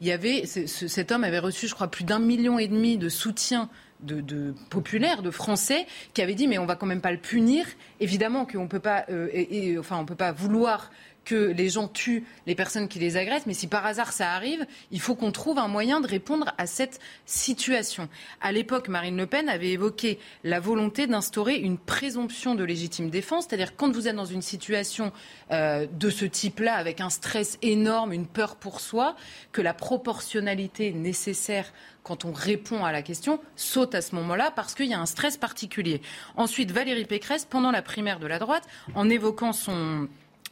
il 0.00 0.06
y 0.06 0.12
avait, 0.12 0.44
cet 0.46 1.12
homme 1.12 1.24
avait 1.24 1.38
reçu, 1.38 1.66
je 1.66 1.74
crois, 1.74 1.88
plus 1.88 2.04
d'un 2.04 2.18
million 2.18 2.58
et 2.58 2.68
demi 2.68 2.98
de 2.98 3.08
soutien 3.08 3.68
de, 4.00 4.20
de, 4.20 4.54
populaires, 4.68 5.22
de 5.22 5.30
Français, 5.30 5.86
qui 6.12 6.22
avaient 6.22 6.34
dit 6.34 6.46
mais 6.46 6.58
on 6.58 6.66
va 6.66 6.76
quand 6.76 6.86
même 6.86 7.00
pas 7.00 7.12
le 7.12 7.18
punir. 7.18 7.66
Évidemment 8.00 8.44
qu'on 8.44 8.68
peut 8.68 8.80
pas, 8.80 9.06
euh, 9.10 9.28
et, 9.32 9.78
enfin 9.78 9.96
on 9.98 10.04
peut 10.04 10.14
pas 10.14 10.32
vouloir 10.32 10.90
que 11.26 11.34
les 11.34 11.68
gens 11.68 11.88
tuent 11.88 12.24
les 12.46 12.54
personnes 12.54 12.88
qui 12.88 12.98
les 12.98 13.18
agressent, 13.18 13.46
mais 13.46 13.52
si 13.52 13.66
par 13.66 13.84
hasard 13.84 14.12
ça 14.12 14.32
arrive, 14.32 14.64
il 14.92 15.00
faut 15.00 15.14
qu'on 15.14 15.32
trouve 15.32 15.58
un 15.58 15.68
moyen 15.68 16.00
de 16.00 16.06
répondre 16.06 16.54
à 16.56 16.66
cette 16.66 17.00
situation. 17.26 18.08
À 18.40 18.52
l'époque, 18.52 18.88
Marine 18.88 19.16
Le 19.16 19.26
Pen 19.26 19.50
avait 19.50 19.72
évoqué 19.72 20.18
la 20.44 20.60
volonté 20.60 21.06
d'instaurer 21.06 21.56
une 21.56 21.76
présomption 21.76 22.54
de 22.54 22.64
légitime 22.64 23.10
défense, 23.10 23.46
c'est-à-dire 23.48 23.76
quand 23.76 23.92
vous 23.92 24.08
êtes 24.08 24.16
dans 24.16 24.24
une 24.24 24.40
situation 24.40 25.12
euh, 25.50 25.86
de 25.92 26.08
ce 26.08 26.24
type-là, 26.24 26.74
avec 26.74 27.00
un 27.00 27.10
stress 27.10 27.58
énorme, 27.60 28.12
une 28.12 28.26
peur 28.26 28.56
pour 28.56 28.80
soi, 28.80 29.16
que 29.52 29.60
la 29.60 29.74
proportionnalité 29.74 30.92
nécessaire 30.92 31.72
quand 32.04 32.24
on 32.24 32.32
répond 32.32 32.84
à 32.84 32.92
la 32.92 33.02
question, 33.02 33.40
saute 33.56 33.96
à 33.96 34.00
ce 34.00 34.14
moment-là 34.14 34.52
parce 34.54 34.76
qu'il 34.76 34.86
y 34.86 34.94
a 34.94 35.00
un 35.00 35.06
stress 35.06 35.36
particulier. 35.36 36.00
Ensuite, 36.36 36.70
Valérie 36.70 37.04
Pécresse, 37.04 37.44
pendant 37.44 37.72
la 37.72 37.82
primaire 37.82 38.20
de 38.20 38.28
la 38.28 38.38
droite, 38.38 38.62
en 38.94 39.08
évoquant 39.08 39.52
son 39.52 40.06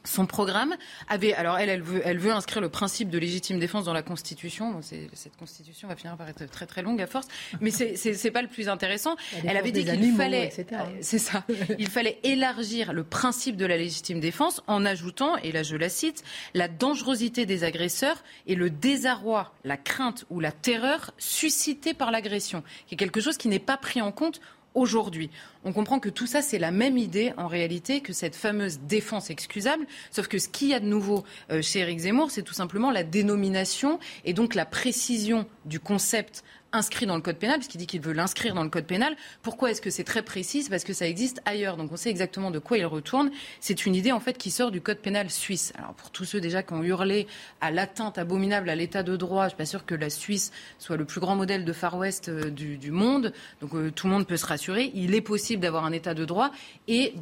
son 0.04 0.26
programme 0.26 0.74
avait, 1.08 1.34
alors 1.34 1.58
elle, 1.58 1.68
elle 1.68 1.82
veut, 1.82 2.02
elle 2.04 2.18
veut 2.18 2.32
inscrire 2.32 2.60
le 2.60 2.68
principe 2.68 3.08
de 3.08 3.18
légitime 3.18 3.58
défense 3.58 3.84
dans 3.84 3.92
la 3.92 4.02
Constitution. 4.02 4.70
Bon, 4.70 4.80
cette 4.82 5.36
Constitution 5.38 5.88
va 5.88 5.96
finir 5.96 6.16
par 6.16 6.28
être 6.28 6.46
très 6.50 6.66
très 6.66 6.82
longue 6.82 7.00
à 7.00 7.06
force, 7.06 7.26
mais 7.60 7.70
c'est 7.70 7.96
c'est 7.96 8.30
pas 8.30 8.42
le 8.42 8.48
plus 8.48 8.68
intéressant. 8.68 9.16
Elle 9.44 9.56
avait 9.56 9.72
dit 9.72 9.84
qu'il 9.84 10.14
fallait, 10.14 10.52
euh, 10.58 10.84
c'est 11.00 11.18
ça, 11.18 11.44
il 11.78 11.88
fallait 11.88 12.18
élargir 12.22 12.92
le 12.92 13.04
principe 13.04 13.56
de 13.56 13.66
la 13.66 13.76
légitime 13.76 14.20
défense 14.20 14.62
en 14.66 14.84
ajoutant, 14.84 15.36
et 15.38 15.52
là 15.52 15.62
je 15.62 15.76
la 15.76 15.88
cite, 15.88 16.22
la 16.52 16.68
dangerosité 16.68 17.46
des 17.46 17.64
agresseurs 17.64 18.22
et 18.46 18.54
le 18.54 18.70
désarroi, 18.70 19.54
la 19.64 19.76
crainte 19.76 20.26
ou 20.30 20.40
la 20.40 20.52
terreur 20.52 21.12
suscitée 21.18 21.94
par 21.94 22.10
l'agression, 22.10 22.62
qui 22.86 22.94
est 22.94 22.98
quelque 22.98 23.20
chose 23.20 23.36
qui 23.36 23.48
n'est 23.48 23.58
pas 23.58 23.76
pris 23.76 24.02
en 24.02 24.12
compte 24.12 24.40
aujourd'hui. 24.74 25.30
On 25.64 25.72
comprend 25.72 25.98
que 25.98 26.08
tout 26.08 26.26
ça, 26.26 26.42
c'est 26.42 26.58
la 26.58 26.70
même 26.70 26.98
idée 26.98 27.32
en 27.36 27.46
réalité 27.46 28.00
que 28.00 28.12
cette 28.12 28.36
fameuse 28.36 28.80
défense 28.80 29.30
excusable, 29.30 29.86
sauf 30.10 30.28
que 30.28 30.38
ce 30.38 30.48
qu'il 30.48 30.68
y 30.68 30.74
a 30.74 30.80
de 30.80 30.86
nouveau 30.86 31.24
euh, 31.50 31.62
chez 31.62 31.80
Éric 31.80 32.00
Zemmour, 32.00 32.30
c'est 32.30 32.42
tout 32.42 32.54
simplement 32.54 32.90
la 32.90 33.04
dénomination 33.04 33.98
et 34.24 34.32
donc 34.32 34.54
la 34.54 34.66
précision 34.66 35.46
du 35.64 35.80
concept 35.80 36.44
inscrit 36.74 37.06
dans 37.06 37.16
le 37.16 37.22
code 37.22 37.36
pénal, 37.36 37.58
puisqu'il 37.58 37.78
dit 37.78 37.86
qu'il 37.86 38.00
veut 38.00 38.12
l'inscrire 38.12 38.54
dans 38.54 38.62
le 38.62 38.68
code 38.68 38.86
pénal. 38.86 39.16
Pourquoi 39.42 39.70
est-ce 39.70 39.80
que 39.80 39.90
c'est 39.90 40.04
très 40.04 40.22
précis? 40.22 40.66
Parce 40.68 40.84
que 40.84 40.92
ça 40.92 41.08
existe 41.08 41.40
ailleurs. 41.44 41.76
Donc 41.76 41.92
on 41.92 41.96
sait 41.96 42.10
exactement 42.10 42.50
de 42.50 42.58
quoi 42.58 42.78
il 42.78 42.86
retourne. 42.86 43.30
C'est 43.60 43.86
une 43.86 43.94
idée 43.94 44.12
en 44.12 44.20
fait 44.20 44.36
qui 44.36 44.50
sort 44.50 44.70
du 44.70 44.80
code 44.80 44.98
pénal 44.98 45.30
suisse. 45.30 45.72
Alors 45.78 45.94
pour 45.94 46.10
tous 46.10 46.24
ceux 46.24 46.40
déjà 46.40 46.62
qui 46.62 46.72
ont 46.74 46.82
hurlé 46.82 47.26
à 47.60 47.70
l'atteinte 47.70 48.18
abominable 48.18 48.68
à 48.68 48.74
l'état 48.74 49.02
de 49.02 49.16
droit, 49.16 49.44
je 49.44 49.50
suis 49.50 49.56
pas 49.56 49.66
sûr 49.66 49.86
que 49.86 49.94
la 49.94 50.10
Suisse 50.10 50.52
soit 50.78 50.96
le 50.96 51.04
plus 51.04 51.20
grand 51.20 51.36
modèle 51.36 51.64
de 51.64 51.72
Far 51.72 51.96
West 51.96 52.28
euh, 52.28 52.50
du, 52.50 52.90
monde. 52.90 53.32
Donc 53.60 53.74
euh, 53.74 53.90
tout 53.90 54.06
le 54.06 54.12
monde 54.12 54.26
peut 54.26 54.36
se 54.36 54.46
rassurer. 54.46 54.90
Il 54.94 55.14
est 55.14 55.20
possible 55.20 55.62
d'avoir 55.62 55.84
un 55.84 55.92
état 55.92 56.14
de 56.14 56.24
droit 56.24 56.50
et 56.88 57.14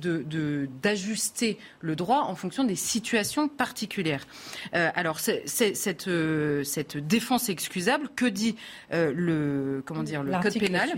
d'ajuster 0.82 1.58
le 1.80 1.96
droit 1.96 2.22
en 2.22 2.34
fonction 2.34 2.64
des 2.64 2.76
situations 2.76 3.48
particulières. 3.48 4.26
Euh, 4.74 4.90
alors, 4.94 5.18
cette, 5.20 5.48
cette, 5.76 6.96
défense 6.96 7.48
excusable, 7.48 8.08
que 8.14 8.26
dit 8.26 8.56
euh, 8.92 9.12
le, 9.42 9.82
comment 9.84 10.02
dire, 10.02 10.22
le 10.22 10.32
code 10.40 10.58
pénal 10.58 10.92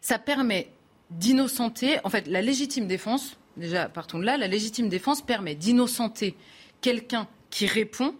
Ça 0.00 0.18
permet 0.18 0.68
d'innocenter, 1.10 1.98
en 2.04 2.10
fait, 2.10 2.26
la 2.26 2.40
légitime 2.40 2.86
défense, 2.86 3.36
déjà 3.56 3.88
partons 3.88 4.18
de 4.18 4.24
là, 4.24 4.36
la 4.36 4.48
légitime 4.48 4.88
défense 4.88 5.22
permet 5.22 5.54
d'innocenter 5.54 6.36
quelqu'un 6.80 7.28
qui 7.50 7.66
répond 7.66 8.14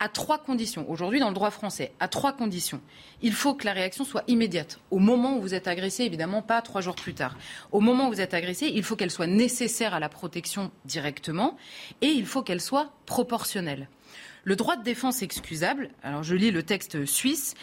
à 0.00 0.08
trois 0.08 0.38
conditions. 0.38 0.90
Aujourd'hui, 0.90 1.20
dans 1.20 1.28
le 1.28 1.34
droit 1.34 1.50
français, 1.50 1.92
à 2.00 2.08
trois 2.08 2.32
conditions. 2.32 2.80
Il 3.22 3.32
faut 3.32 3.54
que 3.54 3.64
la 3.64 3.72
réaction 3.72 4.04
soit 4.04 4.24
immédiate. 4.26 4.80
Au 4.90 4.98
moment 4.98 5.36
où 5.36 5.40
vous 5.40 5.54
êtes 5.54 5.68
agressé, 5.68 6.02
évidemment, 6.02 6.42
pas 6.42 6.60
trois 6.62 6.80
jours 6.80 6.96
plus 6.96 7.14
tard. 7.14 7.36
Au 7.72 7.80
moment 7.80 8.08
où 8.08 8.12
vous 8.12 8.20
êtes 8.20 8.34
agressé, 8.34 8.70
il 8.74 8.82
faut 8.82 8.96
qu'elle 8.96 9.10
soit 9.10 9.26
nécessaire 9.26 9.94
à 9.94 10.00
la 10.00 10.08
protection 10.08 10.70
directement 10.84 11.56
et 12.00 12.08
il 12.08 12.26
faut 12.26 12.42
qu'elle 12.42 12.60
soit 12.60 12.92
proportionnelle. 13.06 13.88
Le 14.42 14.56
droit 14.56 14.76
de 14.76 14.82
défense 14.82 15.22
excusable, 15.22 15.88
alors 16.02 16.22
je 16.22 16.34
lis 16.34 16.50
le 16.50 16.62
texte 16.62 17.06
suisse, 17.06 17.54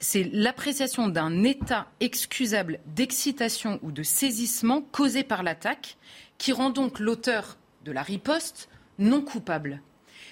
c'est 0.00 0.28
l'appréciation 0.32 1.08
d'un 1.08 1.44
état 1.44 1.86
excusable 2.00 2.80
d'excitation 2.86 3.78
ou 3.82 3.92
de 3.92 4.02
saisissement 4.02 4.80
causé 4.80 5.22
par 5.22 5.42
l'attaque 5.42 5.98
qui 6.38 6.52
rend 6.52 6.70
donc 6.70 6.98
l'auteur 6.98 7.58
de 7.84 7.92
la 7.92 8.02
riposte 8.02 8.70
non 8.98 9.20
coupable. 9.20 9.82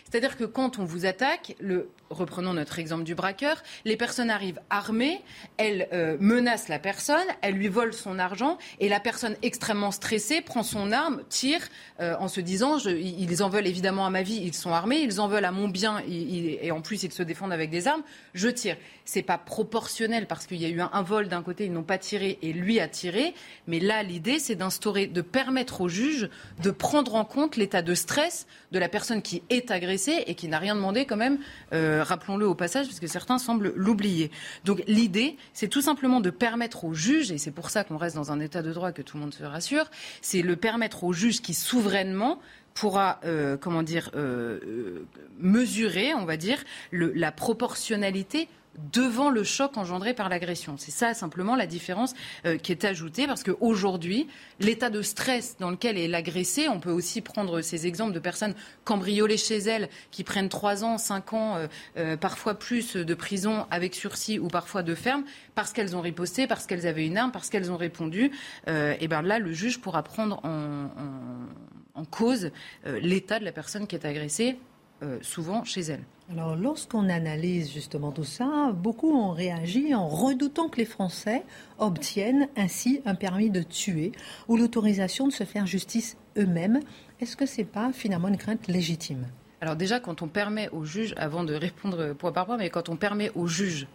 C'est-à-dire 0.04 0.38
que 0.38 0.44
quand 0.44 0.78
on 0.78 0.84
vous 0.84 1.04
attaque, 1.04 1.54
le, 1.60 1.90
reprenons 2.10 2.54
notre 2.54 2.78
exemple 2.78 3.04
du 3.04 3.14
braqueur, 3.14 3.62
les 3.84 3.96
personnes 3.96 4.30
arrivent 4.30 4.60
armées, 4.70 5.22
elles 5.56 5.88
euh, 5.92 6.16
menacent 6.20 6.68
la 6.68 6.78
personne, 6.78 7.26
elles 7.42 7.54
lui 7.54 7.68
volent 7.68 7.92
son 7.92 8.18
argent, 8.18 8.58
et 8.80 8.88
la 8.88 9.00
personne 9.00 9.36
extrêmement 9.42 9.90
stressée 9.90 10.40
prend 10.40 10.62
son 10.62 10.92
arme, 10.92 11.22
tire, 11.28 11.68
euh, 12.00 12.16
en 12.18 12.28
se 12.28 12.40
disant 12.40 12.78
ils 12.78 13.42
en 13.42 13.48
veulent 13.48 13.66
évidemment 13.66 14.06
à 14.06 14.10
ma 14.10 14.22
vie, 14.22 14.40
ils 14.42 14.54
sont 14.54 14.72
armés, 14.72 15.00
ils 15.00 15.20
en 15.20 15.28
veulent 15.28 15.44
à 15.44 15.52
mon 15.52 15.68
bien, 15.68 16.02
et 16.08 16.70
en 16.70 16.80
plus 16.80 17.02
ils 17.02 17.12
se 17.12 17.22
défendent 17.22 17.52
avec 17.52 17.70
des 17.70 17.86
armes, 17.86 18.02
je 18.34 18.48
tire. 18.48 18.76
C'est 19.04 19.22
pas 19.22 19.38
proportionnel 19.38 20.26
parce 20.26 20.46
qu'il 20.46 20.58
y 20.58 20.66
a 20.66 20.68
eu 20.68 20.80
un, 20.80 21.02
vol 21.02 21.28
d'un 21.28 21.42
côté, 21.42 21.64
ils 21.64 21.72
n'ont 21.72 21.82
pas 21.82 21.96
tiré 21.96 22.38
et 22.42 22.52
lui 22.52 22.78
a 22.78 22.88
tiré, 22.88 23.34
mais 23.66 23.80
là 23.80 24.02
l'idée 24.02 24.38
c'est 24.38 24.54
d'instaurer, 24.54 25.06
de 25.06 25.22
permettre 25.22 25.80
au 25.80 25.88
juge 25.88 26.28
de 26.62 26.70
prendre 26.70 27.14
en 27.14 27.24
compte 27.24 27.56
l'état 27.56 27.80
de 27.80 27.94
stress 27.94 28.46
de 28.70 28.78
la 28.78 28.88
personne 28.88 29.22
qui 29.22 29.42
est 29.48 29.70
agressée 29.70 30.24
et 30.26 30.34
qui 30.34 30.48
n'a 30.48 30.58
rien 30.58 30.74
demandé 30.74 31.06
quand 31.06 31.16
même. 31.16 31.38
Euh, 31.72 31.97
rappelons-le 32.02 32.46
au 32.46 32.54
passage, 32.54 32.86
parce 32.86 33.00
que 33.00 33.06
certains 33.06 33.38
semblent 33.38 33.72
l'oublier. 33.76 34.30
Donc 34.64 34.82
l'idée, 34.86 35.36
c'est 35.52 35.68
tout 35.68 35.82
simplement 35.82 36.20
de 36.20 36.30
permettre 36.30 36.84
au 36.84 36.94
juge, 36.94 37.32
et 37.32 37.38
c'est 37.38 37.50
pour 37.50 37.70
ça 37.70 37.84
qu'on 37.84 37.96
reste 37.96 38.16
dans 38.16 38.32
un 38.32 38.40
état 38.40 38.62
de 38.62 38.72
droit 38.72 38.92
que 38.92 39.02
tout 39.02 39.16
le 39.16 39.22
monde 39.22 39.34
se 39.34 39.44
rassure, 39.44 39.90
c'est 40.22 40.42
le 40.42 40.56
permettre 40.56 41.04
au 41.04 41.12
juge 41.12 41.40
qui 41.40 41.54
souverainement 41.54 42.38
pourra, 42.74 43.18
euh, 43.24 43.56
comment 43.56 43.82
dire, 43.82 44.10
euh, 44.14 45.04
mesurer, 45.38 46.14
on 46.14 46.24
va 46.24 46.36
dire, 46.36 46.62
la 46.92 47.32
proportionnalité 47.32 48.48
devant 48.92 49.30
le 49.30 49.44
choc 49.44 49.76
engendré 49.76 50.14
par 50.14 50.28
l'agression. 50.28 50.76
C'est 50.78 50.90
ça 50.90 51.14
simplement 51.14 51.56
la 51.56 51.66
différence 51.66 52.14
euh, 52.46 52.56
qui 52.56 52.72
est 52.72 52.84
ajoutée 52.84 53.26
parce 53.26 53.42
qu'aujourd'hui, 53.42 54.28
l'état 54.60 54.90
de 54.90 55.02
stress 55.02 55.56
dans 55.58 55.70
lequel 55.70 55.98
est 55.98 56.08
l'agressé, 56.08 56.68
on 56.68 56.80
peut 56.80 56.90
aussi 56.90 57.20
prendre 57.20 57.60
ces 57.60 57.86
exemples 57.86 58.12
de 58.12 58.18
personnes 58.18 58.54
cambriolées 58.84 59.36
chez 59.36 59.58
elles 59.58 59.88
qui 60.10 60.24
prennent 60.24 60.48
3 60.48 60.84
ans, 60.84 60.98
5 60.98 61.32
ans, 61.32 61.56
euh, 61.56 61.66
euh, 61.96 62.16
parfois 62.16 62.54
plus 62.54 62.96
de 62.96 63.14
prison 63.14 63.66
avec 63.70 63.94
sursis 63.94 64.38
ou 64.38 64.48
parfois 64.48 64.82
de 64.82 64.94
ferme 64.94 65.24
parce 65.54 65.72
qu'elles 65.72 65.96
ont 65.96 66.00
riposté, 66.00 66.46
parce 66.46 66.66
qu'elles 66.66 66.86
avaient 66.86 67.06
une 67.06 67.18
arme, 67.18 67.32
parce 67.32 67.50
qu'elles 67.50 67.72
ont 67.72 67.76
répondu. 67.76 68.30
et 68.66 69.08
bien 69.08 69.22
là, 69.22 69.38
le 69.38 69.52
juge 69.52 69.80
pourra 69.80 70.02
prendre 70.02 70.40
en 70.44 72.04
cause 72.04 72.50
l'état 72.86 73.40
de 73.40 73.44
la 73.44 73.52
personne 73.52 73.86
qui 73.86 73.96
est 73.96 74.06
agressée 74.06 74.56
euh, 75.02 75.18
souvent 75.22 75.64
chez 75.64 75.82
elle. 75.82 76.04
Alors, 76.30 76.56
lorsqu'on 76.56 77.08
analyse 77.08 77.72
justement 77.72 78.12
tout 78.12 78.24
ça, 78.24 78.72
beaucoup 78.74 79.10
ont 79.10 79.30
réagi 79.30 79.94
en 79.94 80.08
redoutant 80.08 80.68
que 80.68 80.76
les 80.76 80.84
Français 80.84 81.42
obtiennent 81.78 82.48
ainsi 82.56 83.00
un 83.06 83.14
permis 83.14 83.48
de 83.48 83.62
tuer 83.62 84.12
ou 84.46 84.56
l'autorisation 84.56 85.26
de 85.26 85.32
se 85.32 85.44
faire 85.44 85.66
justice 85.66 86.18
eux-mêmes. 86.36 86.80
Est-ce 87.20 87.36
que 87.36 87.46
ce 87.46 87.58
n'est 87.58 87.66
pas 87.66 87.92
finalement 87.92 88.28
une 88.28 88.36
crainte 88.36 88.68
légitime? 88.68 89.26
Alors 89.60 89.74
déjà, 89.74 90.00
quand 90.00 90.20
on 90.20 90.28
permet 90.28 90.68
au 90.70 90.84
juge, 90.84 91.14
avant 91.16 91.44
de 91.44 91.54
répondre 91.54 92.12
point 92.12 92.32
par 92.32 92.46
point, 92.46 92.58
mais 92.58 92.68
quand 92.68 92.88
on 92.88 92.96
permet 92.96 93.30
au 93.34 93.46
juge 93.46 93.88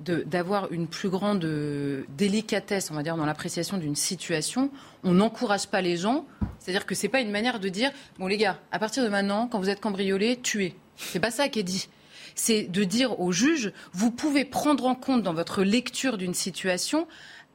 d'avoir 0.00 0.72
une 0.72 0.86
plus 0.86 1.08
grande 1.08 1.44
délicatesse, 2.16 2.90
on 2.90 2.94
va 2.94 3.02
dire, 3.02 3.16
dans 3.16 3.26
l'appréciation 3.26 3.76
d'une 3.76 3.96
situation, 3.96 4.70
on 5.04 5.12
n'encourage 5.12 5.66
pas 5.66 5.80
les 5.80 5.96
gens. 5.96 6.26
C'est-à-dire 6.58 6.86
que 6.86 6.94
c'est 6.94 7.08
pas 7.08 7.20
une 7.20 7.30
manière 7.30 7.60
de 7.60 7.68
dire, 7.68 7.90
bon 8.18 8.26
les 8.26 8.36
gars, 8.36 8.58
à 8.72 8.78
partir 8.78 9.02
de 9.02 9.08
maintenant, 9.08 9.46
quand 9.46 9.58
vous 9.58 9.68
êtes 9.68 9.80
cambriolés, 9.80 10.38
tuez. 10.42 10.74
C'est 10.96 11.20
pas 11.20 11.30
ça 11.30 11.48
qui 11.48 11.60
est 11.60 11.64
dit. 11.64 11.88
C'est 12.34 12.62
de 12.62 12.84
dire 12.84 13.20
au 13.20 13.32
juge, 13.32 13.72
vous 13.92 14.10
pouvez 14.10 14.44
prendre 14.44 14.86
en 14.86 14.94
compte 14.94 15.22
dans 15.22 15.34
votre 15.34 15.62
lecture 15.62 16.16
d'une 16.16 16.34
situation 16.34 17.06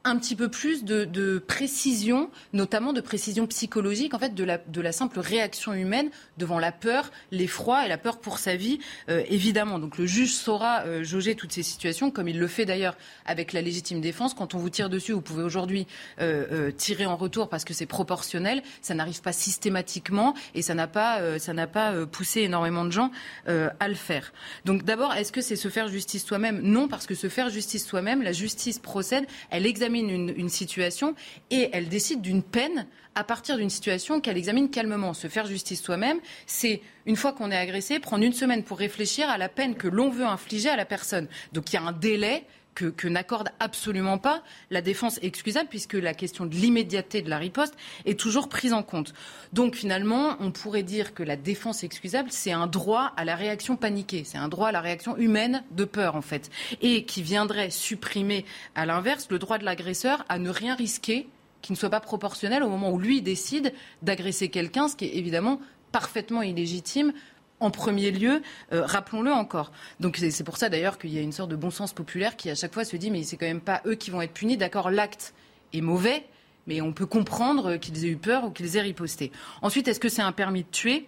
un 0.06 0.18
petit 0.18 0.36
peu 0.36 0.50
plus 0.50 0.86
de, 0.86 1.40
précision, 1.40 2.30
notamment 2.54 2.94
de 2.94 3.02
précision 3.02 3.48
psychologique, 3.48 4.14
en 4.14 4.20
fait, 4.20 4.36
de 4.36 4.44
la, 4.82 4.92
simple 4.92 5.20
réaction 5.20 5.74
humaine 5.74 6.10
devant 6.38 6.60
la 6.60 6.72
peur, 6.72 7.12
l'effroi 7.32 7.86
et 7.86 7.90
la 7.90 7.98
peur 7.98 8.20
pour 8.20 8.38
sa 8.38 8.56
vie, 8.56 8.80
euh, 9.10 9.24
évidemment. 9.28 9.80
Donc 9.80 9.98
le 9.98 10.06
juge 10.06 10.34
saura 10.34 10.84
euh, 10.86 11.04
jauger 11.04 11.36
toutes 11.36 11.52
ces 11.52 11.64
situations, 11.64 12.12
comme 12.12 12.28
il 12.28 12.40
le 12.40 12.48
fait 12.48 12.66
d'ailleurs 12.66 12.96
avec 13.26 13.52
la 13.52 13.62
légitime 13.62 14.00
défense. 14.00 14.36
Quand 14.36 14.54
on 14.54 14.60
vous 14.60 14.70
tire 14.70 14.90
dessus, 14.90 15.12
vous 15.12 15.22
pouvez 15.22 15.44
aujourd'hui 15.44 15.88
euh, 16.22 16.72
tirer 16.72 17.08
en 17.08 17.18
retour 17.18 17.50
parce 17.50 17.66
que 17.66 17.74
c'est 17.74 17.88
proportionnel. 17.88 18.62
Ça 18.82 18.94
n'arrive 18.94 19.22
pas 19.22 19.34
systématiquement 19.34 20.36
et 20.54 20.62
ça 20.62 20.76
n'a 20.76 20.88
pas, 20.88 21.40
ça 21.40 21.54
n'a 21.54 21.68
pas 21.68 22.06
poussé 22.06 22.42
énormément 22.42 22.86
de 22.86 22.92
gens 22.92 23.12
à 23.48 23.88
le 23.88 23.96
faire. 23.96 24.34
Donc 24.66 24.84
d'abord, 24.84 25.14
est-ce 25.14 25.32
que 25.32 25.42
c'est 25.42 25.56
se 25.56 25.70
faire 25.70 25.88
justice 25.88 26.24
soi-même? 26.24 26.62
Non, 26.62 26.88
parce 26.88 27.08
que 27.08 27.16
se 27.16 27.28
faire 27.28 27.50
justice 27.50 27.86
soi-même, 27.86 28.22
la 28.22 28.34
justice 28.34 28.78
procède, 28.78 29.26
elle 29.50 29.66
examine 29.66 29.95
une, 30.00 30.50
situation 30.50 31.16
et 31.52 31.70
elle 31.74 31.90
décide 31.90 32.22
d'une 32.22 32.44
peine 32.44 32.88
à 33.16 33.24
partir 33.24 33.58
d'une 33.58 33.70
situation 33.70 34.20
qu'elle 34.20 34.38
examine 34.38 34.70
calmement. 34.70 35.14
Se 35.14 35.28
faire 35.28 35.46
justice 35.46 35.82
soi-même, 35.82 36.20
c'est, 36.46 36.82
une 37.06 37.16
fois 37.16 37.34
qu'on 37.34 37.52
est 37.52 37.58
agressé, 37.58 38.00
prendre 38.00 38.24
une 38.24 38.34
semaine 38.34 38.64
pour 38.64 38.78
réfléchir 38.78 39.30
à 39.30 39.38
la 39.38 39.50
peine 39.50 39.76
que 39.76 39.88
l'on 39.88 40.10
veut 40.10 40.26
infliger 40.26 40.70
à 40.70 40.76
la 40.76 40.86
personne. 40.86 41.28
Donc 41.54 41.72
il 41.72 41.76
y 41.76 41.80
a 41.80 41.84
un 41.84 41.94
délai 41.94 42.46
que, 42.76 43.08
n'accorde 43.08 43.50
absolument 43.60 44.18
pas 44.18 44.44
la 44.70 44.82
défense 44.82 45.20
excusable, 45.22 45.70
puisque 45.70 45.94
la 45.94 46.14
question 46.14 46.46
de 46.46 46.54
l'immédiateté 46.54 47.22
de 47.22 47.30
la 47.30 47.38
riposte 47.38 47.74
est 48.06 48.20
toujours 48.20 48.50
prise 48.50 48.74
en 48.74 48.84
compte. 48.84 49.14
Donc 49.54 49.76
finalement, 49.76 50.36
on 50.40 50.52
pourrait 50.52 50.84
dire 50.84 51.14
que 51.14 51.24
la 51.24 51.38
défense 51.38 51.84
excusable, 51.84 52.30
c'est 52.32 52.52
un 52.52 52.68
droit 52.68 53.14
à 53.16 53.26
la 53.26 53.36
réaction 53.36 53.78
paniquée, 53.78 54.24
c'est 54.26 54.38
un 54.38 54.50
droit 54.50 54.68
à 54.68 54.72
la 54.72 54.82
réaction 54.82 55.18
humaine 55.18 55.64
de 55.72 55.86
peur, 55.86 56.16
en 56.16 56.22
fait, 56.22 56.52
et 56.82 57.06
qui 57.06 57.24
viendrait 57.24 57.70
supprimer, 57.70 58.46
à 58.76 58.86
l'inverse, 58.86 59.28
le 59.30 59.40
droit 59.40 59.58
de 59.58 59.66
l'agresseur 59.66 60.26
à 60.30 60.38
ne 60.38 60.50
rien 60.50 60.76
risquer 60.76 61.28
qui 61.62 61.72
ne 61.72 61.78
soit 61.78 61.90
pas 61.90 62.00
proportionnel 62.00 62.62
au 62.62 62.70
moment 62.70 62.92
où 62.92 63.00
lui 63.00 63.24
décide 63.24 63.74
d'agresser 64.04 64.50
quelqu'un, 64.50 64.88
ce 64.88 64.96
qui 64.96 65.06
est 65.06 65.16
évidemment 65.16 65.60
parfaitement 65.92 66.44
illégitime 66.44 67.12
en 67.60 67.72
premier 67.72 68.12
lieu, 68.12 68.42
euh, 68.74 68.86
rappelons-le 68.86 69.32
encore. 69.32 69.72
Donc 70.00 70.18
c'est 70.18 70.44
pour 70.44 70.58
ça 70.58 70.70
d'ailleurs 70.70 70.98
qu'il 70.98 71.14
y 71.14 71.18
a 71.18 71.22
une 71.22 71.32
sorte 71.32 71.50
de 71.50 71.56
bon 71.56 71.72
sens 71.72 71.94
populaire 71.94 72.36
qui 72.36 72.50
à 72.50 72.56
chaque 72.56 72.74
fois 72.74 72.84
se 72.84 72.98
dit 72.98 73.12
mais 73.12 73.24
c'est 73.24 73.38
quand 73.38 73.46
même 73.46 73.62
pas 73.62 73.82
eux 73.86 73.96
qui 73.96 74.12
vont 74.12 74.22
être 74.22 74.34
punis. 74.34 74.58
D'accord, 74.58 74.92
l'acte 74.92 75.34
est 75.74 75.82
mauvais, 75.82 76.26
mais 76.68 76.82
on 76.82 76.94
peut 76.94 77.06
comprendre 77.06 77.78
qu'ils 77.78 78.06
aient 78.06 78.10
eu 78.10 78.18
peur 78.18 78.46
ou 78.46 78.52
qu'ils 78.52 78.76
aient 78.78 78.82
riposté. 78.82 79.32
Ensuite, 79.62 79.88
est-ce 79.88 80.00
que 80.00 80.10
c'est 80.10 80.22
un 80.22 80.32
permis 80.32 80.64
de 80.64 80.70
tuer? 80.70 81.08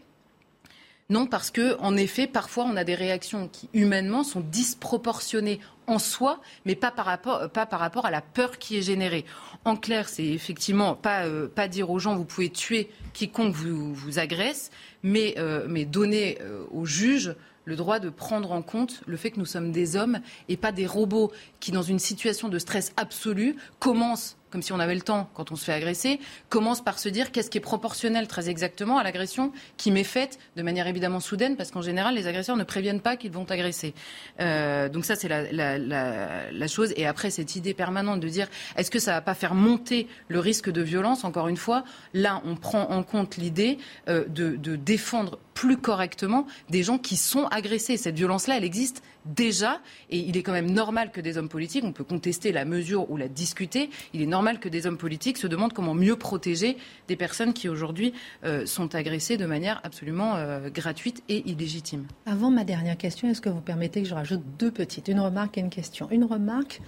Non, 1.09 1.25
parce 1.25 1.51
que, 1.51 1.79
en 1.79 1.95
effet, 1.95 2.27
parfois, 2.27 2.65
on 2.65 2.75
a 2.75 2.83
des 2.83 2.95
réactions 2.95 3.47
qui, 3.47 3.69
humainement, 3.73 4.23
sont 4.25 4.41
disproportionnées 4.41 5.61
en 5.87 5.99
soi, 5.99 6.41
mais 6.65 6.75
pas 6.75 6.91
par 6.91 7.05
rapport, 7.05 7.49
rapport 7.71 8.05
à 8.05 8.11
la 8.11 8.21
peur 8.21 8.57
qui 8.57 8.77
est 8.77 8.81
générée. 8.81 9.23
En 9.63 9.77
clair, 9.77 10.09
c'est 10.09 10.25
effectivement 10.25 10.95
pas, 10.95 11.25
euh, 11.25 11.47
pas 11.47 11.69
dire 11.69 11.89
aux 11.89 11.99
gens 11.99 12.17
vous 12.17 12.25
pouvez 12.25 12.49
tuer 12.49 12.91
quiconque 13.13 13.53
vous, 13.53 13.93
vous 13.93 14.19
agresse, 14.19 14.69
mais, 15.07 15.35
euh, 15.37 15.65
mais 15.69 15.85
donner 15.85 16.37
euh, 16.41 16.65
aux 16.71 16.85
juges 16.85 17.35
le 17.65 17.75
droit 17.75 17.99
de 17.99 18.09
prendre 18.09 18.51
en 18.51 18.61
compte 18.61 19.01
le 19.07 19.17
fait 19.17 19.31
que 19.31 19.39
nous 19.39 19.45
sommes 19.45 19.71
des 19.71 19.95
hommes 19.95 20.19
et 20.47 20.57
pas 20.57 20.71
des 20.71 20.85
robots 20.85 21.31
qui, 21.59 21.71
dans 21.71 21.81
une 21.81 21.99
situation 21.99 22.49
de 22.49 22.59
stress 22.59 22.93
absolu, 22.97 23.55
commencent 23.79 24.37
comme 24.49 24.61
si 24.61 24.71
on 24.73 24.79
avait 24.79 24.95
le 24.95 25.01
temps 25.01 25.29
quand 25.33 25.51
on 25.51 25.55
se 25.55 25.65
fait 25.65 25.73
agresser, 25.73 26.19
commence 26.49 26.83
par 26.83 26.99
se 26.99 27.09
dire 27.09 27.31
qu'est-ce 27.31 27.49
qui 27.49 27.57
est 27.57 27.61
proportionnel 27.61 28.27
très 28.27 28.49
exactement 28.49 28.97
à 28.97 29.03
l'agression 29.03 29.51
qui 29.77 29.91
m'est 29.91 30.03
faite 30.03 30.39
de 30.55 30.61
manière 30.61 30.87
évidemment 30.87 31.19
soudaine, 31.19 31.55
parce 31.55 31.71
qu'en 31.71 31.81
général, 31.81 32.15
les 32.15 32.27
agresseurs 32.27 32.57
ne 32.57 32.63
préviennent 32.63 33.01
pas 33.01 33.17
qu'ils 33.17 33.31
vont 33.31 33.45
agresser. 33.45 33.93
Euh, 34.39 34.89
donc 34.89 35.05
ça, 35.05 35.15
c'est 35.15 35.27
la, 35.27 36.67
chose. 36.67 36.93
Et 36.97 37.05
après, 37.05 37.29
cette 37.29 37.55
idée 37.55 37.73
permanente 37.73 38.19
de 38.19 38.27
dire 38.27 38.47
est-ce 38.75 38.91
que 38.91 38.99
ça 38.99 39.13
va 39.13 39.21
pas 39.21 39.35
faire 39.35 39.53
monter 39.53 40.07
le 40.27 40.39
risque 40.39 40.69
de 40.69 40.81
violence 40.81 41.23
Encore 41.23 41.47
une 41.47 41.57
fois, 41.57 41.83
là, 42.13 42.41
on 42.45 42.55
prend 42.55 42.89
en 42.89 43.03
compte 43.03 43.37
l'idée 43.37 43.77
euh, 44.09 44.25
de, 44.27 44.55
de 44.55 44.75
défendre 44.75 45.39
plus 45.53 45.77
correctement 45.77 46.45
des 46.69 46.83
gens 46.83 46.99
qui 46.99 47.17
sont 47.17 47.45
agressés. 47.45 47.97
Cette 47.97 48.15
violence-là, 48.15 48.57
elle 48.57 48.63
existe 48.63 49.01
déjà, 49.35 49.79
et 50.09 50.17
il 50.17 50.37
est 50.37 50.43
quand 50.43 50.51
même 50.51 50.71
normal 50.71 51.11
que 51.11 51.21
des 51.21 51.37
hommes 51.37 51.49
politiques, 51.49 51.83
on 51.83 51.91
peut 51.91 52.03
contester 52.03 52.51
la 52.51 52.65
mesure 52.65 53.09
ou 53.11 53.17
la 53.17 53.27
discuter, 53.27 53.89
il 54.13 54.21
est 54.21 54.27
normal 54.27 54.59
que 54.59 54.69
des 54.69 54.87
hommes 54.87 54.97
politiques 54.97 55.37
se 55.37 55.47
demandent 55.47 55.73
comment 55.73 55.93
mieux 55.93 56.15
protéger 56.15 56.77
des 57.07 57.15
personnes 57.15 57.53
qui 57.53 57.69
aujourd'hui 57.69 58.13
euh, 58.43 58.65
sont 58.65 58.95
agressées 58.95 59.37
de 59.37 59.45
manière 59.45 59.79
absolument 59.83 60.35
euh, 60.35 60.69
gratuite 60.69 61.23
et 61.29 61.49
illégitime. 61.49 62.05
Avant 62.25 62.51
ma 62.51 62.63
dernière 62.63 62.97
question, 62.97 63.29
est-ce 63.29 63.41
que 63.41 63.49
vous 63.49 63.61
permettez 63.61 64.01
que 64.01 64.07
je 64.07 64.15
rajoute 64.15 64.41
deux 64.59 64.71
petites, 64.71 65.07
une 65.07 65.19
remarque 65.19 65.57
et 65.57 65.61
une 65.61 65.69
question? 65.69 66.07
Une 66.11 66.23
remarque. 66.23 66.81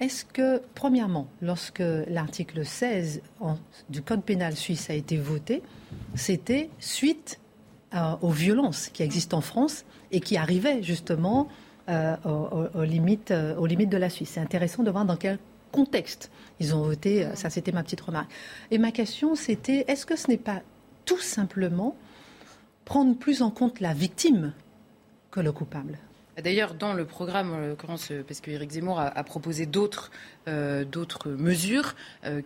Est-ce 0.00 0.24
que, 0.24 0.60
premièrement, 0.74 1.28
lorsque 1.40 1.82
l'article 2.08 2.66
16 2.66 3.22
du 3.88 4.02
Code 4.02 4.24
pénal 4.24 4.56
suisse 4.56 4.90
a 4.90 4.94
été 4.94 5.16
voté, 5.16 5.62
c'était 6.14 6.68
suite 6.80 7.38
aux 8.22 8.30
violences 8.30 8.88
qui 8.88 9.04
existent 9.04 9.38
en 9.38 9.40
France 9.40 9.84
et 10.10 10.20
qui 10.20 10.36
arrivaient 10.36 10.82
justement 10.82 11.48
euh, 11.88 12.16
aux, 12.74 12.82
limites, 12.82 13.30
euh, 13.30 13.56
aux 13.56 13.66
limites 13.66 13.90
de 13.90 13.98
la 13.98 14.08
Suisse. 14.08 14.30
C'est 14.34 14.40
intéressant 14.40 14.82
de 14.82 14.90
voir 14.90 15.04
dans 15.04 15.16
quel 15.16 15.38
contexte 15.70 16.30
ils 16.60 16.74
ont 16.74 16.82
voté. 16.82 17.26
Euh, 17.26 17.34
ça, 17.34 17.50
c'était 17.50 17.72
ma 17.72 17.82
petite 17.82 18.00
remarque. 18.00 18.30
Et 18.70 18.78
ma 18.78 18.90
question, 18.90 19.34
c'était 19.34 19.84
est-ce 19.86 20.06
que 20.06 20.16
ce 20.16 20.28
n'est 20.28 20.38
pas 20.38 20.62
tout 21.04 21.20
simplement 21.20 21.94
prendre 22.86 23.14
plus 23.14 23.42
en 23.42 23.50
compte 23.50 23.80
la 23.80 23.92
victime 23.92 24.54
que 25.30 25.40
le 25.40 25.52
coupable? 25.52 25.98
D'ailleurs, 26.42 26.74
dans 26.74 26.92
le 26.92 27.04
programme, 27.04 27.52
en 27.52 27.58
l'occurrence, 27.58 28.10
parce 28.26 28.40
que 28.40 28.50
Éric 28.50 28.72
Zemmour 28.72 28.98
a, 28.98 29.24
proposé 29.24 29.66
d'autres 29.66 30.10
d'autres 30.46 31.30
mesures 31.30 31.94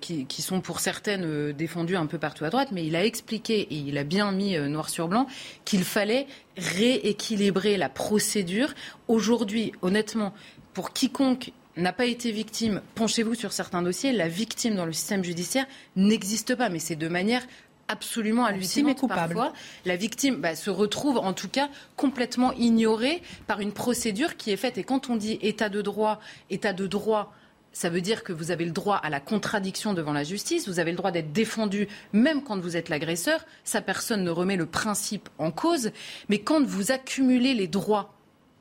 qui, 0.01 0.27
qui, 0.27 0.43
sont 0.43 0.61
pour 0.61 0.81
certaines 0.81 1.53
défendues 1.53 1.97
un 1.97 2.07
peu 2.07 2.19
partout 2.19 2.45
à 2.45 2.51
droite, 2.51 2.69
mais 2.71 2.85
il 2.87 2.95
a 2.97 3.05
expliqué 3.05 3.61
et 3.61 3.75
il 3.75 3.97
a 3.99 4.05
bien 4.05 4.31
mis 4.31 4.59
noir 4.59 4.89
sur 4.89 5.09
blanc 5.09 5.27
qu'il 5.65 5.85
fallait 5.85 6.27
rééquilibrer 6.57 7.77
la 7.77 7.89
procédure. 7.89 8.75
Aujourd'hui, 9.09 9.73
honnêtement, 9.83 10.35
pour 10.75 10.93
quiconque 10.93 11.53
n'a 11.79 11.93
pas 11.93 12.07
été 12.07 12.31
victime, 12.33 12.83
penchez-vous 12.95 13.35
sur 13.35 13.53
certains 13.53 13.83
dossiers, 13.83 14.13
la 14.13 14.29
victime 14.29 14.75
dans 14.75 14.87
le 14.87 14.93
système 14.93 15.25
judiciaire 15.25 15.67
n'existe 15.97 16.55
pas, 16.55 16.69
mais 16.69 16.81
c'est 16.81 16.97
de 16.97 17.09
manière 17.09 17.43
absolument 17.89 18.45
hallucinante 18.45 19.07
parfois. 19.09 19.53
La 19.85 19.97
victime 19.97 20.37
bah, 20.37 20.55
se 20.55 20.71
retrouve 20.71 21.19
en 21.19 21.33
tout 21.33 21.49
cas 21.49 21.69
complètement 21.97 22.53
ignorée 22.53 23.23
par 23.47 23.61
une 23.61 23.73
procédure 23.73 24.37
qui 24.37 24.51
est 24.51 24.57
faite. 24.57 24.79
Et 24.79 24.85
quand 24.85 25.11
on 25.11 25.17
dit 25.17 25.39
état 25.43 25.69
de 25.69 25.83
droit, 25.83 26.21
état 26.51 26.73
de 26.73 26.87
droit, 26.87 27.35
ça 27.73 27.91
veut 27.91 28.01
dire 28.01 28.25
que 28.25 28.33
vous 28.33 28.51
avez 28.51 28.65
le 28.65 28.71
droit 28.71 28.97
à 28.97 29.11
la 29.11 29.21
contradiction 29.21 29.95
devant 29.95 30.13
la 30.13 30.25
justice, 30.25 30.69
vous 30.69 30.81
avez 30.81 30.91
le 30.91 30.97
droit 30.97 31.11
d'être 31.11 31.33
défendu 31.33 31.89
même 32.13 32.43
quand 32.43 32.59
vous 32.59 32.77
êtes 32.77 32.89
l'agresseur, 32.89 33.45
ça 33.65 33.81
personne 33.81 34.25
ne 34.25 34.31
remet 34.31 34.57
le 34.57 34.67
principe 34.67 35.29
en 35.39 35.51
cause, 35.51 35.91
mais 36.29 36.41
quand 36.41 36.65
vous 36.65 36.93
accumulez 36.93 37.55
les 37.55 37.69
droits 37.69 38.15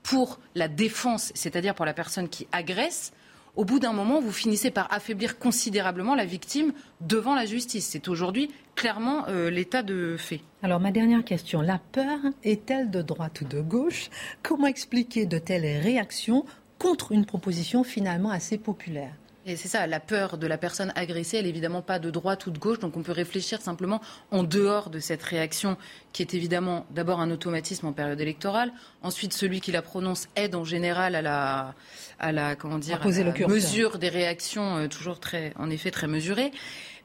pour 0.04 0.40
la 0.56 0.68
défense, 0.68 1.32
c'est-à-dire 1.36 1.76
pour 1.76 1.86
la 1.86 1.94
personne 1.94 2.30
qui 2.30 2.48
agresse, 2.52 3.12
au 3.58 3.66
bout 3.66 3.80
d'un 3.80 3.92
moment, 3.92 4.22
vous 4.22 4.32
finissez 4.32 4.70
par 4.70 4.94
affaiblir 4.94 5.40
considérablement 5.40 6.16
la 6.16 6.26
victime 6.26 6.74
devant 7.02 7.34
la 7.36 7.46
justice. 7.46 7.88
C'est 7.88 8.08
aujourd'hui 8.08 8.52
clairement 8.76 9.28
euh, 9.28 9.50
l'état 9.50 9.82
de 9.82 10.16
fait. 10.18 10.42
Alors 10.62 10.80
ma 10.80 10.92
dernière 10.92 11.26
question, 11.26 11.62
la 11.62 11.80
peur 11.92 12.20
est-elle 12.44 12.92
de 12.92 13.02
droite 13.02 13.42
ou 13.42 13.46
de 13.46 13.60
gauche? 13.60 14.10
Comment 14.44 14.68
expliquer 14.68 15.26
de 15.26 15.40
telles 15.40 15.82
réactions 15.82 16.46
contre 16.78 17.12
une 17.12 17.26
proposition 17.26 17.84
finalement 17.84 18.30
assez 18.30 18.60
populaire? 18.60 19.14
Et 19.50 19.56
c'est 19.56 19.70
ça, 19.70 19.88
la 19.88 20.02
peur 20.02 20.38
de 20.38 20.46
la 20.46 20.58
personne 20.58 20.92
agressée, 20.96 21.38
elle 21.38 21.44
n'est 21.44 21.50
évidemment 21.50 21.82
pas 21.82 22.00
de 22.00 22.10
droite 22.10 22.46
ou 22.48 22.52
de 22.52 22.60
gauche, 22.60 22.80
donc 22.80 22.98
on 22.98 23.02
peut 23.02 23.14
réfléchir 23.14 23.62
simplement 23.62 24.02
en 24.30 24.44
dehors 24.44 24.90
de 24.90 25.00
cette 25.00 25.24
réaction 25.24 25.78
qui 26.12 26.22
est 26.22 26.34
évidemment 26.34 26.86
d'abord 26.92 27.22
un 27.22 27.32
automatisme 27.32 27.88
en 27.88 27.94
période 27.94 28.20
électorale, 28.20 28.74
ensuite 29.04 29.32
celui 29.32 29.62
qui 29.62 29.72
la 29.72 29.82
prononce 29.82 30.28
aide 30.36 30.54
en 30.54 30.66
général 30.66 31.16
à 31.16 31.22
la, 31.22 31.76
à 32.20 32.34
la 32.34 32.58
comment 32.58 32.78
dire, 32.78 33.00
mesure 33.48 34.00
des 34.00 34.10
réactions 34.10 34.80
euh, 34.80 34.88
toujours 34.90 35.22
très, 35.22 35.54
en 35.58 35.70
effet 35.70 35.92
très 35.92 36.08
mesurées. 36.08 36.52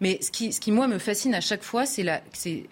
Mais 0.01 0.19
ce 0.21 0.33
qui, 0.33 0.53
ce 0.53 0.59
qui, 0.59 0.73
moi, 0.73 0.89
me 0.89 0.99
fascine 0.99 1.37
à 1.37 1.41
chaque 1.41 1.63
fois, 1.63 1.87
c'est 1.87 2.03
la, 2.03 2.23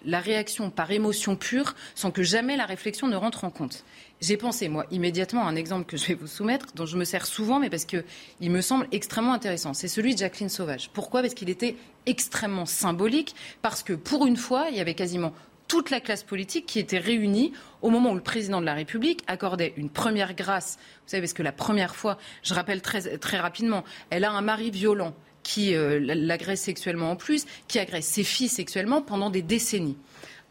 la 0.05 0.19
réaction 0.19 0.69
par 0.69 0.91
émotion 0.91 1.37
pure, 1.37 1.75
sans 1.95 2.11
que 2.11 2.23
jamais 2.23 2.57
la 2.57 2.65
réflexion 2.65 3.07
ne 3.07 3.15
rentre 3.15 3.45
en 3.45 3.51
compte. 3.51 3.85
J'ai 4.21 4.37
pensé, 4.37 4.69
moi, 4.69 4.85
immédiatement 4.91 5.47
à 5.47 5.49
un 5.49 5.55
exemple 5.55 5.85
que 5.85 5.97
je 5.97 6.05
vais 6.05 6.13
vous 6.13 6.27
soumettre, 6.27 6.67
dont 6.75 6.85
je 6.85 6.95
me 6.95 7.05
sers 7.05 7.25
souvent, 7.25 7.59
mais 7.59 7.71
parce 7.71 7.85
qu'il 7.85 8.51
me 8.51 8.61
semble 8.61 8.87
extrêmement 8.91 9.33
intéressant. 9.33 9.73
C'est 9.73 9.87
celui 9.87 10.13
de 10.13 10.19
Jacqueline 10.19 10.49
Sauvage. 10.49 10.91
Pourquoi? 10.93 11.21
Parce 11.21 11.33
qu'il 11.33 11.49
était 11.49 11.75
extrêmement 12.05 12.67
symbolique, 12.67 13.35
parce 13.63 13.81
que 13.81 13.93
pour 13.93 14.27
une 14.27 14.37
fois, 14.37 14.67
il 14.69 14.77
y 14.77 14.79
avait 14.79 14.93
quasiment 14.93 15.33
toute 15.67 15.89
la 15.89 16.01
classe 16.01 16.21
politique 16.21 16.67
qui 16.67 16.77
était 16.77 16.99
réunie 16.99 17.53
au 17.81 17.89
moment 17.89 18.11
où 18.11 18.15
le 18.15 18.21
président 18.21 18.61
de 18.61 18.65
la 18.65 18.75
République 18.75 19.23
accordait 19.25 19.73
une 19.75 19.89
première 19.89 20.35
grâce. 20.35 20.77
Vous 21.05 21.11
savez, 21.11 21.21
parce 21.21 21.33
que 21.33 21.43
la 21.43 21.51
première 21.51 21.95
fois, 21.95 22.19
je 22.43 22.53
rappelle 22.53 22.83
très, 22.83 23.17
très 23.17 23.39
rapidement, 23.39 23.83
elle 24.11 24.25
a 24.25 24.31
un 24.31 24.41
mari 24.41 24.69
violent 24.69 25.15
qui 25.41 25.73
euh, 25.73 25.99
l'agresse 25.99 26.61
sexuellement 26.61 27.09
en 27.09 27.15
plus, 27.15 27.45
qui 27.67 27.79
agresse 27.79 28.05
ses 28.05 28.23
filles 28.23 28.49
sexuellement 28.49 29.01
pendant 29.01 29.31
des 29.31 29.41
décennies. 29.41 29.97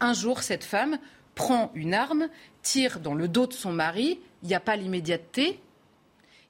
Un 0.01 0.13
jour, 0.13 0.43
cette 0.43 0.65
femme 0.65 0.97
prend 1.41 1.71
une 1.73 1.95
arme, 1.95 2.29
tire 2.61 2.99
dans 2.99 3.15
le 3.15 3.27
dos 3.27 3.47
de 3.47 3.53
son 3.53 3.73
mari, 3.73 4.19
il 4.43 4.49
n'y 4.49 4.53
a 4.53 4.59
pas 4.59 4.75
l'immédiateté, 4.75 5.59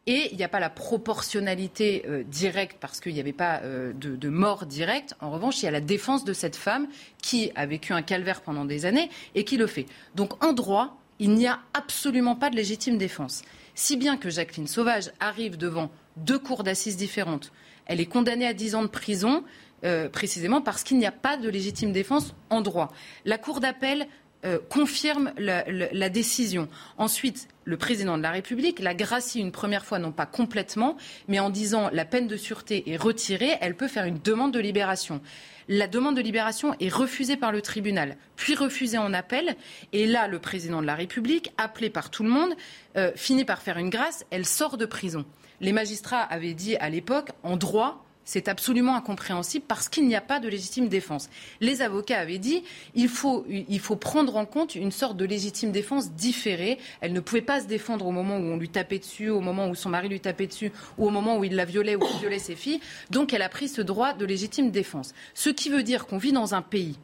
et 0.05 0.27
il 0.31 0.37
n'y 0.37 0.43
a 0.43 0.49
pas 0.49 0.59
la 0.59 0.69
proportionnalité 0.69 2.03
euh, 2.09 2.23
directe 2.23 2.75
parce 2.81 2.99
qu'il 2.99 3.13
n'y 3.13 3.21
avait 3.21 3.31
pas 3.31 3.61
euh, 3.61 3.93
de, 3.93 4.29
mort 4.29 4.65
directe. 4.65 5.15
En 5.21 5.31
revanche, 5.31 5.61
il 5.61 5.65
y 5.65 5.67
a 5.69 5.71
la 5.71 5.79
défense 5.79 6.25
de 6.25 6.33
cette 6.33 6.57
femme 6.57 6.87
qui 7.21 7.51
a 7.55 7.65
vécu 7.65 7.93
un 7.93 8.01
calvaire 8.01 8.41
pendant 8.41 8.65
des 8.65 8.85
années 8.85 9.09
et 9.33 9.45
qui 9.45 9.55
le 9.55 9.65
fait. 9.65 9.85
Donc 10.15 10.43
en 10.43 10.51
droit, 10.51 10.97
il 11.19 11.35
n'y 11.35 11.47
a 11.47 11.59
absolument 11.73 12.35
pas 12.35 12.49
de 12.49 12.57
légitime 12.57 12.97
défense. 12.97 13.43
Si 13.75 13.95
bien 13.95 14.17
que 14.17 14.29
Jacqueline 14.29 14.67
Sauvage 14.67 15.11
arrive 15.21 15.55
devant 15.55 15.89
deux 16.17 16.39
cours 16.39 16.63
d'assises 16.63 16.97
différentes. 16.97 17.53
Elle 17.85 18.01
est 18.01 18.07
condamnée 18.07 18.45
à 18.45 18.53
10 18.53 18.75
ans 18.75 18.81
de 18.81 18.87
prison. 18.87 19.45
Euh, 19.83 20.09
précisément 20.09 20.61
parce 20.61 20.83
qu'il 20.83 20.99
n'y 20.99 21.07
a 21.07 21.11
pas 21.11 21.37
de 21.37 21.49
légitime 21.49 21.91
défense 21.91 22.35
en 22.51 22.61
droit. 22.61 22.93
La 23.25 23.39
Cour 23.39 23.61
d'appel 23.61 24.05
euh, 24.43 24.57
confirme 24.69 25.31
la, 25.37 26.09
décision. 26.09 26.67
Ensuite, 26.97 27.47
le 27.63 27.77
président 27.77 28.17
de 28.17 28.23
la 28.23 28.31
République 28.31 28.79
la 28.79 28.95
gracie 28.95 29.39
une 29.39 29.51
première 29.51 29.85
fois, 29.85 29.99
non 29.99 30.11
pas 30.11 30.25
complètement, 30.25 30.97
mais 31.27 31.39
en 31.39 31.51
disant 31.51 31.89
la 31.93 32.05
peine 32.05 32.27
de 32.27 32.37
sûreté 32.37 32.91
est 32.91 32.97
retirée, 32.97 33.57
elle 33.61 33.75
peut 33.75 33.87
faire 33.87 34.05
une 34.05 34.19
demande 34.19 34.51
de 34.51 34.59
libération. 34.59 35.21
La 35.67 35.87
demande 35.87 36.15
de 36.15 36.21
libération 36.21 36.75
est 36.79 36.89
refusée 36.89 37.37
par 37.37 37.51
le 37.51 37.61
tribunal, 37.61 38.17
puis 38.35 38.55
refusée 38.55 38.97
en 38.97 39.13
appel. 39.13 39.55
Et 39.93 40.07
là, 40.07 40.27
le 40.27 40.39
président 40.39 40.81
de 40.81 40.87
la 40.87 40.95
République, 40.95 41.53
appelé 41.57 41.89
par 41.89 42.09
tout 42.09 42.23
le 42.23 42.29
monde, 42.29 42.55
euh, 42.97 43.11
finit 43.15 43.45
par 43.45 43.61
faire 43.61 43.77
une 43.77 43.89
grâce. 43.89 44.25
Elle 44.31 44.45
sort 44.45 44.77
de 44.77 44.85
prison. 44.85 45.23
Les 45.59 45.71
magistrats 45.71 46.23
avaient 46.23 46.55
dit 46.55 46.75
à 46.77 46.89
l'époque, 46.89 47.29
en 47.43 47.57
droit, 47.57 48.03
c'est 48.25 48.47
absolument 48.47 48.95
incompréhensible 48.95 49.65
parce 49.67 49.89
qu'il 49.89 50.07
n'y 50.07 50.15
a 50.15 50.21
pas 50.21 50.39
de 50.39 50.47
légitime 50.47 50.87
défense. 50.87 51.29
Les 51.59 51.81
avocats 51.81 52.19
avaient 52.19 52.37
dit 52.37 52.63
il 52.95 53.09
faut, 53.09 53.45
faut 53.79 53.95
prendre 53.95 54.35
en 54.35 54.45
compte 54.45 54.75
une 54.75 54.91
sorte 54.91 55.17
de 55.17 55.25
légitime 55.25 55.71
défense 55.71 56.11
différée. 56.11 56.77
Elle 57.01 57.13
ne 57.13 57.19
pouvait 57.19 57.41
pas 57.41 57.61
se 57.61 57.65
défendre 57.65 58.05
au 58.05 58.11
moment 58.11 58.37
où 58.37 58.43
on 58.43 58.57
lui 58.57 58.69
tapait 58.69 58.99
dessus, 58.99 59.29
au 59.29 59.41
moment 59.41 59.67
où 59.67 59.75
son 59.75 59.89
mari 59.89 60.07
lui 60.09 60.19
tapait 60.19 60.47
dessus, 60.47 60.71
ou 60.97 61.07
au 61.07 61.09
moment 61.09 61.37
où 61.37 61.43
il 61.43 61.55
la 61.55 61.65
violait 61.65 61.95
ou 61.95 62.05
violait 62.19 62.39
ses 62.39 62.55
filles. 62.55 62.79
Donc 63.09 63.33
elle 63.33 63.41
a 63.41 63.49
pris 63.49 63.67
ce 63.67 63.81
droit 63.81 64.13
de 64.13 64.25
légitime 64.25 64.71
défense. 64.71 65.13
Ce 65.33 65.49
qui 65.49 65.69
veut 65.69 65.83
dire 65.83 66.05
qu'on 66.05 66.17
vit 66.17 66.31
dans 66.31 66.53
un 66.53 66.61
pays 66.61 66.97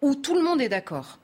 où 0.00 0.14
tout 0.14 0.34
le 0.34 0.42
monde 0.42 0.60
est 0.60 0.68
d'accord 0.68 1.18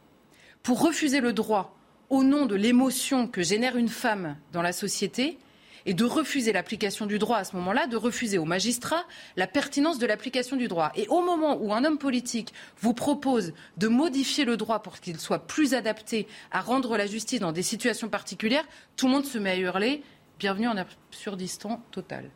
pour 0.62 0.80
refuser 0.80 1.20
le 1.20 1.32
droit 1.32 1.76
au 2.10 2.22
nom 2.22 2.46
de 2.46 2.54
l'émotion 2.54 3.26
que 3.26 3.42
génère 3.42 3.76
une 3.76 3.88
femme 3.88 4.36
dans 4.52 4.62
la 4.62 4.72
société 4.72 5.38
et 5.87 5.95
de 5.95 6.05
refuser 6.05 6.53
l'application 6.53 7.07
du 7.07 7.18
droit 7.18 7.39
à 7.39 7.45
ce 7.45 7.57
moment-là, 7.57 7.87
de 7.87 7.97
refuser 7.97 8.39
aux 8.39 8.45
magistrats 8.45 9.05
la 9.37 9.47
pertinence 9.47 9.99
de 9.99 10.07
l'application 10.07 10.57
du 10.57 10.68
droit. 10.68 10.93
Et 10.97 11.07
au 11.09 11.22
moment 11.22 11.57
où 11.61 11.72
un 11.72 11.85
homme 11.85 11.99
politique 11.99 12.53
vous 12.80 12.95
propose 12.95 13.53
de 13.76 13.89
modifier 13.89 14.45
le 14.45 14.57
droit 14.57 14.82
pour 14.82 15.01
qu'il 15.01 15.18
soit 15.18 15.47
plus 15.47 15.74
adapté 15.74 16.26
à 16.51 16.61
rendre 16.61 16.97
la 16.97 17.07
justice 17.07 17.41
dans 17.41 17.53
des 17.53 17.62
situations 17.62 18.09
particulières, 18.09 18.64
tout 18.97 19.07
le 19.07 19.12
monde 19.12 19.24
se 19.24 19.39
met 19.39 19.51
à 19.51 19.57
hurler 19.57 20.03
Bienvenue 20.39 20.66
en 20.66 20.76
absurdistan 20.76 21.80
total. 21.93 22.28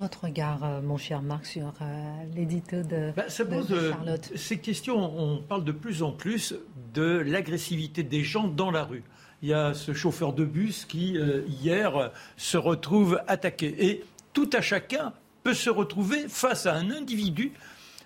Votre 0.00 0.24
regard, 0.24 0.64
euh, 0.64 0.80
mon 0.80 0.96
cher 0.96 1.22
Marc, 1.22 1.46
sur 1.46 1.72
euh, 1.80 2.24
l'édito 2.34 2.82
de, 2.82 3.12
bah, 3.16 3.28
ça 3.28 3.44
pose, 3.44 3.70
euh, 3.70 3.92
Charlotte. 3.92 4.32
ces 4.34 4.58
questions, 4.58 4.96
on 4.96 5.42
parle 5.42 5.64
de 5.64 5.72
plus 5.72 6.02
en 6.02 6.12
plus 6.12 6.54
de 6.92 7.02
l'agressivité 7.02 8.02
des 8.02 8.22
gens 8.22 8.48
dans 8.48 8.70
la 8.70 8.84
rue 8.84 9.04
il 9.42 9.48
y 9.48 9.54
a 9.54 9.74
ce 9.74 9.92
chauffeur 9.92 10.32
de 10.32 10.44
bus 10.44 10.84
qui, 10.84 11.16
euh, 11.16 11.42
hier, 11.62 12.10
se 12.36 12.56
retrouve 12.56 13.20
attaqué. 13.26 13.74
Et 13.78 14.04
tout 14.32 14.50
à 14.52 14.60
chacun 14.60 15.12
peut 15.42 15.54
se 15.54 15.70
retrouver 15.70 16.26
face 16.28 16.66
à 16.66 16.74
un 16.74 16.90
individu 16.90 17.52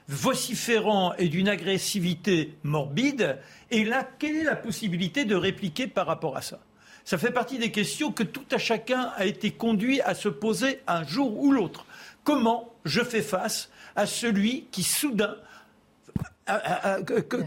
vociférant 0.09 1.15
et 1.15 1.29
d'une 1.29 1.49
agressivité 1.49 2.55
morbide. 2.63 3.39
Et 3.71 3.85
là, 3.85 4.09
quelle 4.19 4.37
est 4.37 4.45
la 4.45 4.57
possibilité 4.57 5.25
de 5.25 5.35
répliquer 5.35 5.87
par 5.87 6.07
rapport 6.07 6.37
à 6.37 6.43
ça? 6.43 6.61
Ça 7.05 7.19
fait 7.19 7.33
partie 7.33 7.59
des 7.59 7.73
questions 7.73 8.13
que 8.13 8.23
tout 8.23 8.45
à 8.53 8.59
chacun 8.59 9.13
a 9.17 9.27
été 9.27 9.51
conduit 9.51 10.01
à 10.03 10.15
se 10.15 10.29
poser 10.29 10.81
un 10.87 11.05
jour 11.05 11.37
ou 11.39 11.51
l'autre. 11.51 11.87
Comment 12.25 12.73
je 12.85 13.01
fais 13.01 13.23
face 13.23 13.71
à 13.97 14.07
celui 14.07 14.67
qui 14.71 14.83
soudain 14.83 15.37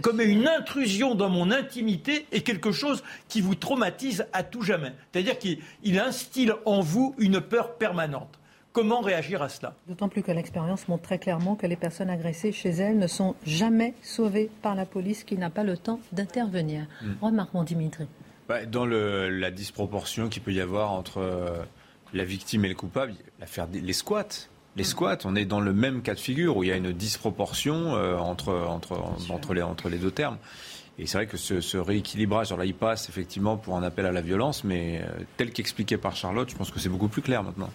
commet 0.01 0.25
une 0.25 0.47
intrusion 0.47 1.15
dans 1.15 1.29
mon 1.29 1.51
intimité 1.51 2.25
est 2.31 2.41
quelque 2.41 2.71
chose 2.71 3.03
qui 3.27 3.41
vous 3.41 3.55
traumatise 3.55 4.25
à 4.33 4.43
tout 4.43 4.61
jamais. 4.61 4.93
C'est-à-dire 5.11 5.37
qu'il 5.37 5.99
instille 5.99 6.53
en 6.65 6.81
vous 6.81 7.15
une 7.17 7.41
peur 7.41 7.75
permanente. 7.75 8.39
Comment 8.71 8.99
réagir 8.99 9.41
à 9.41 9.47
cela? 9.47 9.73
D'autant 9.87 10.09
plus 10.09 10.21
que 10.21 10.33
l'expérience 10.33 10.89
montre 10.89 11.03
très 11.03 11.17
clairement 11.17 11.55
que 11.55 11.65
les 11.65 11.77
personnes 11.77 12.09
agressées 12.09 12.51
chez 12.51 12.71
elles 12.71 12.97
ne 12.97 13.07
sont 13.07 13.35
jamais 13.45 13.93
sauvées 14.01 14.49
par 14.61 14.75
la 14.75 14.85
police 14.85 15.23
qui 15.23 15.37
n'a 15.37 15.49
pas 15.49 15.63
le 15.63 15.77
temps 15.77 16.01
d'intervenir. 16.11 16.85
Hmm. 17.01 17.13
Remarquons 17.21 17.63
Dimitri. 17.63 18.05
Bah, 18.49 18.65
dans 18.65 18.85
la 18.85 19.49
disproportion 19.51 20.27
qu'il 20.27 20.43
peut 20.43 20.51
y 20.51 20.59
avoir 20.59 20.91
entre 20.91 21.19
euh, 21.19 21.63
la 22.13 22.25
victime 22.25 22.65
et 22.65 22.69
le 22.69 22.75
coupable, 22.75 23.13
l'affaire 23.39 23.67
des 23.67 23.93
squats 23.93 24.49
les 24.75 24.83
squats, 24.83 25.19
on 25.23 25.35
est 25.35 25.45
dans 25.45 25.61
le 25.61 25.73
même 25.73 26.01
cas 26.01 26.13
de 26.13 26.19
figure 26.19 26.57
où 26.57 26.63
il 26.63 26.69
y 26.69 26.71
a 26.71 26.75
une 26.75 26.91
disproportion 26.91 27.95
euh, 27.95 28.17
entre, 28.17 28.53
entre, 28.53 28.99
entre, 29.29 29.53
les, 29.53 29.61
entre 29.61 29.89
les 29.89 29.97
deux 29.97 30.11
termes. 30.11 30.37
Et 30.97 31.07
c'est 31.07 31.17
vrai 31.17 31.27
que 31.27 31.37
ce, 31.37 31.77
rééquilibrage, 31.77 32.47
alors 32.47 32.59
là, 32.59 32.65
il 32.65 32.73
passe 32.73 33.09
effectivement 33.09 33.57
pour 33.57 33.75
un 33.75 33.83
appel 33.83 34.05
à 34.05 34.11
la 34.11 34.21
violence, 34.21 34.63
mais 34.63 35.01
euh, 35.01 35.23
tel 35.37 35.51
qu'expliqué 35.51 35.97
par 35.97 36.15
Charlotte, 36.15 36.49
je 36.49 36.55
pense 36.55 36.71
que 36.71 36.79
c'est 36.79 36.89
beaucoup 36.89 37.09
plus 37.09 37.21
clair 37.21 37.43
maintenant. 37.43 37.69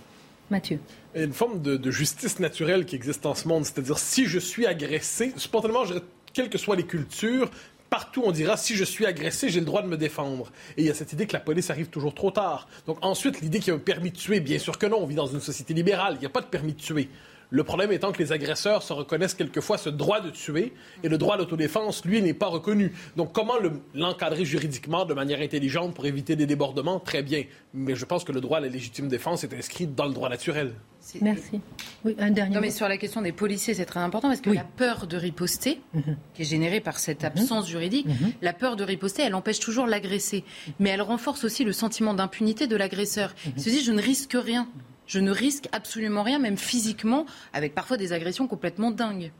Mathieu. 0.50 0.80
Il 1.14 1.20
y 1.20 1.22
a 1.22 1.26
une 1.26 1.32
forme 1.32 1.60
de, 1.62 1.90
justice 1.90 2.40
naturelle 2.40 2.84
qui 2.84 2.96
existe 2.96 3.24
en 3.26 3.34
ce 3.34 3.46
monde, 3.46 3.64
c'est-à-dire 3.64 3.98
si 3.98 4.26
je 4.26 4.38
suis 4.38 4.66
agressé, 4.66 5.32
spontanément, 5.36 5.84
quelles 6.32 6.48
que 6.48 6.58
soient 6.58 6.76
les 6.76 6.86
cultures, 6.86 7.50
partout 7.90 8.22
on 8.24 8.30
dira 8.30 8.56
si 8.56 8.76
je 8.76 8.84
suis 8.84 9.04
agressé, 9.04 9.48
j'ai 9.50 9.60
le 9.60 9.66
droit 9.66 9.82
de 9.82 9.88
me 9.88 9.96
défendre. 9.96 10.50
Et 10.76 10.82
il 10.82 10.86
y 10.86 10.90
a 10.90 10.94
cette 10.94 11.12
idée 11.12 11.26
que 11.26 11.32
la 11.32 11.40
police 11.40 11.70
arrive 11.70 11.88
toujours 11.88 12.14
trop 12.14 12.30
tard. 12.30 12.68
Donc 12.86 12.98
ensuite, 13.02 13.40
l'idée 13.40 13.58
qu'il 13.58 13.68
y 13.68 13.70
a 13.72 13.74
un 13.74 13.78
permis 13.80 14.10
de 14.10 14.16
tuer, 14.16 14.40
bien 14.40 14.58
sûr 14.58 14.78
que 14.78 14.86
non, 14.86 14.98
on 15.00 15.06
vit 15.06 15.16
dans 15.16 15.26
une 15.26 15.40
société 15.40 15.74
libérale, 15.74 16.14
il 16.14 16.20
n'y 16.20 16.26
a 16.26 16.30
pas 16.30 16.40
de 16.40 16.46
permis 16.46 16.72
de 16.72 16.80
tuer. 16.80 17.08
Le 17.50 17.64
problème 17.64 17.90
étant 17.90 18.12
que 18.12 18.18
les 18.18 18.32
agresseurs 18.32 18.82
se 18.82 18.92
reconnaissent 18.92 19.34
quelquefois 19.34 19.76
ce 19.76 19.88
droit 19.88 20.20
de 20.20 20.30
tuer 20.30 20.72
et 21.02 21.08
le 21.08 21.18
droit 21.18 21.34
à 21.34 21.38
l'autodéfense, 21.38 22.04
lui, 22.04 22.22
n'est 22.22 22.34
pas 22.34 22.46
reconnu. 22.46 22.92
Donc 23.16 23.32
comment 23.32 23.54
l'encadrer 23.94 24.44
juridiquement 24.44 25.04
de 25.04 25.14
manière 25.14 25.40
intelligente 25.40 25.94
pour 25.94 26.06
éviter 26.06 26.36
des 26.36 26.46
débordements? 26.46 27.00
Très 27.00 27.22
bien. 27.22 27.44
Mais 27.74 27.96
je 27.96 28.04
pense 28.04 28.22
que 28.22 28.32
le 28.32 28.40
droit 28.40 28.58
à 28.58 28.60
la 28.60 28.68
légitime 28.68 29.08
défense 29.08 29.42
est 29.42 29.52
inscrit 29.52 29.86
dans 29.86 30.06
le 30.06 30.14
droit 30.14 30.28
naturel. 30.28 30.74
Merci. 31.20 31.60
Oui, 32.04 32.14
un 32.18 32.30
dernier. 32.30 32.54
Non, 32.54 32.60
mais 32.60 32.70
sur 32.70 32.88
la 32.88 32.98
question 32.98 33.22
des 33.22 33.32
policiers, 33.32 33.74
c'est 33.74 33.84
très 33.84 34.00
important 34.00 34.28
parce 34.28 34.40
que 34.40 34.50
la 34.50 34.64
peur 34.64 35.06
de 35.06 35.16
riposter, 35.16 35.80
mhm. 35.94 36.16
qui 36.34 36.42
est 36.42 36.44
générée 36.44 36.80
par 36.80 36.98
cette 36.98 37.22
mhm. 37.22 37.28
absence 37.28 37.68
juridique, 37.68 38.06
mhm. 38.06 38.32
la 38.42 38.52
peur 38.52 38.76
de 38.76 38.84
riposter, 38.84 39.22
elle 39.22 39.34
empêche 39.34 39.60
toujours 39.60 39.86
l'agressé. 39.86 40.44
Mais 40.78 40.90
elle 40.90 41.02
renforce 41.02 41.44
aussi 41.44 41.64
le 41.64 41.72
sentiment 41.72 42.14
d'impunité 42.14 42.66
de 42.66 42.76
l'agresseur. 42.76 43.34
Il 43.56 43.62
se 43.62 43.70
dit, 43.70 43.82
je 43.82 43.92
ne 43.92 44.00
risque 44.00 44.36
rien 44.40 44.68
je 45.10 45.18
ne 45.18 45.32
risque 45.32 45.68
absolument 45.72 46.22
rien, 46.22 46.38
même 46.38 46.56
physiquement, 46.56 47.26
avec 47.52 47.74
parfois 47.74 47.96
des 47.96 48.12
agressions 48.12 48.46
complètement 48.46 48.92
dingues. 48.92 49.32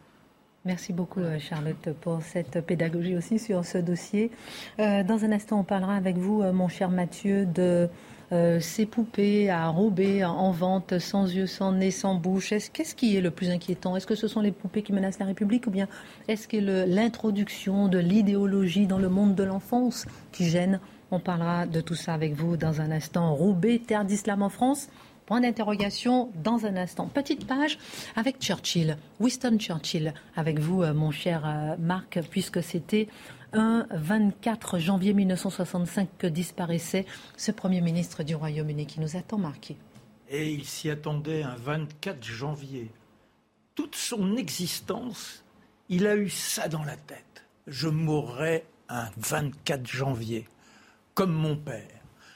Merci 0.65 0.93
beaucoup 0.93 1.21
euh, 1.21 1.39
Charlotte 1.39 1.95
pour 2.01 2.21
cette 2.23 2.61
pédagogie 2.67 3.17
aussi 3.17 3.39
sur 3.39 3.65
ce 3.65 3.79
dossier. 3.79 4.33
Euh, 4.81 5.05
dans 5.05 5.25
un 5.25 5.31
instant, 5.31 5.61
on 5.61 5.65
parlera 5.65 5.95
avec 5.95 6.19
vous, 6.19 6.43
euh, 6.43 6.53
mon 6.53 6.67
cher 6.67 6.91
Mathieu, 6.91 7.47
de 7.47 7.89
ces 8.61 8.87
poupées 8.87 9.51
à 9.51 9.67
Roubaix 9.71 10.23
en 10.23 10.53
vente, 10.53 11.01
sans 11.01 11.27
yeux, 11.35 11.49
sans 11.49 11.73
nez, 11.73 11.91
sans 11.91 12.15
bouche. 12.15 12.55
Qu'est-ce 12.73 12.95
qui 12.95 13.17
est 13.17 13.21
le 13.21 13.33
plus 13.33 13.51
inquiétant? 13.51 13.97
Est-ce 13.97 14.07
que 14.07 14.15
ce 14.15 14.29
sont 14.29 14.41
les 14.41 14.53
poupées 14.53 14.83
qui 14.83 14.93
menacent 14.93 15.19
la 15.19 15.27
République 15.27 15.67
ou 15.67 15.71
bien 15.73 15.89
est-ce 16.29 16.47
que 16.47 16.57
l'introduction 16.57 17.89
de 17.89 17.99
l'idéologie 17.99 18.87
dans 18.87 18.99
le 18.99 19.09
monde 19.09 19.35
de 19.35 19.43
l'enfance 19.43 20.07
qui 20.31 20.49
gêne? 20.49 20.79
On 21.11 21.19
parlera 21.19 21.67
de 21.67 21.81
tout 21.81 21.97
ça 21.97 22.15
avec 22.15 22.35
vous 22.35 22.57
dans 22.57 22.81
un 22.81 22.93
instant. 22.93 23.35
Roubaix, 23.35 23.81
terre 23.85 24.05
d'islam 24.05 24.43
en 24.43 24.49
France 24.49 24.89
Point 25.31 25.43
d'interrogation 25.43 26.33
dans 26.35 26.67
un 26.67 26.75
instant. 26.75 27.07
Petite 27.07 27.47
page 27.47 27.79
avec 28.17 28.41
Churchill, 28.41 28.97
Winston 29.21 29.59
Churchill, 29.61 30.13
avec 30.35 30.59
vous, 30.59 30.83
euh, 30.83 30.93
mon 30.93 31.13
cher 31.13 31.45
euh, 31.47 31.77
Marc, 31.79 32.19
puisque 32.31 32.61
c'était 32.65 33.07
un 33.53 33.87
24 33.93 34.81
janvier 34.81 35.13
1965 35.15 36.09
que 36.19 36.27
disparaissait 36.27 37.07
ce 37.37 37.53
Premier 37.53 37.81
ministre 37.81 38.25
du 38.25 38.35
Royaume-Uni 38.35 38.87
qui 38.87 38.99
nous 38.99 39.17
a 39.17 39.21
tant 39.23 39.39
marqué. 39.39 39.77
Et 40.29 40.51
il 40.51 40.65
s'y 40.65 40.91
attendait 40.91 41.45
un 41.45 41.55
24 41.55 42.25
janvier. 42.25 42.91
Toute 43.77 43.95
son 43.95 44.37
existence, 44.37 45.45
il 45.89 46.09
a 46.09 46.17
eu 46.17 46.29
ça 46.29 46.67
dans 46.67 46.83
la 46.83 46.97
tête. 46.97 47.45
Je 47.69 47.87
mourrai 47.87 48.65
un 48.89 49.09
24 49.17 49.87
janvier, 49.87 50.49
comme 51.15 51.33
mon 51.33 51.55
père. 51.55 51.87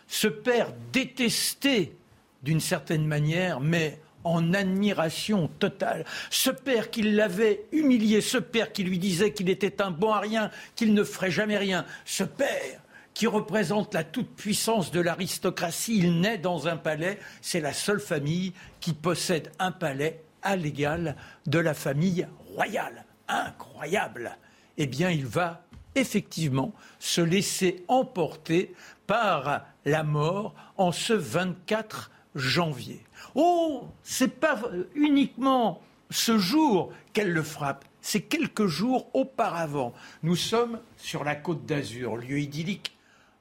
Ce 0.07 0.29
père 0.29 0.73
détesté 0.93 1.97
d'une 2.45 2.61
certaine 2.61 3.07
manière, 3.07 3.61
mais 3.61 3.99
en 4.23 4.55
admiration 4.55 5.49
totale. 5.59 6.05
Ce 6.31 6.51
père 6.51 6.91
qui 6.91 7.03
l'avait 7.03 7.67
humilié, 7.73 8.21
ce 8.21 8.39
père 8.39 8.73
qui 8.73 8.83
lui 8.83 8.99
disait 8.99 9.33
qu'il 9.33 9.51
était 9.51 9.83
un 9.83 9.91
bon 9.91 10.13
à 10.13 10.21
rien, 10.21 10.51
qu'il 10.77 10.95
ne 10.95 11.05
ferait 11.05 11.31
jamais 11.31 11.59
rien, 11.59 11.85
ce 12.05 12.25
père 12.25 12.81
qui 13.13 13.27
représente 13.27 13.95
la 13.95 14.03
toute-puissance 14.03 14.91
de 14.91 15.01
l'aristocratie, 15.01 15.99
il 15.99 16.21
naît 16.21 16.39
dans 16.39 16.67
un 16.67 16.77
palais, 16.77 17.19
c'est 17.41 17.61
la 17.61 17.73
seule 17.73 18.01
famille 18.01 18.53
qui 18.81 18.93
possède 18.93 19.53
un 19.61 19.71
palais 19.71 20.23
à 20.43 20.57
l'égal 20.57 21.17
de 21.47 21.59
la 21.59 21.75
famille 21.75 22.27
royale. 22.55 23.05
Incroyable. 23.29 24.37
Eh 24.77 24.87
bien, 24.87 25.11
il 25.11 25.27
va 25.27 25.65
effectivement 25.95 26.73
se 26.99 27.21
laisser 27.21 27.85
emporter 27.87 28.75
par 29.07 29.65
la 29.85 30.03
mort 30.03 30.55
en 30.77 30.91
ce 30.91 31.13
24 31.13 32.11
janvier. 32.35 33.03
Oh, 33.35 33.89
c'est 34.03 34.41
pas 34.41 34.61
uniquement 34.95 35.81
ce 36.11 36.39
jour 36.39 36.93
qu'elle 37.13 37.33
le 37.33 37.43
frappe, 37.43 37.85
c'est 38.01 38.21
quelques 38.21 38.67
jours 38.67 39.09
auparavant. 39.15 39.93
Nous 40.23 40.37
sommes 40.37 40.79
sur 40.97 41.25
la 41.25 41.35
côte 41.35 41.67
d'Azur, 41.67 42.17
lieu 42.17 42.39
idyllique, 42.39 42.97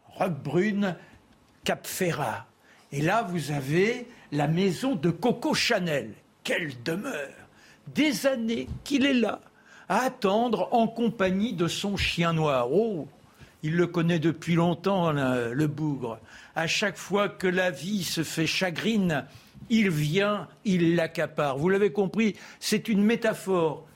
Roquebrune, 0.07 0.95
Cap 1.63 1.85
Ferrat. 1.85 2.45
Et 2.91 3.01
là, 3.01 3.23
vous 3.23 3.51
avez 3.51 4.07
la 4.31 4.47
maison 4.47 4.95
de 4.95 5.09
Coco 5.09 5.53
Chanel. 5.53 6.13
Quelle 6.43 6.71
demeure 6.83 7.33
Des 7.93 8.25
années 8.25 8.67
qu'il 8.83 9.05
est 9.05 9.13
là, 9.13 9.41
à 9.89 9.99
attendre 9.99 10.69
en 10.71 10.87
compagnie 10.87 11.53
de 11.53 11.67
son 11.67 11.97
chien 11.97 12.33
noir. 12.33 12.71
Oh, 12.71 13.07
il 13.63 13.75
le 13.75 13.87
connaît 13.87 14.19
depuis 14.19 14.55
longtemps, 14.55 15.11
le 15.11 15.67
bougre. 15.67 16.19
À 16.55 16.67
chaque 16.67 16.97
fois 16.97 17.29
que 17.29 17.47
la 17.47 17.71
vie 17.71 18.03
se 18.03 18.23
fait 18.23 18.45
chagrine, 18.45 19.25
il 19.69 19.89
vient, 19.89 20.47
il 20.65 20.95
l'accapare. 20.95 21.57
Vous 21.57 21.69
l'avez 21.69 21.91
compris, 21.91 22.35
c'est 22.59 22.87
une 22.87 23.03
métaphore. 23.03 23.87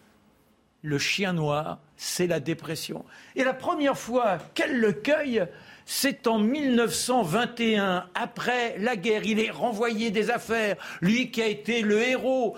Le 0.81 0.97
chien 0.97 1.33
noir, 1.33 1.79
c'est 1.97 2.27
la 2.27 2.39
dépression. 2.39 3.03
Et 3.35 3.43
la 3.43 3.53
première 3.53 3.97
fois 3.97 4.37
qu'elle 4.53 4.79
le 4.79 4.93
cueille, 4.93 5.45
c'est 5.85 6.27
en 6.27 6.39
1921, 6.39 8.09
après 8.13 8.77
la 8.77 8.95
guerre. 8.95 9.25
Il 9.25 9.39
est 9.39 9.51
renvoyé 9.51 10.11
des 10.11 10.29
affaires, 10.29 10.77
lui 11.01 11.31
qui 11.31 11.41
a 11.41 11.47
été 11.47 11.81
le 11.81 12.01
héros. 12.01 12.57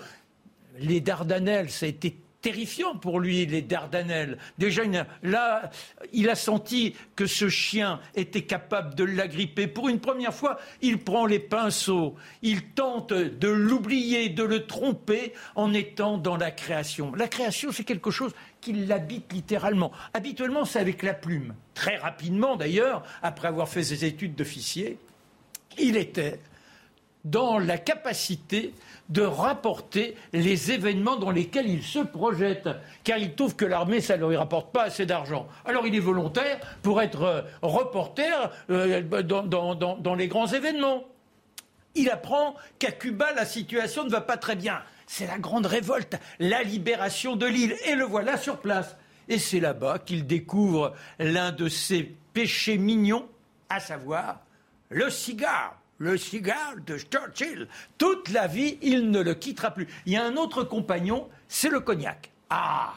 Les 0.78 1.00
Dardanelles, 1.00 1.70
ça 1.70 1.86
a 1.86 1.88
été 1.88 2.16
terrifiant 2.42 2.96
pour 2.96 3.20
lui, 3.20 3.46
les 3.46 3.62
Dardanelles. 3.62 4.38
Déjà, 4.58 4.82
là, 5.22 5.70
il 6.12 6.30
a 6.30 6.34
senti 6.34 6.94
que 7.16 7.26
ce 7.26 7.48
chien 7.48 8.00
était 8.14 8.42
capable 8.42 8.94
de 8.94 9.04
l'agripper. 9.04 9.66
Pour 9.66 9.88
une 9.88 10.00
première 10.00 10.34
fois, 10.34 10.58
il 10.80 10.98
prend 10.98 11.26
les 11.26 11.38
pinceaux, 11.38 12.14
il 12.42 12.62
tente 12.62 13.12
de 13.12 13.48
l'oublier, 13.48 14.28
de 14.28 14.42
le 14.42 14.66
tromper 14.66 15.32
en 15.54 15.72
étant 15.74 16.18
dans 16.18 16.36
la 16.36 16.50
création. 16.50 17.14
La 17.14 17.28
création, 17.28 17.72
c'est 17.72 17.84
quelque 17.84 18.10
chose 18.10 18.32
qui 18.60 18.72
l'habite 18.72 19.32
littéralement. 19.32 19.92
Habituellement, 20.14 20.64
c'est 20.64 20.80
avec 20.80 21.02
la 21.02 21.14
plume. 21.14 21.54
Très 21.74 21.96
rapidement, 21.96 22.56
d'ailleurs, 22.56 23.02
après 23.22 23.48
avoir 23.48 23.68
fait 23.68 23.82
ses 23.82 24.04
études 24.04 24.34
d'officier, 24.34 24.98
il 25.78 25.96
était 25.96 26.40
dans 27.24 27.58
la 27.58 27.78
capacité 27.78 28.72
de 29.08 29.22
rapporter 29.22 30.16
les 30.32 30.72
événements 30.72 31.16
dans 31.16 31.30
lesquels 31.30 31.68
il 31.68 31.82
se 31.82 31.98
projette, 31.98 32.68
car 33.04 33.18
il 33.18 33.34
trouve 33.34 33.56
que 33.56 33.64
l'armée, 33.64 34.00
ça 34.00 34.16
ne 34.16 34.26
lui 34.26 34.36
rapporte 34.36 34.72
pas 34.72 34.84
assez 34.84 35.04
d'argent. 35.04 35.48
Alors 35.64 35.86
il 35.86 35.94
est 35.94 36.00
volontaire 36.00 36.58
pour 36.82 37.02
être 37.02 37.22
euh, 37.22 37.42
reporter 37.62 38.50
euh, 38.70 39.02
dans, 39.02 40.14
les 40.14 40.28
grands 40.28 40.46
événements. 40.46 41.04
Il 41.94 42.08
apprend 42.08 42.54
qu'à 42.78 42.92
Cuba, 42.92 43.32
la 43.32 43.44
situation 43.44 44.04
ne 44.04 44.10
va 44.10 44.20
pas 44.20 44.36
très 44.36 44.54
bien. 44.54 44.80
C'est 45.06 45.26
la 45.26 45.38
grande 45.38 45.66
révolte, 45.66 46.16
la 46.38 46.62
libération 46.62 47.34
de 47.34 47.46
l'île. 47.46 47.74
Et 47.86 47.96
le 47.96 48.04
voilà 48.04 48.38
sur 48.38 48.58
place. 48.58 48.96
Et 49.28 49.38
c'est 49.38 49.60
là-bas 49.60 49.98
qu'il 49.98 50.26
découvre 50.26 50.94
l'un 51.18 51.50
de 51.50 51.68
ses 51.68 52.14
péchés 52.32 52.78
mignons, 52.78 53.28
à 53.68 53.80
savoir 53.80 54.40
le 54.88 55.10
cigare 55.10 55.79
le 56.00 56.16
cigare 56.16 56.76
de 56.84 56.98
Churchill. 56.98 57.68
Toute 57.98 58.30
la 58.30 58.48
vie, 58.48 58.78
il 58.82 59.10
ne 59.10 59.20
le 59.20 59.34
quittera 59.34 59.70
plus. 59.70 59.86
Il 60.06 60.14
y 60.14 60.16
a 60.16 60.24
un 60.24 60.36
autre 60.36 60.64
compagnon, 60.64 61.28
c'est 61.46 61.68
le 61.68 61.80
cognac. 61.80 62.32
Ah 62.48 62.94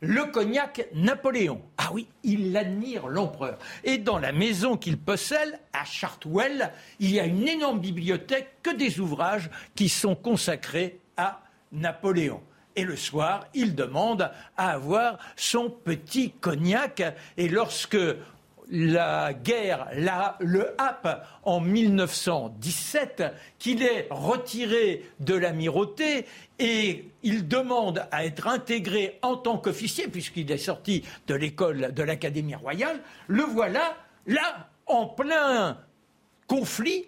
le 0.00 0.24
cognac 0.26 0.88
Napoléon. 0.94 1.62
Ah 1.78 1.88
oui, 1.92 2.06
il 2.22 2.54
admire 2.56 3.08
l'empereur. 3.08 3.58
Et 3.82 3.96
dans 3.96 4.18
la 4.18 4.30
maison 4.30 4.76
qu'il 4.76 4.98
possède, 4.98 5.58
à 5.72 5.84
Chartwell, 5.84 6.70
il 7.00 7.12
y 7.12 7.20
a 7.20 7.24
une 7.24 7.48
énorme 7.48 7.80
bibliothèque 7.80 8.58
que 8.62 8.74
des 8.74 9.00
ouvrages 9.00 9.50
qui 9.74 9.88
sont 9.88 10.14
consacrés 10.14 11.00
à 11.16 11.40
Napoléon. 11.72 12.42
Et 12.76 12.84
le 12.84 12.96
soir, 12.96 13.46
il 13.54 13.74
demande 13.74 14.30
à 14.58 14.72
avoir 14.72 15.18
son 15.34 15.70
petit 15.70 16.30
cognac. 16.30 17.02
Et 17.38 17.48
lorsque 17.48 17.96
la 18.70 19.32
guerre 19.32 19.88
le 20.40 20.74
happe 20.78 21.26
en 21.44 21.60
1917, 21.60 23.24
qu'il 23.58 23.82
est 23.82 24.08
retiré 24.10 25.04
de 25.20 25.34
l'amirauté 25.34 26.26
et 26.58 27.08
il 27.22 27.46
demande 27.48 28.06
à 28.10 28.24
être 28.24 28.46
intégré 28.48 29.18
en 29.22 29.36
tant 29.36 29.58
qu'officier, 29.58 30.08
puisqu'il 30.08 30.50
est 30.50 30.58
sorti 30.58 31.04
de 31.26 31.34
l'école 31.34 31.92
de 31.92 32.02
l'Académie 32.02 32.54
royale, 32.54 33.00
le 33.26 33.42
voilà 33.42 33.96
là, 34.26 34.68
en 34.86 35.06
plein 35.06 35.78
conflit 36.46 37.06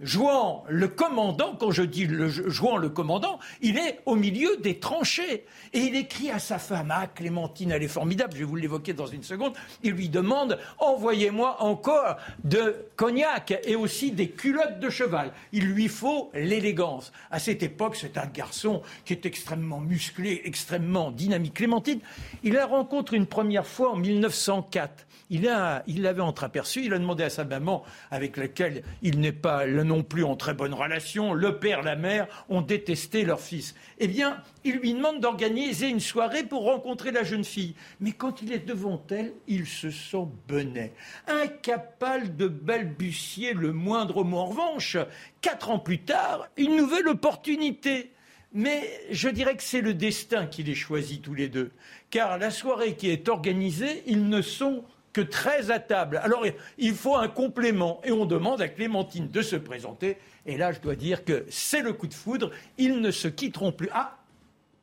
jouant 0.00 0.64
le 0.68 0.88
commandant, 0.88 1.56
quand 1.58 1.70
je 1.70 1.82
dis 1.82 2.06
le, 2.06 2.28
jouant 2.28 2.76
le 2.76 2.88
commandant, 2.88 3.38
il 3.60 3.78
est 3.78 4.00
au 4.06 4.16
milieu 4.16 4.56
des 4.56 4.78
tranchées. 4.78 5.44
Et 5.72 5.80
il 5.80 5.96
écrit 5.96 6.30
à 6.30 6.38
sa 6.38 6.58
femme, 6.58 6.92
ah 6.92 7.06
Clémentine, 7.06 7.70
elle 7.70 7.82
est 7.82 7.88
formidable, 7.88 8.32
je 8.34 8.38
vais 8.38 8.44
vous 8.44 8.56
l'évoquer 8.56 8.92
dans 8.92 9.06
une 9.06 9.22
seconde, 9.22 9.54
il 9.82 9.92
lui 9.92 10.08
demande, 10.08 10.58
envoyez-moi 10.78 11.62
encore 11.62 12.16
de 12.42 12.76
cognac 12.96 13.58
et 13.64 13.76
aussi 13.76 14.12
des 14.12 14.30
culottes 14.30 14.80
de 14.80 14.90
cheval. 14.90 15.32
Il 15.52 15.66
lui 15.66 15.88
faut 15.88 16.30
l'élégance. 16.34 17.12
À 17.30 17.38
cette 17.38 17.62
époque, 17.62 17.96
c'est 17.96 18.18
un 18.18 18.26
garçon 18.26 18.82
qui 19.04 19.12
est 19.12 19.26
extrêmement 19.26 19.80
musclé, 19.80 20.42
extrêmement 20.44 21.10
dynamique. 21.10 21.54
Clémentine, 21.54 22.00
il 22.42 22.54
la 22.54 22.66
rencontre 22.66 23.14
une 23.14 23.26
première 23.26 23.66
fois 23.66 23.92
en 23.92 23.96
1904 23.96 25.06
il 25.30 26.02
l'avait 26.02 26.20
entreaperçu, 26.20 26.84
il 26.84 26.92
a 26.92 26.98
demandé 26.98 27.24
à 27.24 27.30
sa 27.30 27.44
maman, 27.44 27.82
avec 28.10 28.36
laquelle 28.36 28.82
il 29.02 29.20
n'est 29.20 29.32
pas 29.32 29.66
non 29.84 30.02
plus 30.02 30.24
en 30.24 30.36
très 30.36 30.54
bonne 30.54 30.74
relation, 30.74 31.32
le 31.32 31.58
père, 31.58 31.82
la 31.82 31.96
mère 31.96 32.26
ont 32.48 32.62
détesté 32.62 33.24
leur 33.24 33.40
fils. 33.40 33.74
Eh 33.98 34.08
bien, 34.08 34.42
il 34.64 34.76
lui 34.76 34.94
demande 34.94 35.20
d'organiser 35.20 35.88
une 35.88 36.00
soirée 36.00 36.42
pour 36.42 36.64
rencontrer 36.64 37.12
la 37.12 37.22
jeune 37.22 37.44
fille. 37.44 37.74
Mais 38.00 38.12
quand 38.12 38.42
il 38.42 38.52
est 38.52 38.66
devant 38.66 39.02
elle, 39.10 39.32
il 39.46 39.66
se 39.66 39.90
sent 39.90 40.26
benet, 40.48 40.92
incapable 41.28 42.36
de 42.36 42.48
balbutier 42.48 43.54
le 43.54 43.72
moindre 43.72 44.24
mot. 44.24 44.38
En 44.38 44.46
revanche, 44.46 44.96
quatre 45.40 45.70
ans 45.70 45.78
plus 45.78 46.00
tard, 46.00 46.48
une 46.56 46.76
nouvelle 46.76 47.08
opportunité. 47.08 48.10
Mais 48.52 48.88
je 49.10 49.28
dirais 49.28 49.56
que 49.56 49.62
c'est 49.64 49.80
le 49.80 49.94
destin 49.94 50.46
qui 50.46 50.62
les 50.62 50.76
choisit 50.76 51.20
tous 51.20 51.34
les 51.34 51.48
deux. 51.48 51.72
Car 52.10 52.38
la 52.38 52.50
soirée 52.50 52.94
qui 52.94 53.10
est 53.10 53.28
organisée, 53.28 54.04
ils 54.06 54.28
ne 54.28 54.42
sont 54.42 54.84
que 55.14 55.22
13 55.22 55.70
à 55.70 55.78
table. 55.78 56.20
Alors 56.22 56.44
il 56.76 56.94
faut 56.94 57.16
un 57.16 57.28
complément 57.28 58.02
et 58.04 58.12
on 58.12 58.26
demande 58.26 58.60
à 58.60 58.68
Clémentine 58.68 59.30
de 59.30 59.40
se 59.40 59.56
présenter. 59.56 60.18
Et 60.44 60.58
là, 60.58 60.72
je 60.72 60.80
dois 60.80 60.96
dire 60.96 61.24
que 61.24 61.46
c'est 61.48 61.80
le 61.80 61.94
coup 61.94 62.08
de 62.08 62.14
foudre. 62.14 62.50
Ils 62.76 63.00
ne 63.00 63.10
se 63.10 63.28
quitteront 63.28 63.72
plus. 63.72 63.88
Ah, 63.92 64.18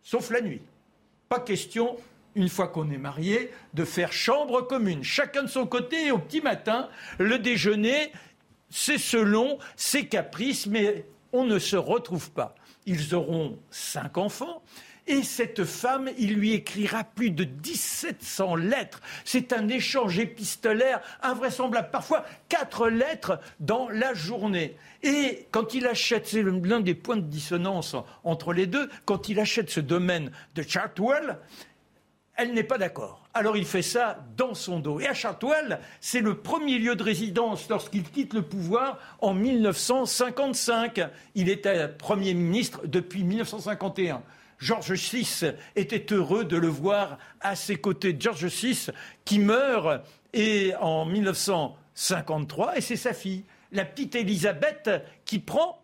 sauf 0.02 0.32
la 0.32 0.42
nuit. 0.42 0.62
Pas 1.30 1.42
question, 1.42 1.98
une 2.34 2.50
fois 2.50 2.70
qu'on 2.70 2.90
est 2.90 2.98
marié, 2.98 3.52
de 3.74 3.86
faire 3.86 4.12
chambre 4.14 4.62
commune. 4.62 5.04
Chacun 5.04 5.44
de 5.44 5.50
son 5.50 5.68
côté 5.68 6.08
et 6.08 6.12
au 6.12 6.18
petit 6.18 6.42
matin, 6.42 6.90
le 7.20 7.38
déjeuner, 7.38 8.12
c'est 8.70 8.98
selon 8.98 9.60
ses 9.76 10.08
caprices, 10.08 10.66
mais 10.66 11.06
on 11.34 11.44
ne 11.44 11.60
se 11.60 11.76
retrouve 11.76 12.32
pas. 12.32 12.56
Ils 12.86 13.14
auront 13.14 13.60
cinq 13.70 14.18
enfants. 14.18 14.64
Et 15.08 15.24
cette 15.24 15.66
femme, 15.66 16.10
il 16.18 16.36
lui 16.36 16.54
écrira 16.54 17.04
plus 17.04 17.32
de 17.32 17.46
1700 17.46 18.56
lettres. 18.56 19.02
C'est 19.26 19.52
un 19.52 19.68
échange 19.68 20.20
épistolaire 20.20 21.02
invraisemblable. 21.22 21.90
Parfois, 21.92 22.24
quatre 22.50 22.88
lettres 22.88 23.40
dans 23.60 23.90
la 23.90 24.14
journée. 24.14 24.76
Et 25.04 25.48
quand 25.52 25.74
il 25.74 25.88
achète, 25.88 26.28
c'est 26.28 26.44
l'un 26.44 26.82
des 26.82 26.96
points 26.96 27.18
de 27.18 27.22
dissonance 27.22 27.96
entre 28.24 28.54
les 28.54 28.68
deux, 28.68 28.90
quand 29.06 29.30
il 29.30 29.40
achète 29.40 29.70
ce 29.70 29.80
domaine 29.80 30.32
de 30.56 30.62
Chartwell, 30.62 31.38
elle 32.36 32.54
n'est 32.54 32.64
pas 32.64 32.78
d'accord. 32.78 33.22
Alors 33.34 33.56
il 33.56 33.66
fait 33.66 33.82
ça 33.82 34.26
dans 34.36 34.54
son 34.54 34.80
dos. 34.80 35.00
Et 35.00 35.08
à 35.08 35.14
Chartwell, 35.14 35.80
c'est 36.00 36.22
le 36.22 36.38
premier 36.38 36.80
lieu 36.80 36.96
de 36.96 37.04
résidence 37.04 37.70
lorsqu'il 37.70 38.04
quitte 38.04 38.34
le 38.34 38.42
pouvoir 38.42 38.98
en 39.20 39.34
1955. 39.34 41.02
Il 41.36 41.50
était 41.50 41.88
Premier 41.88 42.34
ministre 42.34 42.82
depuis 42.86 43.24
1951. 43.24 44.22
George 44.62 44.94
VI 44.94 45.54
était 45.76 46.14
heureux 46.14 46.46
de 46.46 46.56
le 46.56 46.68
voir 46.68 47.18
à 47.40 47.56
ses 47.56 47.78
côtés. 47.78 48.16
George 48.18 48.46
VI 48.46 48.88
qui 49.26 49.40
meurt 49.40 50.06
et 50.34 50.74
en 50.80 51.06
1953 51.06 52.78
et 52.78 52.82
c'est 52.82 52.96
sa 52.96 53.14
fille, 53.14 53.44
la 53.72 53.86
petite 53.86 54.16
Élisabeth, 54.16 54.90
qui 55.26 55.40
prend 55.40 55.84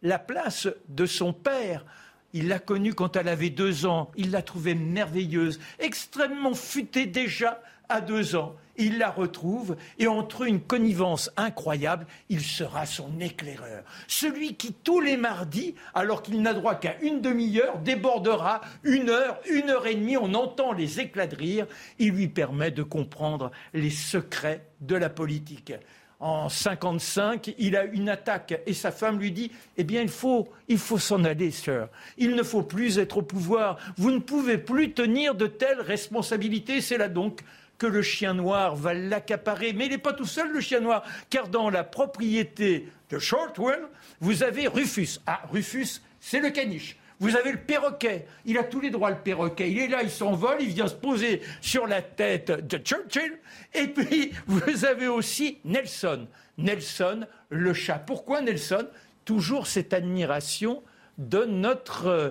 la 0.00 0.18
place 0.18 0.66
de 0.88 1.04
son 1.04 1.34
père. 1.34 1.84
Il 2.32 2.48
l'a 2.48 2.58
connue 2.58 2.94
quand 2.94 3.16
elle 3.16 3.28
avait 3.28 3.50
deux 3.50 3.84
ans. 3.84 4.10
Il 4.16 4.30
l'a 4.30 4.42
trouvée 4.42 4.74
merveilleuse, 4.74 5.60
extrêmement 5.78 6.54
futée 6.54 7.06
déjà 7.06 7.62
à 7.88 8.00
deux 8.00 8.34
ans 8.34 8.56
il 8.78 8.98
la 8.98 9.10
retrouve 9.10 9.76
et 9.98 10.06
entre 10.06 10.42
une 10.42 10.60
connivence 10.60 11.30
incroyable, 11.36 12.06
il 12.28 12.40
sera 12.40 12.86
son 12.86 13.20
éclaireur. 13.20 13.82
Celui 14.06 14.54
qui 14.54 14.72
tous 14.72 15.00
les 15.00 15.16
mardis, 15.16 15.74
alors 15.94 16.22
qu'il 16.22 16.42
n'a 16.42 16.54
droit 16.54 16.74
qu'à 16.74 16.98
une 17.00 17.20
demi-heure, 17.20 17.78
débordera 17.78 18.60
une 18.82 19.10
heure, 19.10 19.40
une 19.50 19.70
heure 19.70 19.86
et 19.86 19.94
demie, 19.94 20.16
on 20.16 20.34
entend 20.34 20.72
les 20.72 21.00
éclats 21.00 21.26
de 21.26 21.36
rire, 21.36 21.66
il 21.98 22.12
lui 22.12 22.28
permet 22.28 22.70
de 22.70 22.82
comprendre 22.82 23.50
les 23.74 23.90
secrets 23.90 24.66
de 24.80 24.96
la 24.96 25.08
politique 25.08 25.72
en 26.18 26.48
55, 26.48 27.54
il 27.58 27.76
a 27.76 27.84
une 27.84 28.08
attaque 28.08 28.60
et 28.66 28.72
sa 28.72 28.90
femme 28.90 29.18
lui 29.18 29.32
dit 29.32 29.50
Eh 29.76 29.84
bien, 29.84 30.00
il 30.00 30.08
faut, 30.08 30.48
il 30.68 30.78
faut 30.78 30.98
s'en 30.98 31.24
aller, 31.24 31.50
sœur. 31.50 31.88
Il 32.16 32.34
ne 32.34 32.42
faut 32.42 32.62
plus 32.62 32.98
être 32.98 33.18
au 33.18 33.22
pouvoir. 33.22 33.78
Vous 33.96 34.10
ne 34.10 34.18
pouvez 34.18 34.56
plus 34.56 34.92
tenir 34.92 35.34
de 35.34 35.46
telles 35.46 35.80
responsabilités. 35.80 36.80
C'est 36.80 36.98
là 36.98 37.08
donc 37.08 37.42
que 37.78 37.86
le 37.86 38.02
chien 38.02 38.34
noir 38.34 38.76
va 38.76 38.94
l'accaparer. 38.94 39.72
Mais 39.72 39.86
il 39.86 39.90
n'est 39.90 39.98
pas 39.98 40.12
tout 40.12 40.24
seul, 40.24 40.52
le 40.52 40.60
chien 40.60 40.80
noir, 40.80 41.02
car 41.30 41.48
dans 41.48 41.70
la 41.70 41.84
propriété 41.84 42.88
de 43.10 43.18
Shortwell, 43.18 43.82
vous 44.20 44.42
avez 44.42 44.66
Rufus. 44.66 45.20
Ah, 45.26 45.42
Rufus, 45.50 46.00
c'est 46.20 46.40
le 46.40 46.50
caniche. 46.50 46.96
Vous 47.18 47.34
avez 47.34 47.52
le 47.52 47.58
perroquet. 47.58 48.26
Il 48.44 48.58
a 48.58 48.64
tous 48.64 48.80
les 48.80 48.90
droits, 48.90 49.10
le 49.10 49.18
perroquet. 49.18 49.70
Il 49.70 49.78
est 49.78 49.88
là, 49.88 50.02
il 50.02 50.10
s'envole, 50.10 50.58
il 50.60 50.68
vient 50.68 50.88
se 50.88 50.94
poser 50.94 51.40
sur 51.60 51.86
la 51.86 52.02
tête 52.02 52.50
de 52.50 52.78
Churchill. 52.78 53.38
Et 53.74 53.86
puis, 53.88 54.32
vous 54.46 54.84
avez 54.84 55.08
aussi 55.08 55.58
Nelson. 55.64 56.26
Nelson, 56.58 57.26
le 57.48 57.72
chat. 57.72 57.98
Pourquoi 57.98 58.42
Nelson? 58.42 58.86
Toujours 59.24 59.66
cette 59.66 59.94
admiration 59.94 60.82
de 61.18 61.44
notre 61.44 62.06
euh, 62.06 62.30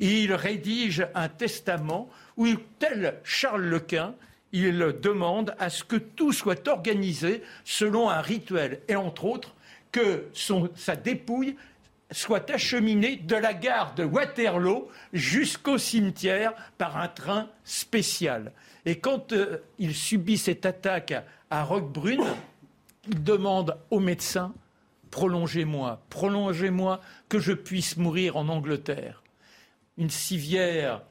Il 0.00 0.32
rédige 0.34 1.06
un 1.14 1.28
testament 1.28 2.08
où, 2.36 2.46
tel 2.78 3.20
Charles 3.22 3.64
Lequin, 3.64 4.14
il 4.52 4.78
demande 5.00 5.54
à 5.58 5.70
ce 5.70 5.84
que 5.84 5.96
tout 5.96 6.32
soit 6.32 6.66
organisé 6.66 7.42
selon 7.64 8.10
un 8.10 8.20
rituel, 8.20 8.80
et 8.88 8.96
entre 8.96 9.26
autres, 9.26 9.54
que 9.92 10.26
sa 10.74 10.96
dépouille 10.96 11.56
soit 12.10 12.50
acheminée 12.50 13.16
de 13.16 13.36
la 13.36 13.54
gare 13.54 13.94
de 13.94 14.04
Waterloo 14.04 14.88
jusqu'au 15.12 15.78
cimetière 15.78 16.54
par 16.78 16.96
un 16.96 17.08
train 17.08 17.48
spécial. 17.64 18.52
Et 18.84 18.98
quand 18.98 19.32
euh, 19.32 19.58
il 19.78 19.94
subit 19.94 20.38
cette 20.38 20.66
attaque 20.66 21.14
à 21.50 21.62
Roquebrune, 21.62 22.24
il 23.08 23.22
demande 23.22 23.76
au 23.90 24.00
médecin 24.00 24.52
Prolongez-moi, 25.10 26.00
prolongez-moi 26.08 27.00
que 27.28 27.40
je 27.40 27.52
puisse 27.52 27.96
mourir 27.96 28.36
en 28.36 28.48
Angleterre. 28.48 29.24
Une 30.00 30.10
civière 30.10 31.02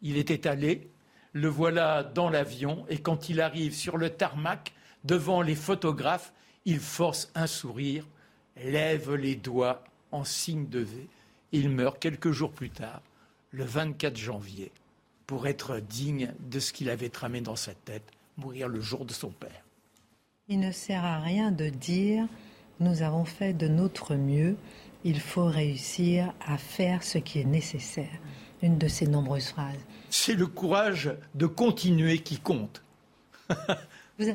il 0.00 0.18
était 0.18 0.46
allé, 0.46 0.88
le 1.32 1.48
voilà 1.48 2.04
dans 2.04 2.28
l'avion, 2.28 2.86
et 2.88 2.98
quand 2.98 3.28
il 3.28 3.40
arrive 3.40 3.74
sur 3.74 3.96
le 3.96 4.10
tarmac, 4.10 4.72
devant 5.02 5.42
les 5.42 5.56
photographes, 5.56 6.32
il 6.64 6.78
force 6.78 7.32
un 7.34 7.48
sourire, 7.48 8.06
lève 8.56 9.14
les 9.14 9.34
doigts 9.34 9.82
en 10.12 10.24
signe 10.24 10.68
de 10.68 10.80
V. 10.80 11.08
Il 11.52 11.70
meurt 11.70 11.98
quelques 11.98 12.30
jours 12.30 12.52
plus 12.52 12.70
tard, 12.70 13.02
le 13.50 13.64
24 13.64 14.16
janvier, 14.16 14.70
pour 15.26 15.46
être 15.46 15.80
digne 15.80 16.32
de 16.38 16.60
ce 16.60 16.72
qu'il 16.72 16.90
avait 16.90 17.08
tramé 17.08 17.40
dans 17.40 17.56
sa 17.56 17.74
tête, 17.74 18.12
mourir 18.36 18.68
le 18.68 18.80
jour 18.80 19.06
de 19.06 19.12
son 19.12 19.30
père. 19.30 19.64
Il 20.48 20.60
ne 20.60 20.70
sert 20.70 21.04
à 21.04 21.18
rien 21.18 21.50
de 21.50 21.68
dire 21.68 22.28
nous 22.80 23.02
avons 23.02 23.24
fait 23.24 23.54
de 23.54 23.68
notre 23.68 24.14
mieux, 24.14 24.56
il 25.04 25.20
faut 25.20 25.46
réussir 25.46 26.32
à 26.46 26.58
faire 26.58 27.02
ce 27.02 27.18
qui 27.18 27.40
est 27.40 27.44
nécessaire. 27.44 28.18
Une 28.62 28.78
de 28.78 28.88
ces 28.88 29.06
nombreuses 29.06 29.48
phrases 29.48 29.84
c'est 30.14 30.34
le 30.34 30.46
courage 30.46 31.12
de 31.34 31.46
continuer 31.46 32.18
qui 32.18 32.38
compte. 32.38 32.84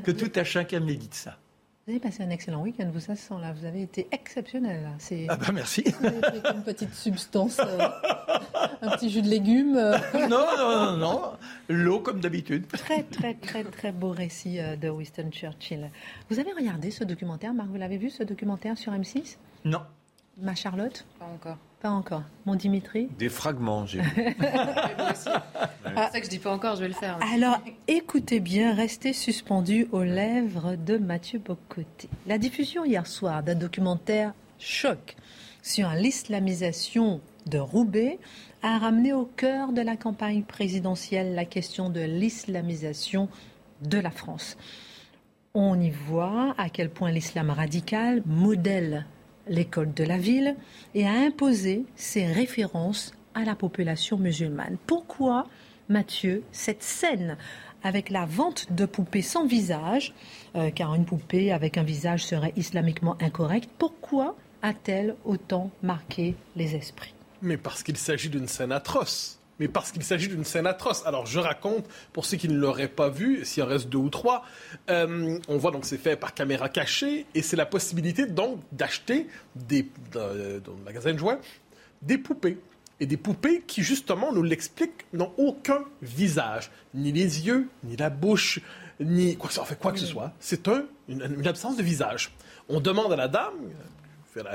que 0.03 0.11
tout 0.11 0.31
à 0.35 0.43
chacun 0.43 0.81
médite 0.81 1.13
ça. 1.13 1.37
Vous 1.85 1.93
avez 1.93 2.01
passé 2.01 2.21
un 2.21 2.29
excellent 2.29 2.61
week-end, 2.61 2.91
vous, 2.93 2.99
ça 2.99 3.15
sent 3.15 3.35
là. 3.41 3.53
Vous 3.53 3.65
avez 3.65 3.83
été 3.83 4.09
exceptionnel 4.11 4.83
là. 4.83 5.25
Ah 5.29 5.37
bah 5.37 5.47
merci. 5.53 5.85
Vous 6.01 6.05
avez 6.05 6.41
une 6.53 6.63
petite 6.63 6.93
substance, 6.93 7.59
euh, 7.59 7.79
un 8.81 8.89
petit 8.89 9.09
jus 9.09 9.21
de 9.21 9.29
légumes. 9.29 9.77
Euh. 9.77 9.97
non, 10.27 10.45
non, 10.57 10.85
non, 10.85 10.97
non. 10.97 11.21
L'eau 11.69 12.01
comme 12.01 12.19
d'habitude. 12.19 12.67
Très, 12.67 13.03
très, 13.03 13.35
très, 13.35 13.63
très 13.63 13.93
beau 13.93 14.11
récit 14.11 14.59
euh, 14.59 14.75
de 14.75 14.89
Winston 14.89 15.29
Churchill. 15.31 15.89
Vous 16.29 16.39
avez 16.39 16.51
regardé 16.51 16.91
ce 16.91 17.05
documentaire, 17.05 17.53
Marc? 17.53 17.69
Vous 17.69 17.77
l'avez 17.77 17.97
vu 17.97 18.09
ce 18.09 18.23
documentaire 18.23 18.77
sur 18.77 18.91
M6 18.91 19.37
Non. 19.63 19.81
Ma 20.41 20.55
Charlotte 20.55 21.05
Pas 21.19 21.25
encore. 21.25 21.57
Pas 21.81 21.89
encore. 21.89 22.23
Mon 22.45 22.55
Dimitri 22.55 23.07
Des 23.17 23.29
fragments, 23.29 23.85
j'ai 23.85 24.01
vu. 24.01 24.11
C'est 25.15 25.93
pour 25.93 26.03
ça 26.11 26.19
que 26.19 26.25
je 26.25 26.29
dis 26.29 26.39
pas 26.39 26.53
encore, 26.53 26.75
je 26.75 26.81
vais 26.81 26.87
le 26.87 26.93
faire. 26.93 27.17
Alors, 27.33 27.59
écoutez 27.87 28.39
bien, 28.39 28.73
restez 28.73 29.13
suspendus 29.13 29.87
aux 29.91 30.03
lèvres 30.03 30.75
de 30.75 30.97
Mathieu 30.97 31.39
Bocoté. 31.39 32.09
La 32.27 32.37
diffusion 32.37 32.83
hier 32.83 33.07
soir 33.07 33.43
d'un 33.43 33.55
documentaire 33.55 34.33
choc 34.57 35.15
sur 35.61 35.89
l'islamisation 35.91 37.21
de 37.45 37.57
Roubaix 37.57 38.19
a 38.61 38.77
ramené 38.77 39.13
au 39.13 39.25
cœur 39.25 39.71
de 39.71 39.81
la 39.81 39.95
campagne 39.95 40.43
présidentielle 40.43 41.33
la 41.33 41.45
question 41.45 41.89
de 41.89 42.01
l'islamisation 42.01 43.29
de 43.81 43.97
la 43.97 44.11
France. 44.11 44.57
On 45.53 45.79
y 45.79 45.89
voit 45.89 46.53
à 46.57 46.69
quel 46.69 46.89
point 46.89 47.11
l'islam 47.11 47.49
radical 47.49 48.21
modèle 48.25 49.05
l'école 49.49 49.93
de 49.93 50.03
la 50.03 50.17
ville 50.17 50.55
et 50.95 51.05
a 51.05 51.11
imposé 51.11 51.83
ses 51.95 52.25
références 52.25 53.13
à 53.33 53.43
la 53.43 53.55
population 53.55 54.17
musulmane. 54.17 54.77
Pourquoi, 54.87 55.47
Mathieu, 55.89 56.43
cette 56.51 56.83
scène 56.83 57.37
avec 57.83 58.09
la 58.09 58.25
vente 58.25 58.71
de 58.71 58.85
poupées 58.85 59.21
sans 59.21 59.45
visage, 59.45 60.13
euh, 60.55 60.69
car 60.69 60.95
une 60.95 61.05
poupée 61.05 61.51
avec 61.51 61.77
un 61.77 61.83
visage 61.83 62.25
serait 62.25 62.53
islamiquement 62.55 63.17
incorrecte, 63.21 63.69
pourquoi 63.77 64.35
a-t-elle 64.61 65.15
autant 65.25 65.71
marqué 65.81 66.35
les 66.55 66.75
esprits? 66.75 67.13
Mais 67.41 67.57
parce 67.57 67.83
qu'il 67.83 67.97
s'agit 67.97 68.29
d'une 68.29 68.47
scène 68.47 68.71
atroce 68.71 69.38
mais 69.59 69.67
parce 69.67 69.91
qu'il 69.91 70.03
s'agit 70.03 70.27
d'une 70.27 70.43
scène 70.45 70.67
atroce. 70.67 71.05
Alors, 71.05 71.25
je 71.25 71.39
raconte, 71.39 71.85
pour 72.13 72.25
ceux 72.25 72.37
qui 72.37 72.47
ne 72.47 72.57
l'auraient 72.57 72.87
pas 72.87 73.09
vu, 73.09 73.43
s'il 73.45 73.63
en 73.63 73.67
reste 73.67 73.89
deux 73.89 73.97
ou 73.97 74.09
trois, 74.09 74.43
euh, 74.89 75.37
on 75.47 75.57
voit 75.57 75.71
donc 75.71 75.85
c'est 75.85 75.97
fait 75.97 76.15
par 76.15 76.33
caméra 76.33 76.69
cachée, 76.69 77.25
et 77.35 77.41
c'est 77.41 77.55
la 77.57 77.65
possibilité 77.65 78.25
donc 78.25 78.59
d'acheter 78.71 79.27
des, 79.55 79.87
dans, 80.11 80.27
dans 80.63 80.73
le 80.77 80.83
magasin 80.85 81.13
de 81.13 81.17
jouets 81.19 81.37
des 82.01 82.17
poupées. 82.17 82.57
Et 83.01 83.05
des 83.05 83.15
poupées 83.17 83.63
qui, 83.65 83.81
justement, 83.81 84.33
nous 84.33 84.43
l'expliquent, 84.43 85.05
n'ont 85.13 85.31
aucun 85.37 85.85
visage, 86.01 86.69
ni 86.93 87.11
les 87.13 87.45
yeux, 87.47 87.69
ni 87.85 87.95
la 87.95 88.09
bouche, 88.09 88.59
ni 88.99 89.37
quoi 89.37 89.47
que, 89.47 89.53
ce- 89.55 89.59
en 89.61 89.63
fait, 89.65 89.79
quoi 89.79 89.93
que 89.93 89.99
ce 89.99 90.05
soit. 90.05 90.33
C'est 90.41 90.67
un, 90.67 90.83
une, 91.07 91.21
une 91.39 91.47
absence 91.47 91.77
de 91.77 91.83
visage. 91.83 92.31
On 92.67 92.81
demande 92.81 93.13
à 93.13 93.15
la 93.15 93.29
dame, 93.29 93.53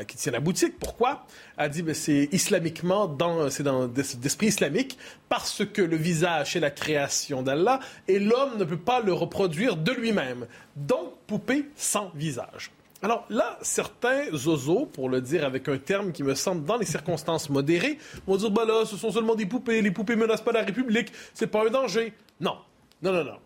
qui 0.06 0.16
tient 0.16 0.32
la 0.32 0.40
boutique. 0.40 0.78
Pourquoi? 0.78 1.26
Elle 1.56 1.70
dit 1.70 1.82
ben, 1.82 1.94
c'est 1.94 2.28
islamiquement 2.32 3.16
c'est 3.50 3.62
dans 3.62 3.86
d'es- 3.86 4.16
d'esprit 4.16 4.46
islamique 4.48 4.98
parce 5.28 5.64
que 5.64 5.82
le 5.82 5.96
visage 5.96 6.56
est 6.56 6.60
la 6.60 6.70
création 6.70 7.42
d'Allah 7.42 7.80
et 8.08 8.18
l'homme 8.18 8.58
ne 8.58 8.64
peut 8.64 8.76
pas 8.78 9.00
le 9.00 9.12
reproduire 9.12 9.76
de 9.76 9.92
lui-même. 9.92 10.46
Donc 10.76 11.14
poupée 11.26 11.66
sans 11.76 12.10
visage. 12.14 12.70
Alors 13.02 13.26
là, 13.28 13.58
certains 13.60 14.34
zozos, 14.34 14.86
pour 14.86 15.10
le 15.10 15.20
dire 15.20 15.44
avec 15.44 15.68
un 15.68 15.76
terme 15.76 16.10
qui 16.12 16.22
me 16.22 16.34
semble 16.34 16.64
dans 16.64 16.78
les 16.78 16.86
circonstances 16.86 17.50
modérées, 17.50 17.98
vont 18.26 18.36
dire 18.36 18.50
bah 18.50 18.64
là, 18.66 18.84
ce 18.86 18.96
sont 18.96 19.12
seulement 19.12 19.34
des 19.34 19.44
poupées, 19.44 19.82
les 19.82 19.90
poupées 19.90 20.16
menacent 20.16 20.40
pas 20.44 20.52
la 20.52 20.62
République, 20.62 21.12
c'est 21.34 21.46
pas 21.46 21.66
un 21.66 21.70
danger. 21.70 22.14
Non, 22.40 22.56
non, 23.02 23.12
non, 23.12 23.24
non. 23.24 23.36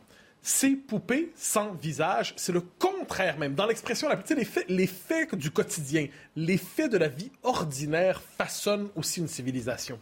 Ces 0.51 0.76
poupées 0.76 1.30
sans 1.36 1.72
visage, 1.74 2.32
c'est 2.38 2.53
le 2.53 2.62
contraire 2.62 3.36
même. 3.36 3.55
Dans 3.55 3.66
l'expression 3.66 4.09
la 4.09 4.16
plus, 4.16 4.34
les 4.34 4.46
faits, 4.46 4.64
les 4.70 4.86
faits 4.86 5.34
du 5.34 5.51
quotidien, 5.51 6.07
les 6.36 6.57
faits 6.57 6.90
de 6.90 6.96
la 6.96 7.09
vie 7.09 7.30
ordinaire 7.42 8.22
façonnent 8.38 8.88
aussi 8.96 9.20
une 9.20 9.28
civilisation. 9.28 10.01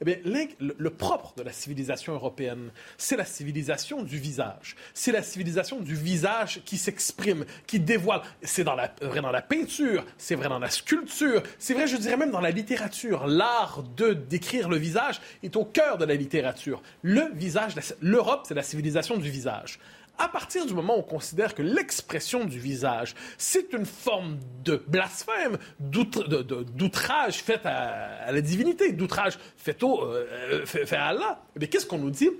Eh 0.00 0.04
bien, 0.04 0.16
le, 0.60 0.90
propre 0.90 1.34
de 1.36 1.42
la 1.42 1.52
civilisation 1.52 2.14
européenne, 2.14 2.70
c'est 2.96 3.16
la 3.16 3.24
civilisation 3.24 4.02
du 4.02 4.18
visage. 4.18 4.76
C'est 4.94 5.10
la 5.10 5.22
civilisation 5.22 5.80
du 5.80 5.94
visage 5.94 6.62
qui 6.64 6.78
s'exprime, 6.78 7.44
qui 7.66 7.80
dévoile. 7.80 8.22
C'est 8.42 8.62
vrai 8.62 9.20
dans 9.20 9.32
la 9.32 9.42
peinture, 9.42 10.04
c'est 10.16 10.36
vrai 10.36 10.48
dans 10.48 10.60
la 10.60 10.70
sculpture, 10.70 11.42
c'est 11.58 11.74
vrai, 11.74 11.86
je 11.86 11.96
dirais 11.96 12.16
même 12.16 12.30
dans 12.30 12.40
la 12.40 12.50
littérature. 12.50 13.26
L'art 13.26 13.82
de 13.96 14.12
décrire 14.12 14.68
le 14.68 14.76
visage 14.76 15.20
est 15.42 15.56
au 15.56 15.64
cœur 15.64 15.98
de 15.98 16.04
la 16.04 16.14
littérature. 16.14 16.80
Le 17.02 17.32
visage, 17.34 17.74
l'Europe, 18.00 18.44
c'est 18.46 18.54
la 18.54 18.62
civilisation 18.62 19.16
du 19.16 19.30
visage. 19.30 19.80
À 20.18 20.28
partir 20.28 20.66
du 20.66 20.74
moment 20.74 20.96
où 20.96 21.00
on 21.00 21.02
considère 21.02 21.54
que 21.54 21.62
l'expression 21.62 22.44
du 22.44 22.58
visage, 22.58 23.14
c'est 23.38 23.72
une 23.72 23.86
forme 23.86 24.38
de 24.64 24.82
blasphème, 24.88 25.58
d'outrage 25.78 27.36
fait 27.36 27.64
à, 27.64 28.32
la 28.32 28.40
divinité, 28.40 28.92
d'outrage 28.92 29.38
fait, 29.56 29.80
euh, 29.84 30.66
fait 30.66 30.96
à 30.96 31.06
Allah, 31.06 31.42
eh 31.54 31.60
bien, 31.60 31.68
qu'est-ce 31.68 31.86
qu'on 31.86 31.98
nous 31.98 32.10
dit? 32.10 32.30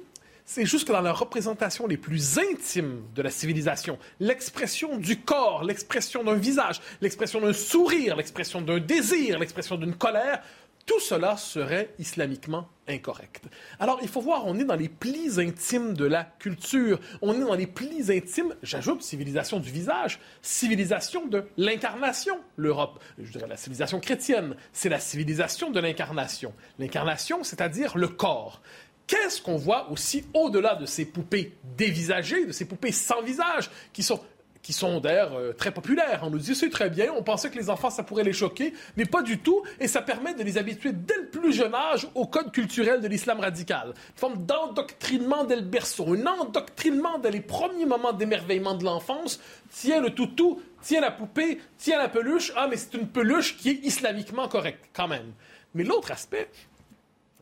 C'est 0.45 0.65
juste 0.65 0.89
que 0.89 0.93
dans 0.93 1.03
la 1.03 1.13
représentation 1.13 1.87
les 1.87 1.99
plus 1.99 2.39
intimes 2.39 3.03
de 3.15 3.21
la 3.21 3.29
civilisation, 3.29 3.99
l'expression 4.19 4.97
du 4.97 5.21
corps, 5.21 5.63
l'expression 5.63 6.25
d'un 6.25 6.37
visage, 6.37 6.81
l'expression 7.03 7.41
d'un 7.41 7.53
sourire, 7.53 8.17
l'expression 8.17 8.63
d'un 8.63 8.81
désir, 8.81 9.39
l'expression 9.39 9.77
d'une 9.77 9.95
colère, 9.95 10.43
tout 10.89 11.01
cela 11.01 11.37
serait 11.37 11.95
islamiquement 11.99 12.67
incorrect. 12.89 13.45
Alors, 13.79 13.99
il 14.01 14.09
faut 14.09 14.23
voir, 14.23 14.47
on 14.47 14.59
est 14.59 14.65
dans 14.65 14.75
les 14.75 14.89
plis 14.89 15.39
intimes 15.39 15.93
de 15.93 16.07
la 16.07 16.25
culture. 16.25 16.99
On 17.21 17.35
est 17.35 17.45
dans 17.45 17.55
les 17.55 17.67
plis 17.67 18.11
intimes, 18.11 18.55
j'ajoute, 18.63 19.03
civilisation 19.03 19.61
du 19.61 19.71
visage, 19.71 20.19
civilisation 20.41 21.27
de 21.27 21.45
l'incarnation, 21.59 22.41
l'Europe. 22.57 23.01
Je 23.19 23.31
dirais 23.31 23.47
la 23.47 23.59
civilisation 23.59 24.01
chrétienne, 24.01 24.57
c'est 24.73 24.89
la 24.89 24.99
civilisation 24.99 25.71
de 25.71 25.79
l'incarnation. 25.79 26.55
L'incarnation, 26.79 27.45
c'est-à-dire 27.45 27.99
le 27.99 28.09
corps. 28.09 28.63
Qu'est-ce 29.07 29.43
qu'on 29.43 29.57
voit 29.57 29.91
aussi 29.91 30.25
au-delà 30.33 30.75
de 30.75 30.87
ces 30.87 31.05
poupées 31.05 31.53
dévisagées, 31.77 32.47
de 32.47 32.53
ces 32.53 32.65
poupées 32.65 32.93
sans 32.93 33.21
visage, 33.21 33.71
qui 33.93 34.03
sont 34.03 34.21
qui 34.63 34.73
sont 34.73 35.01
d'ailleurs 35.01 35.35
euh, 35.35 35.53
très 35.53 35.73
populaires. 35.73 36.21
On 36.23 36.31
nous 36.31 36.39
dit 36.39 36.55
c'est 36.55 36.71
très 36.71 36.91
bien, 36.91 37.13
on 37.17 37.23
pensait 37.23 37.51
que 37.51 37.59
les 37.59 37.71
enfants 37.71 37.91
ça 37.91 38.03
pourrait 38.03 38.25
les 38.25 38.33
choquer, 38.33 38.75
mais 38.97 39.05
pas 39.05 39.23
du 39.23 39.39
tout, 39.39 39.63
et 39.81 39.89
ça 39.89 40.03
permet 40.03 40.35
de 40.35 40.43
les 40.43 40.59
habituer 40.59 40.93
dès 40.93 41.17
le 41.17 41.27
plus 41.27 41.53
jeune 41.53 41.75
âge 41.75 42.09
au 42.15 42.27
code 42.27 42.53
culturel 42.53 43.01
de 43.01 43.09
l'islam 43.09 43.41
radical. 43.41 43.89
Une 43.89 44.17
forme 44.17 44.47
d'endoctrinement 44.47 45.45
dès 45.45 45.57
le 45.57 45.63
berceau, 45.63 46.15
un 46.15 46.27
endoctrinement 46.27 47.19
dès 47.19 47.31
les 47.31 47.41
premiers 47.41 47.87
moments 47.87 48.13
d'émerveillement 48.13 48.75
de 48.75 48.85
l'enfance. 48.85 49.41
Tiens 49.71 50.01
le 50.01 50.11
toutou, 50.11 50.61
tiens 50.83 51.01
la 51.01 51.11
poupée, 51.11 51.61
tiens 51.77 51.99
la 51.99 52.09
peluche, 52.09 52.53
ah 52.57 52.67
mais 52.69 52.77
c'est 52.77 52.95
une 52.95 53.09
peluche 53.09 53.57
qui 53.57 53.71
est 53.71 53.85
islamiquement 53.85 54.49
correcte 54.49 54.89
quand 54.93 55.09
même. 55.09 55.33
Mais 55.75 55.85
l'autre 55.85 56.11
aspect, 56.11 56.49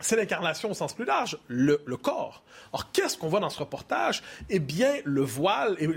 c'est 0.00 0.16
l'incarnation 0.16 0.70
au 0.70 0.74
sens 0.74 0.92
plus 0.92 1.04
large, 1.04 1.38
le, 1.48 1.78
corps. 1.96 2.42
Or, 2.72 2.90
qu'est-ce 2.92 3.16
qu'on 3.16 3.28
voit 3.28 3.40
dans 3.40 3.50
ce 3.50 3.58
reportage? 3.58 4.22
Eh 4.50 4.58
bien, 4.58 4.92
le 5.04 5.22
voile, 5.22 5.76
et 5.78 5.88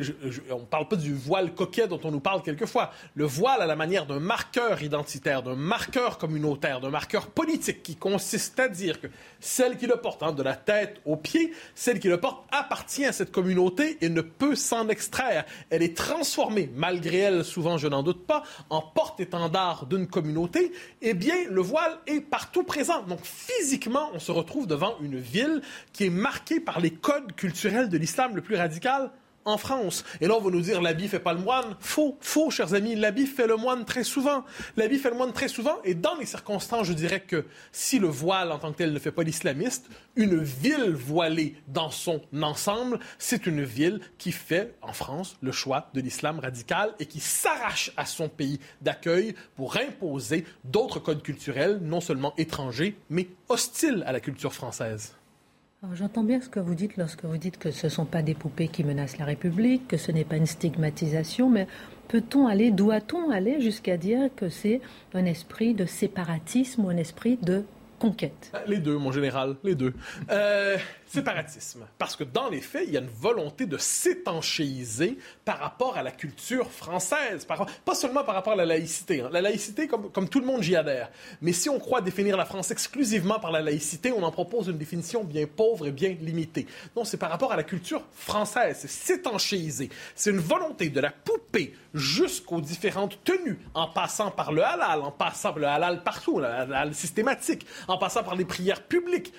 on 0.52 0.60
ne 0.60 0.66
parle 0.66 0.88
pas 0.88 0.96
du 0.96 1.14
voile 1.14 1.54
coquet 1.54 1.88
dont 1.88 2.00
on 2.04 2.12
nous 2.12 2.20
parle 2.20 2.42
quelquefois, 2.42 2.92
le 3.16 3.26
voile 3.26 3.62
à 3.62 3.66
la 3.66 3.76
manière 3.76 4.06
d'un 4.06 4.20
marqueur 4.20 4.82
identitaire, 4.82 5.44
d'un 5.44 5.56
marqueur 5.56 6.18
communautaire, 6.18 6.80
d'un 6.80 6.90
marqueur 6.90 7.28
politique 7.28 7.84
qui 7.84 7.96
consiste 7.96 8.60
à 8.60 8.70
dire 8.70 9.02
que 9.02 9.08
celle 9.40 9.78
qui 9.78 9.88
le 9.88 9.96
porte, 9.96 10.20
de 10.20 10.44
la 10.44 10.56
tête 10.56 11.00
aux 11.06 11.16
pieds, 11.16 11.54
celle 11.76 12.00
qui 12.00 12.10
le 12.10 12.20
porte 12.20 12.46
appartient 12.52 13.06
à 13.06 13.14
cette 13.14 13.32
communauté 13.32 13.98
et 14.02 14.10
ne 14.10 14.22
peut 14.22 14.56
s'en 14.56 14.90
extraire. 14.90 15.46
Elle 15.70 15.82
est 15.82 15.96
transformée, 15.96 16.70
malgré 16.76 17.20
elle, 17.20 17.46
souvent 17.46 17.78
je 17.78 17.88
n'en 17.88 18.04
doute 18.04 18.28
pas, 18.28 18.44
en 18.70 18.82
porte-étendard 18.82 19.86
d'une 19.86 20.08
communauté. 20.08 20.74
Eh 21.02 21.14
bien, 21.14 21.36
le 21.50 21.62
voile 21.62 21.98
est 22.06 22.22
partout 22.22 22.64
présent. 22.64 23.04
Donc, 23.04 23.20
physiquement, 23.24 23.89
on 23.98 24.20
se 24.20 24.32
retrouve 24.32 24.68
devant 24.68 24.98
une 25.02 25.20
ville 25.20 25.62
qui 25.94 26.06
est 26.06 26.10
marquée 26.10 26.60
par 26.60 26.80
les 26.80 26.92
codes 26.92 27.34
culturels 27.36 27.90
de 27.90 27.98
l'islam 27.98 28.36
le 28.36 28.42
plus 28.42 28.56
radical 28.56 29.12
en 29.46 29.58
France. 29.58 30.04
Et 30.22 30.28
là, 30.28 30.36
on 30.36 30.42
va 30.42 30.50
nous 30.50 30.62
dire 30.62 30.82
l'habit 30.82 31.08
fait 31.08 31.20
pas 31.20 31.34
le 31.34 31.40
moine. 31.40 31.76
Faux, 31.80 32.18
faux, 32.22 32.50
chers 32.50 32.74
amis. 32.74 32.96
L'habit 32.96 33.26
fait 33.26 33.48
le 33.48 33.56
moine 33.56 33.86
très 33.86 34.04
souvent. 34.04 34.44
L'habit 34.78 35.00
fait 35.00 35.10
le 35.10 35.16
moine 35.16 35.34
très 35.34 35.48
souvent. 35.48 35.78
Et 35.84 35.96
dans 35.96 36.16
les 36.16 36.26
circonstances, 36.26 36.88
je 36.88 36.94
dirais 36.94 37.22
que 37.22 37.46
si 37.72 38.00
le 38.00 38.08
voile 38.08 38.52
en 38.52 38.60
tant 38.60 38.72
que 38.72 38.78
tel 38.78 38.94
ne 38.94 39.00
fait 39.00 39.12
pas 39.12 39.24
l'islamiste, 39.24 39.90
une 40.16 40.42
ville 40.42 40.92
voilée 40.92 41.56
dans 41.68 41.90
son 41.90 42.22
ensemble, 42.42 43.00
c'est 43.18 43.46
une 43.46 43.64
ville 43.64 44.00
qui 44.18 44.32
fait, 44.32 44.76
en 44.82 44.94
France, 44.94 45.38
le 45.42 45.52
choix 45.52 45.90
de 45.94 46.02
l'islam 46.02 46.40
radical 46.40 46.94
et 47.00 47.06
qui 47.06 47.20
s'arrache 47.20 47.92
à 47.98 48.06
son 48.06 48.30
pays 48.30 48.60
d'accueil 48.82 49.36
pour 49.56 49.78
imposer 49.78 50.46
d'autres 50.64 51.00
codes 51.00 51.24
culturels, 51.24 51.80
non 51.82 52.02
seulement 52.02 52.34
étrangers, 52.38 52.98
mais 53.10 53.28
hostiles 53.48 54.04
à 54.06 54.12
la 54.12 54.20
culture 54.20 54.54
française. 54.54 55.14
J'entends 55.94 56.24
bien 56.24 56.42
ce 56.42 56.50
que 56.50 56.60
vous 56.60 56.76
dites 56.76 56.98
lorsque 56.98 57.24
vous 57.24 57.38
dites 57.38 57.58
que 57.58 57.72
ce 57.72 57.88
ne 57.88 57.90
sont 57.90 58.04
pas 58.04 58.22
des 58.22 58.34
poupées 58.34 58.68
qui 58.68 58.84
menacent 58.84 59.18
la 59.18 59.24
République, 59.24 59.88
que 59.88 59.96
ce 59.96 60.12
n'est 60.12 60.26
pas 60.26 60.36
une 60.36 60.46
stigmatisation, 60.46 61.50
mais 61.50 61.68
peut-on 62.10 62.48
aller, 62.48 62.70
doit-on 62.70 63.30
aller 63.30 63.62
jusqu'à 63.62 63.96
dire 63.96 64.30
que 64.36 64.50
c'est 64.50 64.82
un 65.14 65.24
esprit 65.24 65.74
de 65.74 65.86
séparatisme 65.86 66.84
ou 66.84 66.90
un 66.90 66.98
esprit 66.98 67.38
de 67.42 67.64
conquête? 67.98 68.52
Les 68.68 68.80
deux, 68.80 68.98
mon 68.98 69.14
général, 69.14 69.56
les 69.64 69.76
deux. 69.76 69.94
Euh, 70.30 70.78
séparatisme. 71.10 71.86
Parce 71.98 72.16
que 72.16 72.24
dans 72.24 72.50
les 72.50 72.62
faits, 72.62 72.84
il 72.88 72.94
y 72.94 72.98
a 72.98 73.02
une 73.02 73.08
volonté 73.10 73.66
de 73.66 73.78
s'étanchéiser 73.78 75.18
par 75.44 75.60
rapport 75.60 75.98
à 75.98 76.04
la 76.04 76.12
culture 76.12 76.72
française. 76.72 77.46
Pas 77.86 77.96
seulement 77.96 78.24
par 78.24 78.36
rapport 78.36 78.54
à 78.54 78.58
la 78.58 78.66
laïcité. 78.66 79.22
hein. 79.22 79.30
La 79.32 79.42
laïcité, 79.42 79.88
comme, 79.88 80.12
comme 80.12 80.30
tout 80.30 80.40
le 80.40 80.46
monde, 80.46 80.62
j'y 80.62 80.76
adhère. 80.76 81.10
Mais 81.42 81.52
si 81.52 81.70
on 81.70 81.80
croit 81.80 82.02
définir 82.02 82.38
la 82.38 82.46
France 82.46 82.72
exclusivement 82.72 83.40
par 83.40 83.52
la 83.52 83.62
laïcité, 83.62 84.12
on 84.12 84.24
en 84.24 84.32
propose 84.32 84.68
une 84.68 84.78
définition 84.78 85.24
bien 85.24 85.48
pauvre 85.48 85.88
et 85.88 85.92
bien 85.92 86.16
limitée. 86.22 86.68
Non, 86.96 87.04
c'est 87.04 87.18
par 87.18 87.30
rapport 87.32 87.52
à 87.52 87.56
la 87.58 87.64
culture 87.64 88.04
française. 88.14 88.78
C'est 88.82 88.90
s'étanchéiser. 88.90 89.90
C'est 90.16 90.30
une 90.30 90.40
volonté 90.40 90.90
de 90.90 91.00
la 91.00 91.12
poupée 91.12 91.76
jusqu'aux 91.94 92.62
différentes 92.62 93.24
tenues, 93.24 93.60
en 93.74 93.88
passant 93.88 94.32
par 94.32 94.52
le 94.52 94.64
halal, 94.64 95.02
en 95.02 95.12
passant 95.12 95.50
par 95.52 95.60
le 95.60 95.68
halal 95.68 96.04
partout, 96.04 96.40
le 96.40 96.46
halal 96.46 96.94
systématique, 96.94 97.66
en 97.88 97.98
passant 97.98 98.24
par 98.24 98.36
les 98.36 98.46
prières 98.46 98.84
publiques, 98.84 99.34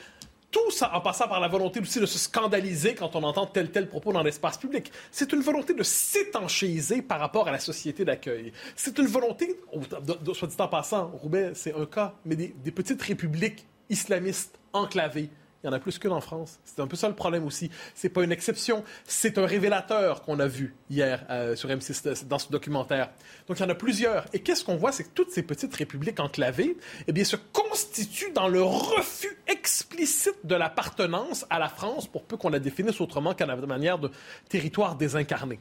tout 0.50 0.70
ça 0.70 0.94
en 0.94 1.00
passant 1.00 1.28
par 1.28 1.40
la 1.40 1.48
volonté 1.48 1.80
aussi 1.80 2.00
de 2.00 2.06
se 2.06 2.18
scandaliser 2.18 2.94
quand 2.94 3.14
on 3.14 3.22
entend 3.22 3.46
tel 3.46 3.70
tel 3.70 3.88
propos 3.88 4.12
dans 4.12 4.22
l'espace 4.22 4.58
public. 4.58 4.90
C'est 5.10 5.32
une 5.32 5.40
volonté 5.40 5.74
de 5.74 5.82
s'étanchéiser 5.82 7.02
par 7.02 7.20
rapport 7.20 7.48
à 7.48 7.52
la 7.52 7.58
société 7.58 8.04
d'accueil. 8.04 8.52
C'est 8.74 8.98
une 8.98 9.06
volonté, 9.06 9.56
soit 10.34 10.48
dit 10.48 10.56
en 10.58 10.68
passant, 10.68 11.08
Roubaix, 11.08 11.52
c'est 11.54 11.74
un 11.74 11.86
cas, 11.86 12.14
mais 12.24 12.36
des 12.36 12.70
petites 12.72 13.02
républiques 13.02 13.66
islamistes 13.88 14.58
enclavées 14.72 15.30
il 15.62 15.66
y 15.66 15.68
en 15.70 15.72
a 15.72 15.78
plus 15.78 15.98
qu'une 15.98 16.12
en 16.12 16.20
France. 16.20 16.58
C'est 16.64 16.80
un 16.80 16.86
peu 16.86 16.96
ça 16.96 17.08
le 17.08 17.14
problème 17.14 17.44
aussi. 17.44 17.70
C'est 17.94 18.08
pas 18.08 18.22
une 18.24 18.32
exception. 18.32 18.82
C'est 19.04 19.36
un 19.36 19.44
révélateur 19.44 20.22
qu'on 20.22 20.40
a 20.40 20.46
vu 20.46 20.74
hier 20.88 21.24
euh, 21.28 21.54
sur 21.54 21.68
M6 21.68 22.26
dans 22.26 22.38
ce 22.38 22.50
documentaire. 22.50 23.10
Donc 23.46 23.58
il 23.58 23.62
y 23.62 23.66
en 23.66 23.68
a 23.68 23.74
plusieurs. 23.74 24.24
Et 24.32 24.40
qu'est-ce 24.40 24.64
qu'on 24.64 24.76
voit, 24.76 24.92
c'est 24.92 25.04
que 25.04 25.10
toutes 25.14 25.30
ces 25.30 25.42
petites 25.42 25.74
républiques 25.74 26.18
enclavées, 26.18 26.76
eh 27.06 27.12
bien, 27.12 27.24
se 27.24 27.36
constituent 27.36 28.32
dans 28.32 28.48
le 28.48 28.62
refus 28.62 29.36
explicite 29.46 30.44
de 30.44 30.54
l'appartenance 30.54 31.44
à 31.50 31.58
la 31.58 31.68
France, 31.68 32.06
pour 32.06 32.24
peu 32.24 32.36
qu'on 32.36 32.48
la 32.48 32.58
définisse 32.58 33.00
autrement 33.00 33.34
qu'à 33.34 33.46
la 33.46 33.56
manière 33.56 33.98
de 33.98 34.10
territoire 34.48 34.96
désincarné. 34.96 35.58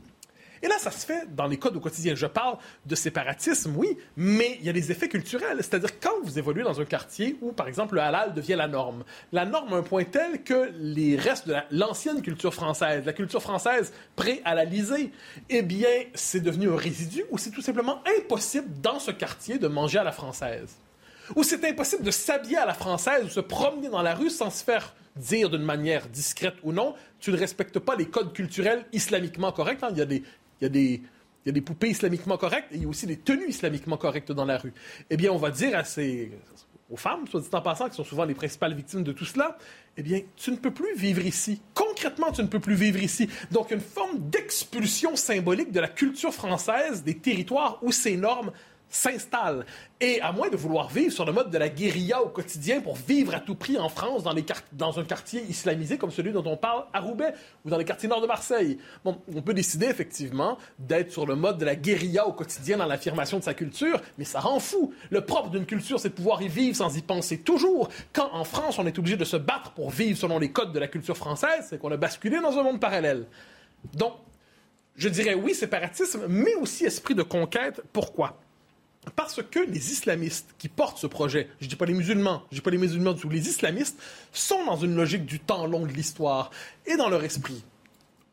Et 0.62 0.68
là, 0.68 0.76
ça 0.80 0.92
se 0.92 1.06
fait 1.06 1.34
dans 1.36 1.48
les 1.48 1.58
codes 1.58 1.76
au 1.76 1.80
quotidien. 1.80 2.16
Je 2.16 2.26
parle 2.26 2.58
de 2.86 2.96
séparatisme, 2.96 3.74
oui, 3.76 3.98
mais 4.18 4.58
il 4.60 4.66
y 4.66 4.70
a 4.70 4.74
des 4.74 4.92
effets 4.92 5.10
culturels. 5.10 5.58
C'est-à-dire 5.58 6.00
quand 6.00 6.22
vous 6.24 6.38
évoluez 6.38 6.64
dans 6.64 6.80
un 6.80 6.86
quartier 6.86 7.38
où, 7.42 7.52
par 7.52 7.68
exemple, 7.68 7.96
le 7.96 8.02
halal 8.02 8.34
devient 8.34 8.56
la 8.56 8.68
norme, 8.68 9.04
la 9.32 9.46
norme 9.46 9.74
à 9.74 9.78
un 9.78 9.84
point 9.84 10.04
tel 10.04 10.44
que 10.44 10.72
les 10.80 11.16
restes 11.16 11.48
de 11.48 11.56
l'ancienne 11.72 12.22
culture 12.22 12.54
française, 12.54 13.04
la 13.06 13.14
culture 13.14 13.42
française 13.42 13.94
pré-halalisée, 14.16 15.12
eh 15.50 15.62
bien, 15.62 15.90
c'est 16.14 16.42
devenu 16.42 16.70
un 16.70 16.76
résidu 16.76 17.24
ou 17.32 17.38
c'est 17.38 17.52
tout 17.52 17.62
simplement 17.62 18.02
impossible 18.20 18.68
dans 18.82 19.00
ce 19.00 19.12
quartier 19.12 19.58
de 19.58 19.68
manger 19.68 20.00
à 20.00 20.04
la 20.04 20.12
française? 20.12 20.76
Ou 21.36 21.44
c'est 21.44 21.64
impossible 21.64 22.04
de 22.04 22.12
s'habiller 22.12 22.58
à 22.58 22.66
la 22.66 22.74
française 22.74 23.24
ou 23.24 23.30
se 23.30 23.40
promener 23.40 23.90
dans 23.90 24.02
la 24.02 24.16
rue 24.16 24.30
sans 24.30 24.50
se 24.50 24.64
faire 24.64 24.94
dire 25.16 25.50
d'une 25.50 25.64
manière 25.64 26.08
discrète 26.08 26.56
ou 26.64 26.72
non, 26.72 26.96
tu 27.20 27.32
ne 27.32 27.38
respectes 27.38 27.80
pas 27.80 27.96
les 27.96 28.08
codes 28.08 28.34
culturels 28.34 28.86
islamiquement 28.94 29.52
corrects. 29.52 29.84
Hein. 29.84 29.90
Il 29.92 29.98
y 29.98 30.02
a 30.02 30.06
des 30.06 30.24
il 30.62 30.66
y 30.66 31.50
a 31.50 31.52
des, 31.52 31.62
poupées 31.62 31.90
islamiquement 31.90 32.38
correctes 32.38 32.72
et 32.72 32.76
il 32.76 32.84
y 32.84 32.86
a 32.86 32.88
aussi 32.88 33.08
des 33.08 33.18
tenues 33.18 33.50
islamiquement 33.50 33.98
correctes 33.98 34.32
dans 34.32 34.46
la 34.46 34.58
rue. 34.58 34.74
Eh 35.10 35.18
bien, 35.18 35.32
on 35.32 35.38
va 35.38 35.52
dire 35.52 35.82
aux 36.90 36.98
femmes, 36.98 37.28
soit 37.28 37.42
dit 37.42 37.50
en 37.54 37.62
passant, 37.62 37.88
qui 37.88 37.96
sont 37.96 38.04
souvent 38.04 38.26
les 38.26 38.34
principales 38.34 38.74
victimes 38.74 39.04
de 39.04 39.12
tout 39.12 39.26
cela, 39.26 39.58
eh 39.96 40.02
bien, 40.02 40.22
tu 40.36 40.52
ne 40.52 40.56
peux 40.56 40.72
plus 40.72 40.96
vivre 40.96 41.24
ici. 41.24 41.62
Concrètement, 41.74 42.32
tu 42.32 42.42
ne 42.42 42.48
peux 42.48 42.60
plus 42.60 42.74
vivre 42.74 43.02
ici. 43.02 43.30
Donc, 43.52 43.72
une 43.72 43.80
forme 43.80 44.18
d'expulsion 44.30 45.16
symbolique 45.16 45.72
de 45.72 45.80
la 45.80 45.88
culture 45.88 46.34
française 46.34 47.04
des 47.04 47.16
territoires 47.16 47.78
où 47.84 47.92
ces 47.92 48.18
normes 48.18 48.52
s'installe. 48.90 49.66
Et 50.02 50.22
à 50.22 50.32
moins 50.32 50.50
de 50.50 50.56
vouloir 50.56 50.90
vivre 50.90 51.12
sur 51.12 51.26
le 51.26 51.32
mode 51.32 51.52
de 51.52 51.58
la 51.58 51.70
guérilla 51.70 52.22
au 52.22 52.30
quotidien 52.30 52.82
pour 52.82 52.96
vivre 52.96 53.36
à 53.36 53.40
tout 53.40 53.56
prix 53.56 53.78
en 53.78 53.90
France 53.90 54.24
dans, 54.24 54.34
les 54.34 54.46
dans 54.72 55.00
un 55.00 55.04
quartier 55.04 55.44
islamisé 55.44 55.98
comme 55.98 56.12
celui 56.12 56.32
dont 56.32 56.44
on 56.46 56.58
parle 56.58 56.86
à 56.94 57.00
Roubaix 57.00 57.34
ou 57.66 57.70
dans 57.70 57.78
les 57.78 57.86
quartiers 57.86 58.10
nord 58.10 58.22
de 58.22 58.28
Marseille, 58.28 58.78
bon, 59.04 59.20
on 59.36 59.42
peut 59.42 59.54
décider 59.54 59.88
effectivement 59.88 60.58
d'être 60.80 61.12
sur 61.12 61.26
le 61.26 61.36
mode 61.36 61.58
de 61.58 61.66
la 61.66 61.76
guérilla 61.76 62.26
au 62.28 62.34
quotidien 62.34 62.78
dans 62.78 62.86
l'affirmation 62.86 63.40
de 63.40 63.44
sa 63.44 63.54
culture, 63.54 64.02
mais 64.18 64.26
ça 64.26 64.40
rend 64.40 64.60
fou. 64.60 64.94
Le 65.10 65.22
propre 65.22 65.50
d'une 65.50 65.66
culture, 65.66 66.00
c'est 66.00 66.10
de 66.10 66.14
pouvoir 66.14 66.42
y 66.42 66.48
vivre 66.48 66.76
sans 66.76 66.96
y 66.98 67.02
penser 67.02 67.40
toujours. 67.40 67.90
Quand 68.14 68.30
en 68.34 68.44
France, 68.44 68.80
on 68.80 68.88
est 68.88 68.98
obligé 68.98 69.18
de 69.18 69.26
se 69.26 69.38
battre 69.38 69.72
pour 69.72 69.92
vivre 69.92 70.18
selon 70.18 70.40
les 70.40 70.52
codes 70.52 70.72
de 70.72 70.80
la 70.80 70.88
culture 70.88 71.18
française, 71.18 71.68
c'est 71.70 71.80
qu'on 71.80 71.92
a 71.92 71.98
basculé 71.98 72.40
dans 72.40 72.58
un 72.58 72.64
monde 72.64 72.80
parallèle. 72.80 73.26
Donc, 73.94 74.14
je 74.96 75.08
dirais 75.10 75.34
oui, 75.34 75.54
séparatisme, 75.54 76.26
mais 76.28 76.56
aussi 76.56 76.86
esprit 76.86 77.16
de 77.16 77.24
conquête. 77.24 77.82
Pourquoi? 77.94 78.38
Parce 79.16 79.42
que 79.44 79.60
les 79.60 79.92
islamistes 79.92 80.54
qui 80.58 80.70
portent 80.70 80.98
ce 80.98 81.08
projet, 81.08 81.50
je 81.60 81.66
ne 81.66 81.70
dis 81.70 81.76
pas 81.76 81.86
les 81.86 81.94
musulmans, 81.94 82.44
je 82.52 82.58
dis 82.58 82.62
pas 82.62 82.72
les 82.72 82.78
musulmans 82.78 83.14
du 83.14 83.22
tout, 83.22 83.30
les 83.30 83.48
islamistes 83.48 84.02
sont 84.32 84.66
dans 84.66 84.78
une 84.78 84.96
logique 84.96 85.26
du 85.26 85.40
temps 85.40 85.66
long 85.66 85.86
de 85.86 85.92
l'histoire 85.92 86.52
et 86.86 86.98
dans 86.98 87.10
leur 87.10 87.24
esprit. 87.24 87.64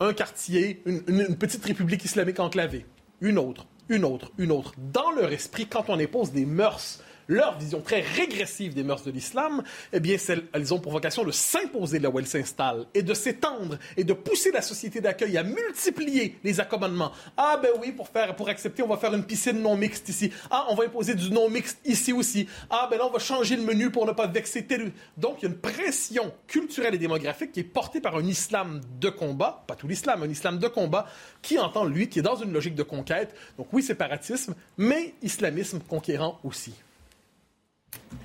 Un 0.00 0.12
quartier, 0.12 0.82
une 0.84 1.36
petite 1.36 1.64
république 1.64 2.04
islamique 2.04 2.38
enclavée, 2.40 2.84
une 3.20 3.38
autre, 3.38 3.66
une 3.88 4.04
autre, 4.04 4.30
une 4.38 4.52
autre. 4.52 4.74
Dans 4.92 5.10
leur 5.12 5.32
esprit, 5.32 5.66
quand 5.66 5.84
on 5.88 5.98
impose 5.98 6.32
des 6.32 6.44
mœurs 6.44 7.00
leur 7.28 7.58
vision 7.58 7.80
très 7.80 8.00
régressive 8.00 8.74
des 8.74 8.82
mœurs 8.82 9.02
de 9.04 9.10
l'islam, 9.10 9.62
eh 9.92 10.00
bien, 10.00 10.16
elles 10.52 10.74
ont 10.74 10.78
pour 10.78 10.92
vocation 10.92 11.24
de 11.24 11.32
s'imposer 11.32 11.98
là 11.98 12.10
où 12.10 12.18
elles 12.18 12.26
s'installent 12.26 12.86
et 12.94 13.02
de 13.02 13.14
s'étendre 13.14 13.78
et 13.96 14.04
de 14.04 14.12
pousser 14.12 14.50
la 14.50 14.62
société 14.62 15.00
d'accueil 15.00 15.36
à 15.36 15.42
multiplier 15.42 16.38
les 16.44 16.60
accommodements. 16.60 17.12
Ah 17.36 17.58
ben 17.62 17.70
oui, 17.80 17.92
pour 17.92 18.08
faire, 18.08 18.36
pour 18.36 18.48
accepter, 18.48 18.82
on 18.82 18.88
va 18.88 18.96
faire 18.96 19.14
une 19.14 19.24
piscine 19.24 19.60
non 19.60 19.76
mixte 19.76 20.08
ici. 20.08 20.32
Ah, 20.50 20.66
on 20.70 20.74
va 20.74 20.84
imposer 20.84 21.14
du 21.14 21.30
non 21.30 21.48
mixte 21.48 21.78
ici 21.84 22.12
aussi. 22.12 22.46
Ah 22.70 22.88
ben 22.90 22.98
là, 22.98 23.06
on 23.06 23.10
va 23.10 23.18
changer 23.18 23.56
le 23.56 23.62
menu 23.62 23.90
pour 23.90 24.06
ne 24.06 24.12
pas 24.12 24.26
vexer 24.26 24.64
tel. 24.64 24.92
Donc, 25.16 25.38
il 25.40 25.42
y 25.44 25.48
a 25.48 25.50
une 25.50 25.58
pression 25.58 26.32
culturelle 26.46 26.94
et 26.94 26.98
démographique 26.98 27.52
qui 27.52 27.60
est 27.60 27.64
portée 27.64 28.00
par 28.00 28.16
un 28.16 28.24
islam 28.24 28.80
de 29.00 29.08
combat, 29.08 29.64
pas 29.66 29.74
tout 29.74 29.88
l'islam, 29.88 30.22
un 30.22 30.28
islam 30.28 30.58
de 30.58 30.68
combat 30.68 31.06
qui 31.42 31.58
entend 31.58 31.84
lui, 31.84 32.08
qui 32.08 32.20
est 32.20 32.22
dans 32.22 32.36
une 32.36 32.52
logique 32.52 32.74
de 32.74 32.82
conquête. 32.82 33.34
Donc 33.58 33.68
oui, 33.72 33.82
séparatisme, 33.82 34.54
mais 34.76 35.14
islamisme 35.22 35.80
conquérant 35.80 36.38
aussi. 36.44 36.72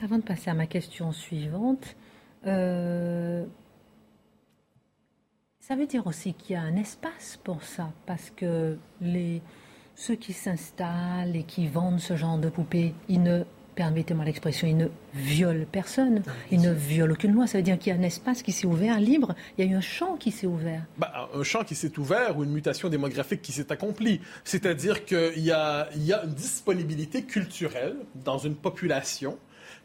Avant 0.04 0.18
de 0.18 0.24
passer 0.24 0.50
à 0.50 0.54
ma 0.54 0.66
question 0.66 1.12
suivante, 1.12 1.96
euh, 2.48 3.46
ça 5.60 5.76
veut 5.76 5.86
dire 5.86 6.08
aussi 6.08 6.34
qu'il 6.34 6.56
y 6.56 6.58
a 6.58 6.62
un 6.62 6.76
espace 6.76 7.40
pour 7.44 7.64
ça, 7.64 7.92
parce 8.06 8.32
que 8.36 8.78
les, 9.00 9.42
ceux 9.96 10.16
qui 10.16 10.34
s'installent 10.34 11.36
et 11.36 11.44
qui 11.44 11.68
vendent 11.68 12.00
ce 12.00 12.16
genre 12.16 12.40
de 12.40 12.50
poupées, 12.50 12.96
ils 13.08 13.22
ne, 13.22 13.44
permettez-moi 13.76 14.26
l'expression, 14.26 14.68
ils 14.68 14.76
ne 14.76 14.88
violent 15.14 15.66
personne, 15.72 16.24
ils 16.52 16.60
ne 16.62 16.72
violent 16.72 17.14
aucune 17.14 17.34
loi. 17.34 17.46
Ça 17.46 17.60
veut 17.60 17.64
dire 17.64 17.78
qu'il 17.78 17.94
y 17.94 17.96
a 17.96 18.00
un 18.00 18.04
espace 18.04 18.42
qui 18.42 18.52
s'est 18.52 18.66
ouvert, 18.66 19.00
libre, 19.00 19.36
il 19.58 19.66
y 19.66 19.68
a 19.68 19.72
eu 19.72 19.76
un 19.76 19.82
champ 19.82 20.18
qui 20.18 20.32
s'est 20.32 20.48
ouvert. 20.48 20.84
Bah, 20.98 21.30
un 21.34 21.44
champ 21.44 21.64
qui 21.64 21.76
s'est 21.76 21.98
ouvert 22.00 22.38
ou 22.38 22.44
une 22.44 22.52
mutation 22.52 22.90
démographique 22.90 23.42
qui 23.42 23.52
s'est 23.52 23.72
accomplie. 23.72 24.20
C'est-à-dire 24.44 25.06
qu'il 25.06 25.38
y 25.38 25.52
y 25.52 25.52
a 25.52 25.90
une 25.94 26.34
disponibilité 26.34 27.24
culturelle 27.24 27.98
dans 28.16 28.40
une 28.40 28.56
population 28.56 29.38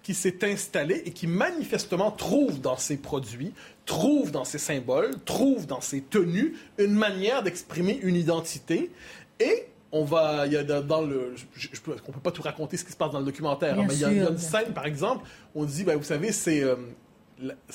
qui 0.07 0.15
s'est 0.15 0.45
installé 0.45 1.03
et 1.05 1.11
qui 1.11 1.27
manifestement 1.27 2.13
trouve 2.13 2.61
dans 2.61 2.77
ses 2.77 2.97
produits, 2.97 3.53
trouve 3.87 4.31
dans 4.31 4.45
ses 4.45 4.59
symboles, 4.59 5.11
trouve 5.25 5.67
dans 5.67 5.81
ses 5.81 6.01
tenues 6.01 6.55
une 6.79 6.93
manière 6.93 7.43
d'exprimer 7.43 7.99
une 8.05 8.15
identité. 8.15 8.93
Et 9.41 9.67
on 9.91 10.05
va, 10.05 10.47
il 10.47 10.53
y 10.53 10.57
a 10.57 10.63
dans 10.63 11.03
le, 11.03 11.35
je, 11.57 11.67
ne 11.73 11.95
peut 11.97 12.21
pas 12.23 12.31
tout 12.31 12.43
raconter 12.43 12.77
ce 12.77 12.85
qui 12.85 12.93
se 12.93 12.97
passe 12.97 13.11
dans 13.11 13.19
le 13.19 13.25
documentaire, 13.25 13.77
mais 13.83 13.95
il 13.95 14.01
y, 14.01 14.05
a, 14.05 14.13
une 14.13 14.39
scène 14.39 14.73
par 14.73 14.87
exemple, 14.87 15.27
on 15.57 15.65
dit, 15.65 15.83
ben, 15.83 15.97
vous 15.97 16.05
savez, 16.05 16.31
c'est 16.31 16.63
euh, 16.63 16.77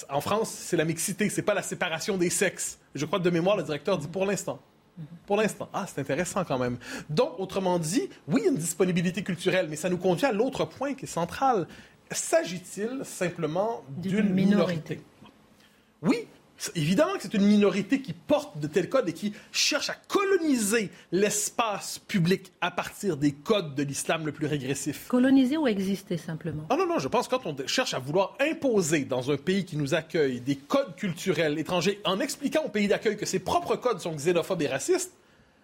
en 0.08 0.22
France, 0.22 0.52
c'est 0.52 0.78
la 0.78 0.86
mixité, 0.86 1.28
c'est 1.28 1.42
pas 1.42 1.54
la 1.54 1.64
séparation 1.64 2.16
des 2.16 2.30
sexes. 2.30 2.80
Je 2.96 3.06
crois 3.06 3.20
que 3.20 3.26
de 3.26 3.30
mémoire, 3.30 3.58
le 3.58 3.64
directeur 3.64 3.98
dit 3.98 4.08
pour 4.08 4.26
l'instant. 4.26 4.62
Pour 5.26 5.38
l'instant. 5.38 5.70
Ah, 5.74 5.86
c'est 5.88 6.02
intéressant 6.02 6.44
quand 6.44 6.60
même. 6.60 6.78
Donc, 7.10 7.40
autrement 7.40 7.80
dit, 7.80 8.10
oui, 8.28 8.42
il 8.46 8.52
une 8.52 8.58
disponibilité 8.58 9.24
culturelle, 9.24 9.68
mais 9.70 9.76
ça 9.76 9.90
nous 9.90 9.98
conduit 9.98 10.26
à 10.26 10.32
l'autre 10.32 10.66
point 10.66 10.94
qui 10.94 11.06
est 11.06 11.08
central. 11.08 11.68
S'agit-il 12.12 13.02
simplement 13.04 13.84
d'une 13.98 14.30
minorité? 14.30 15.02
Oui, 16.02 16.28
Évidemment 16.76 17.14
que 17.16 17.24
c'est 17.24 17.34
une 17.34 17.46
minorité 17.46 18.02
qui 18.02 18.14
porte 18.14 18.60
de 18.60 18.68
tels 18.68 18.90
codes 18.90 19.10
et 19.10 19.14
qui 19.14 19.34
cherche 19.52 19.90
à 19.90 19.96
coloniser 20.08 20.92
l'espace 21.12 22.00
public 22.00 22.52
à 22.62 22.70
partir 22.70 23.18
des 23.18 23.32
codes 23.32 23.74
de 23.74 23.84
l'islam 23.84 24.26
le 24.26 24.32
plus 24.32 24.46
régressif. 24.46 25.08
Coloniser 25.08 25.58
ou 25.58 25.68
exister 25.68 26.18
simplement? 26.18 26.64
Ah 26.70 26.76
non, 26.76 26.86
non, 26.86 27.00
je 27.00 27.08
pense 27.08 27.28
que 27.28 27.36
quand 27.36 27.48
on 27.48 27.68
cherche 27.68 27.94
à 27.94 28.00
vouloir 28.00 28.36
imposer 28.40 29.06
dans 29.06 29.32
un 29.32 29.38
pays 29.38 29.66
qui 29.66 29.76
nous 29.76 29.96
accueille 29.96 30.40
des 30.40 30.56
codes 30.56 30.96
culturels 30.96 31.58
étrangers 31.58 32.00
en 32.06 32.20
expliquant 32.20 32.64
au 32.66 32.70
pays 32.70 32.88
d'accueil 32.88 33.18
que 33.18 33.26
ses 33.26 33.40
propres 33.40 33.76
codes 33.76 34.00
sont 34.00 34.14
xénophobes 34.14 34.62
et 34.62 34.68
racistes, 34.68 35.14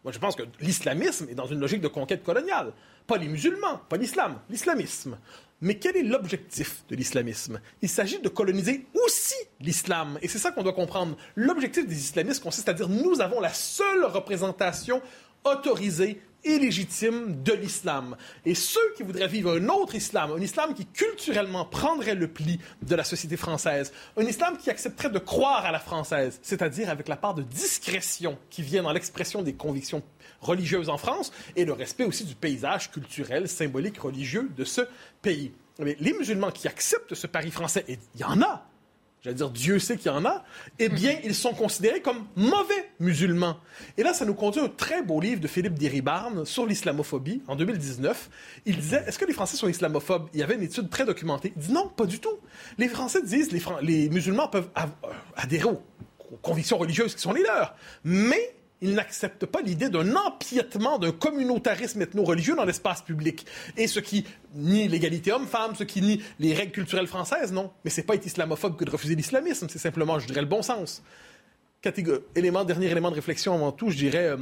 moi 0.03 0.11
je 0.11 0.19
pense 0.19 0.35
que 0.35 0.43
l'islamisme 0.61 1.27
est 1.29 1.35
dans 1.35 1.45
une 1.45 1.59
logique 1.59 1.81
de 1.81 1.87
conquête 1.87 2.23
coloniale. 2.23 2.73
Pas 3.05 3.17
les 3.17 3.27
musulmans, 3.27 3.81
pas 3.89 3.97
l'islam, 3.97 4.39
l'islamisme. 4.49 5.17
Mais 5.61 5.79
quel 5.79 5.97
est 5.97 6.03
l'objectif 6.03 6.83
de 6.89 6.95
l'islamisme? 6.95 7.59
Il 7.81 7.89
s'agit 7.89 8.19
de 8.19 8.29
coloniser 8.29 8.85
aussi 8.93 9.35
l'islam. 9.59 10.19
Et 10.21 10.27
c'est 10.27 10.37
ça 10.37 10.51
qu'on 10.51 10.61
doit 10.61 10.73
comprendre. 10.73 11.17
L'objectif 11.35 11.87
des 11.87 11.97
islamistes 11.97 12.43
consiste 12.43 12.69
à 12.69 12.73
dire 12.73 12.89
nous 12.89 13.21
avons 13.21 13.39
la 13.39 13.53
seule 13.53 14.05
représentation 14.05 15.01
autorisée 15.43 16.21
et 16.47 16.59
légitime 16.59 17.43
de 17.43 17.53
l'islam. 17.53 18.15
Et 18.45 18.55
ceux 18.55 18.93
qui 18.95 19.03
voudraient 19.03 19.27
vivre 19.27 19.57
un 19.57 19.67
autre 19.69 19.95
islam, 19.95 20.31
un 20.31 20.41
islam 20.41 20.73
qui 20.73 20.85
culturellement 20.85 21.65
prendrait 21.65 22.15
le 22.15 22.27
pli 22.27 22.59
de 22.81 22.95
la 22.95 23.03
société 23.03 23.37
française, 23.37 23.91
un 24.15 24.23
islam 24.23 24.57
qui 24.57 24.69
accepterait 24.69 25.09
de 25.09 25.19
croire 25.19 25.65
à 25.65 25.71
la 25.71 25.79
française, 25.79 26.39
c'est-à-dire 26.41 26.89
avec 26.89 27.07
la 27.07 27.17
part 27.17 27.33
de 27.33 27.43
discrétion 27.43 28.37
qui 28.49 28.61
vient 28.61 28.83
dans 28.83 28.93
l'expression 28.93 29.41
des 29.41 29.53
convictions 29.53 30.01
religieuses 30.41 30.89
en 30.89 30.97
France 30.97 31.31
et 31.55 31.65
le 31.65 31.73
respect 31.73 32.05
aussi 32.05 32.23
du 32.23 32.35
paysage 32.35 32.91
culturel, 32.91 33.47
symbolique, 33.49 33.99
religieux 33.99 34.49
de 34.55 34.63
ce 34.63 34.81
pays. 35.21 35.51
Mais 35.79 35.97
les 35.99 36.13
musulmans 36.13 36.51
qui 36.51 36.67
acceptent 36.67 37.13
ce 37.13 37.27
pari 37.27 37.51
français, 37.51 37.83
et 37.87 37.99
il 38.15 38.21
y 38.21 38.23
en 38.23 38.41
a, 38.41 38.65
j'allais 39.21 39.35
dire 39.35 39.49
Dieu 39.49 39.79
sait 39.79 39.97
qu'il 39.97 40.11
y 40.11 40.13
en 40.13 40.25
a, 40.25 40.43
eh 40.79 40.89
bien, 40.89 41.19
ils 41.23 41.35
sont 41.35 41.53
considérés 41.53 42.01
comme 42.01 42.25
mauvais 42.35 42.91
musulmans. 42.99 43.57
Et 43.97 44.03
là, 44.03 44.13
ça 44.13 44.25
nous 44.25 44.33
conduit 44.33 44.61
à 44.61 44.65
un 44.65 44.69
très 44.69 45.01
beau 45.01 45.19
livre 45.19 45.41
de 45.41 45.47
Philippe 45.47 45.73
Diribarne 45.73 46.45
sur 46.45 46.65
l'islamophobie 46.65 47.41
en 47.47 47.55
2019. 47.55 48.29
Il 48.65 48.77
disait, 48.77 49.03
est-ce 49.07 49.19
que 49.19 49.25
les 49.25 49.33
Français 49.33 49.57
sont 49.57 49.67
islamophobes? 49.67 50.29
Il 50.33 50.39
y 50.39 50.43
avait 50.43 50.55
une 50.55 50.63
étude 50.63 50.89
très 50.89 51.05
documentée. 51.05 51.53
Il 51.55 51.61
dit 51.61 51.71
non, 51.71 51.89
pas 51.89 52.05
du 52.05 52.19
tout. 52.19 52.37
Les 52.77 52.87
Français 52.87 53.21
disent, 53.21 53.51
les, 53.51 53.61
les 53.81 54.09
musulmans 54.09 54.47
peuvent 54.47 54.69
euh, 54.77 55.09
adhérer 55.35 55.65
aux 55.65 55.81
convictions 56.41 56.77
religieuses 56.77 57.15
qui 57.15 57.21
sont 57.21 57.33
les 57.33 57.43
leurs, 57.43 57.75
mais 58.03 58.56
ils 58.81 58.93
n'acceptent 58.93 59.45
pas 59.45 59.61
l'idée 59.61 59.89
d'un 59.89 60.15
empiètement, 60.15 60.99
d'un 60.99 61.11
communautarisme 61.11 62.01
ethno-religieux 62.01 62.55
dans 62.55 62.65
l'espace 62.65 63.01
public. 63.01 63.45
Et 63.75 63.87
ce 63.87 63.99
qui 63.99 64.25
nie 64.53 64.87
l'égalité 64.87 65.31
homme-femme, 65.31 65.75
ce 65.75 65.83
qui 65.83 66.01
nie 66.01 66.21
les 66.39 66.53
règles 66.53 66.71
culturelles 66.71 67.07
françaises, 67.07 67.51
non. 67.51 67.71
Mais 67.83 67.89
c'est 67.89 68.03
pas 68.03 68.15
être 68.15 68.25
islamophobe 68.25 68.77
que 68.77 68.85
de 68.85 68.91
refuser 68.91 69.15
l'islamisme, 69.15 69.67
c'est 69.69 69.79
simplement, 69.79 70.19
je 70.19 70.27
dirais, 70.27 70.41
le 70.41 70.47
bon 70.47 70.61
sens. 70.61 71.03
élément, 72.35 72.65
dernier 72.65 72.87
élément 72.87 73.09
de 73.09 73.15
réflexion 73.15 73.53
avant 73.55 73.71
tout, 73.71 73.89
je 73.89 73.97
dirais 73.97 74.27
euh, 74.27 74.37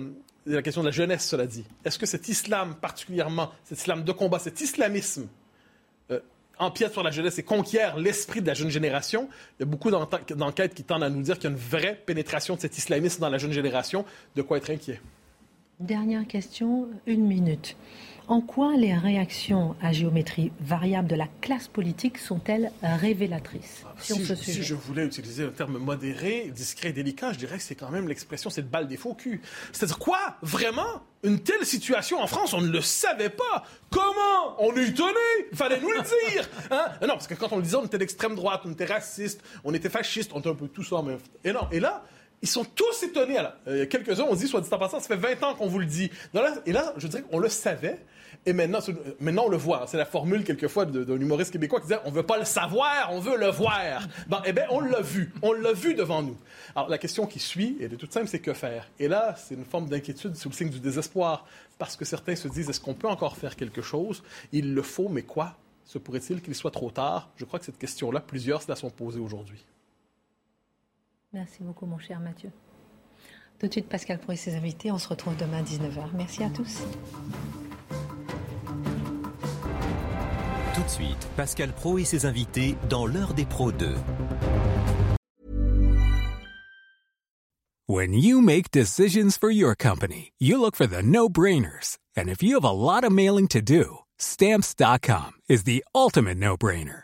la 0.46 0.62
question 0.62 0.82
de 0.82 0.88
la 0.88 0.92
jeunesse, 0.92 1.26
cela 1.26 1.48
dit. 1.48 1.64
Est-ce 1.86 1.98
que 1.98 2.06
cet 2.06 2.28
islam 2.28 2.76
particulièrement, 2.76 3.52
cet 3.64 3.80
islam 3.80 4.04
de 4.04 4.12
combat, 4.12 4.40
cet 4.40 4.60
islamisme 4.62 5.28
empiète 6.60 6.94
sur 6.94 7.04
la 7.04 7.12
jeunesse 7.12 7.38
et 7.40 7.44
conquiert 7.44 7.98
l'esprit 7.98 8.42
de 8.42 8.48
la 8.48 8.54
jeune 8.54 8.70
génération. 8.70 9.30
Il 9.60 9.64
y 9.64 9.64
a 9.64 9.66
beaucoup 9.66 9.92
d'enquêtes 9.92 10.74
qui 10.74 10.84
tendent 10.84 11.04
à 11.04 11.10
nous 11.10 11.22
dire 11.22 11.36
qu'il 11.36 11.50
y 11.50 11.54
a 11.54 11.56
une 11.56 11.62
vraie 11.62 12.00
pénétration 12.06 12.56
de 12.56 12.62
cet 12.62 12.78
islamisme 12.78 13.22
dans 13.22 13.30
la 13.30 13.38
jeune 13.38 13.52
génération. 13.52 14.06
De 14.36 14.42
quoi 14.42 14.58
être 14.58 14.70
inquiet. 14.70 15.02
Dernière 15.80 16.26
question, 16.26 16.88
une 17.06 17.26
minute. 17.26 17.76
En 18.28 18.42
quoi 18.42 18.76
les 18.76 18.94
réactions 18.94 19.76
à 19.82 19.92
géométrie 19.92 20.52
variable 20.60 21.08
de 21.08 21.16
la 21.16 21.28
classe 21.42 21.68
politique 21.68 22.18
sont-elles 22.18 22.72
révélatrices 22.82 23.84
ah, 23.86 23.94
sur 24.02 24.16
si, 24.16 24.36
Si 24.36 24.64
je 24.64 24.74
voulais 24.74 25.06
utiliser 25.06 25.46
un 25.46 25.52
terme 25.52 25.78
modéré, 25.78 26.52
discret, 26.54 26.92
délicat, 26.92 27.34
je 27.34 27.38
dirais 27.38 27.58
que 27.58 27.64
c'est 27.64 27.76
quand 27.76 27.92
même 27.92 28.08
l'expression, 28.08 28.50
c'est 28.50 28.62
le 28.62 28.68
balle 28.68 28.88
des 28.88 28.98
faux 28.98 29.14
culs. 29.14 29.42
C'est-à-dire 29.72 30.00
quoi 30.00 30.18
Vraiment 30.42 31.04
Une 31.24 31.40
telle 31.40 31.66
situation 31.68 32.20
en 32.20 32.26
France, 32.26 32.54
on 32.54 32.62
ne 32.62 32.72
le 32.72 32.82
savait 32.82 33.30
pas. 33.30 33.64
Comment 33.92 34.56
On 34.60 34.76
est 34.76 34.88
étonné. 34.88 35.14
Il 35.52 35.58
fallait 35.58 35.80
nous 35.80 35.92
le 35.92 36.02
dire. 36.02 36.50
Hein? 36.72 36.86
Non, 37.02 37.10
parce 37.10 37.28
que 37.28 37.36
quand 37.36 37.52
on 37.52 37.58
le 37.58 37.64
disait, 37.64 37.78
on 37.78 37.86
était 37.86 38.00
d'extrême 38.00 38.34
droite, 38.34 38.62
on 38.66 38.72
était 38.72 38.86
raciste, 38.86 39.42
on 39.64 39.74
était 39.76 39.90
fasciste, 39.90 40.32
on 40.34 40.40
était 40.40 40.50
un 40.50 40.56
peu 40.56 40.68
tout 40.68 40.84
ça. 40.84 41.04
Mais... 41.06 41.18
Et 41.44 41.54
non. 41.54 41.68
Et 41.72 41.80
là, 41.80 42.04
ils 42.42 42.48
sont 42.48 42.64
tous 42.64 43.04
étonnés. 43.04 43.40
Euh, 43.68 43.86
quelques-uns 43.86 44.24
ont 44.24 44.36
dit, 44.36 44.48
soit 44.48 44.62
dit 44.62 44.70
en 44.72 44.78
passant, 44.78 45.00
ça 45.00 45.08
fait 45.08 45.36
20 45.36 45.44
ans 45.44 45.56
qu'on 45.56 45.68
vous 45.68 45.80
le 45.80 45.86
dit. 45.86 46.10
et 46.66 46.72
là, 46.72 46.94
je 46.98 47.08
dirais 47.08 47.24
qu'on 47.24 47.40
le 47.40 47.50
savait. 47.50 48.00
Et 48.46 48.54
maintenant, 48.54 48.80
maintenant 49.20 49.46
on 49.46 49.50
le 49.50 49.58
voit. 49.58 49.86
C'est 49.88 49.98
la 49.98 50.06
formule 50.06 50.44
quelquefois 50.44 50.86
d'un 50.86 51.20
humoriste 51.20 51.52
québécois 51.52 51.80
qui 51.80 51.88
disait 51.88 52.00
on 52.06 52.12
veut 52.12 52.24
pas 52.24 52.38
le 52.38 52.46
savoir, 52.46 53.10
on 53.12 53.20
veut 53.20 53.38
le 53.38 53.48
voir. 53.48 54.08
Bon, 54.28 54.38
eh 54.46 54.54
bien, 54.54 54.66
on 54.70 54.82
l'a 54.82 55.02
vu. 55.02 55.34
On 55.42 55.54
l'a 55.54 55.74
vu 55.74 55.96
devant 55.96 56.22
nous. 56.22 56.38
Alors, 56.76 56.90
la 56.90 56.98
question 56.98 57.26
qui 57.26 57.40
suit, 57.40 57.78
elle 57.82 57.94
est 57.94 57.98
toute 57.98 58.14
simple, 58.14 58.28
c'est 58.28 58.40
que 58.40 58.54
faire? 58.54 58.88
Et 59.00 59.08
là, 59.08 59.36
c'est 59.38 59.56
une 59.56 59.66
forme 59.66 59.88
d'inquiétude 59.88 60.36
sous 60.36 60.50
le 60.50 60.54
signe 60.54 60.70
du 60.70 60.80
désespoir. 60.80 61.46
Parce 61.78 61.96
que 61.96 62.06
certains 62.06 62.36
se 62.36 62.48
disent 62.48 62.70
est-ce 62.70 62.80
qu'on 62.80 62.94
peut 62.94 63.08
encore 63.10 63.36
faire 63.36 63.56
quelque 63.56 63.82
chose? 63.82 64.24
Il 64.52 64.74
le 64.74 64.82
faut, 64.82 65.10
mais 65.10 65.24
quoi 65.24 65.58
Se 65.84 65.98
pourrait-il 65.98 66.42
qu'il 66.42 66.56
soit 66.56 66.72
trop 66.72 66.92
tard? 66.92 67.30
Je 67.38 67.46
crois 67.46 67.60
que 67.60 67.66
cette 67.66 67.80
question-là, 67.80 68.20
plusieurs 68.20 68.62
se 68.62 68.70
la 68.70 68.76
sont 68.76 68.92
posées 68.92 69.20
aujourd'hui. 69.20 69.66
Merci 71.36 71.64
beaucoup, 71.64 71.86
mon 71.86 72.00
cher 72.00 72.22
Mathieu. 72.22 72.50
Tout 73.60 73.68
de 73.68 73.72
suite, 73.74 73.90
Pascal 73.90 74.20
pour 74.20 74.34
ses 74.38 74.56
invités. 74.56 74.90
On 74.90 74.98
se 74.98 75.10
retrouve 75.10 75.36
demain 75.36 75.58
à 75.58 75.64
19h. 75.64 76.12
Merci 76.14 76.46
à 76.46 76.50
tous. 76.50 76.82
Tout 80.74 80.84
de 80.84 80.90
suite, 80.90 81.28
Pascal 81.36 81.74
Pro 81.74 81.98
et 81.98 82.06
ses 82.06 82.26
invités 82.26 82.78
dans 82.90 83.06
l'heure 83.06 83.34
des 83.34 83.46
pros 83.46 83.74
2. 83.74 83.96
When 87.88 88.14
you 88.14 88.42
make 88.42 88.72
decisions 88.72 89.38
for 89.38 89.52
your 89.52 89.76
company, 89.76 90.32
you 90.40 90.58
look 90.58 90.76
for 90.78 90.88
the 90.88 91.04
no-brainers. 91.04 91.98
And 92.16 92.30
if 92.30 92.42
you 92.42 92.56
have 92.56 92.64
a 92.64 92.72
lot 92.72 93.04
of 93.04 93.12
mailing 93.12 93.48
to 93.50 93.62
do, 93.62 94.00
stamps.com 94.18 95.34
is 95.50 95.66
the 95.66 95.84
ultimate 95.94 96.38
no-brainer. 96.38 97.04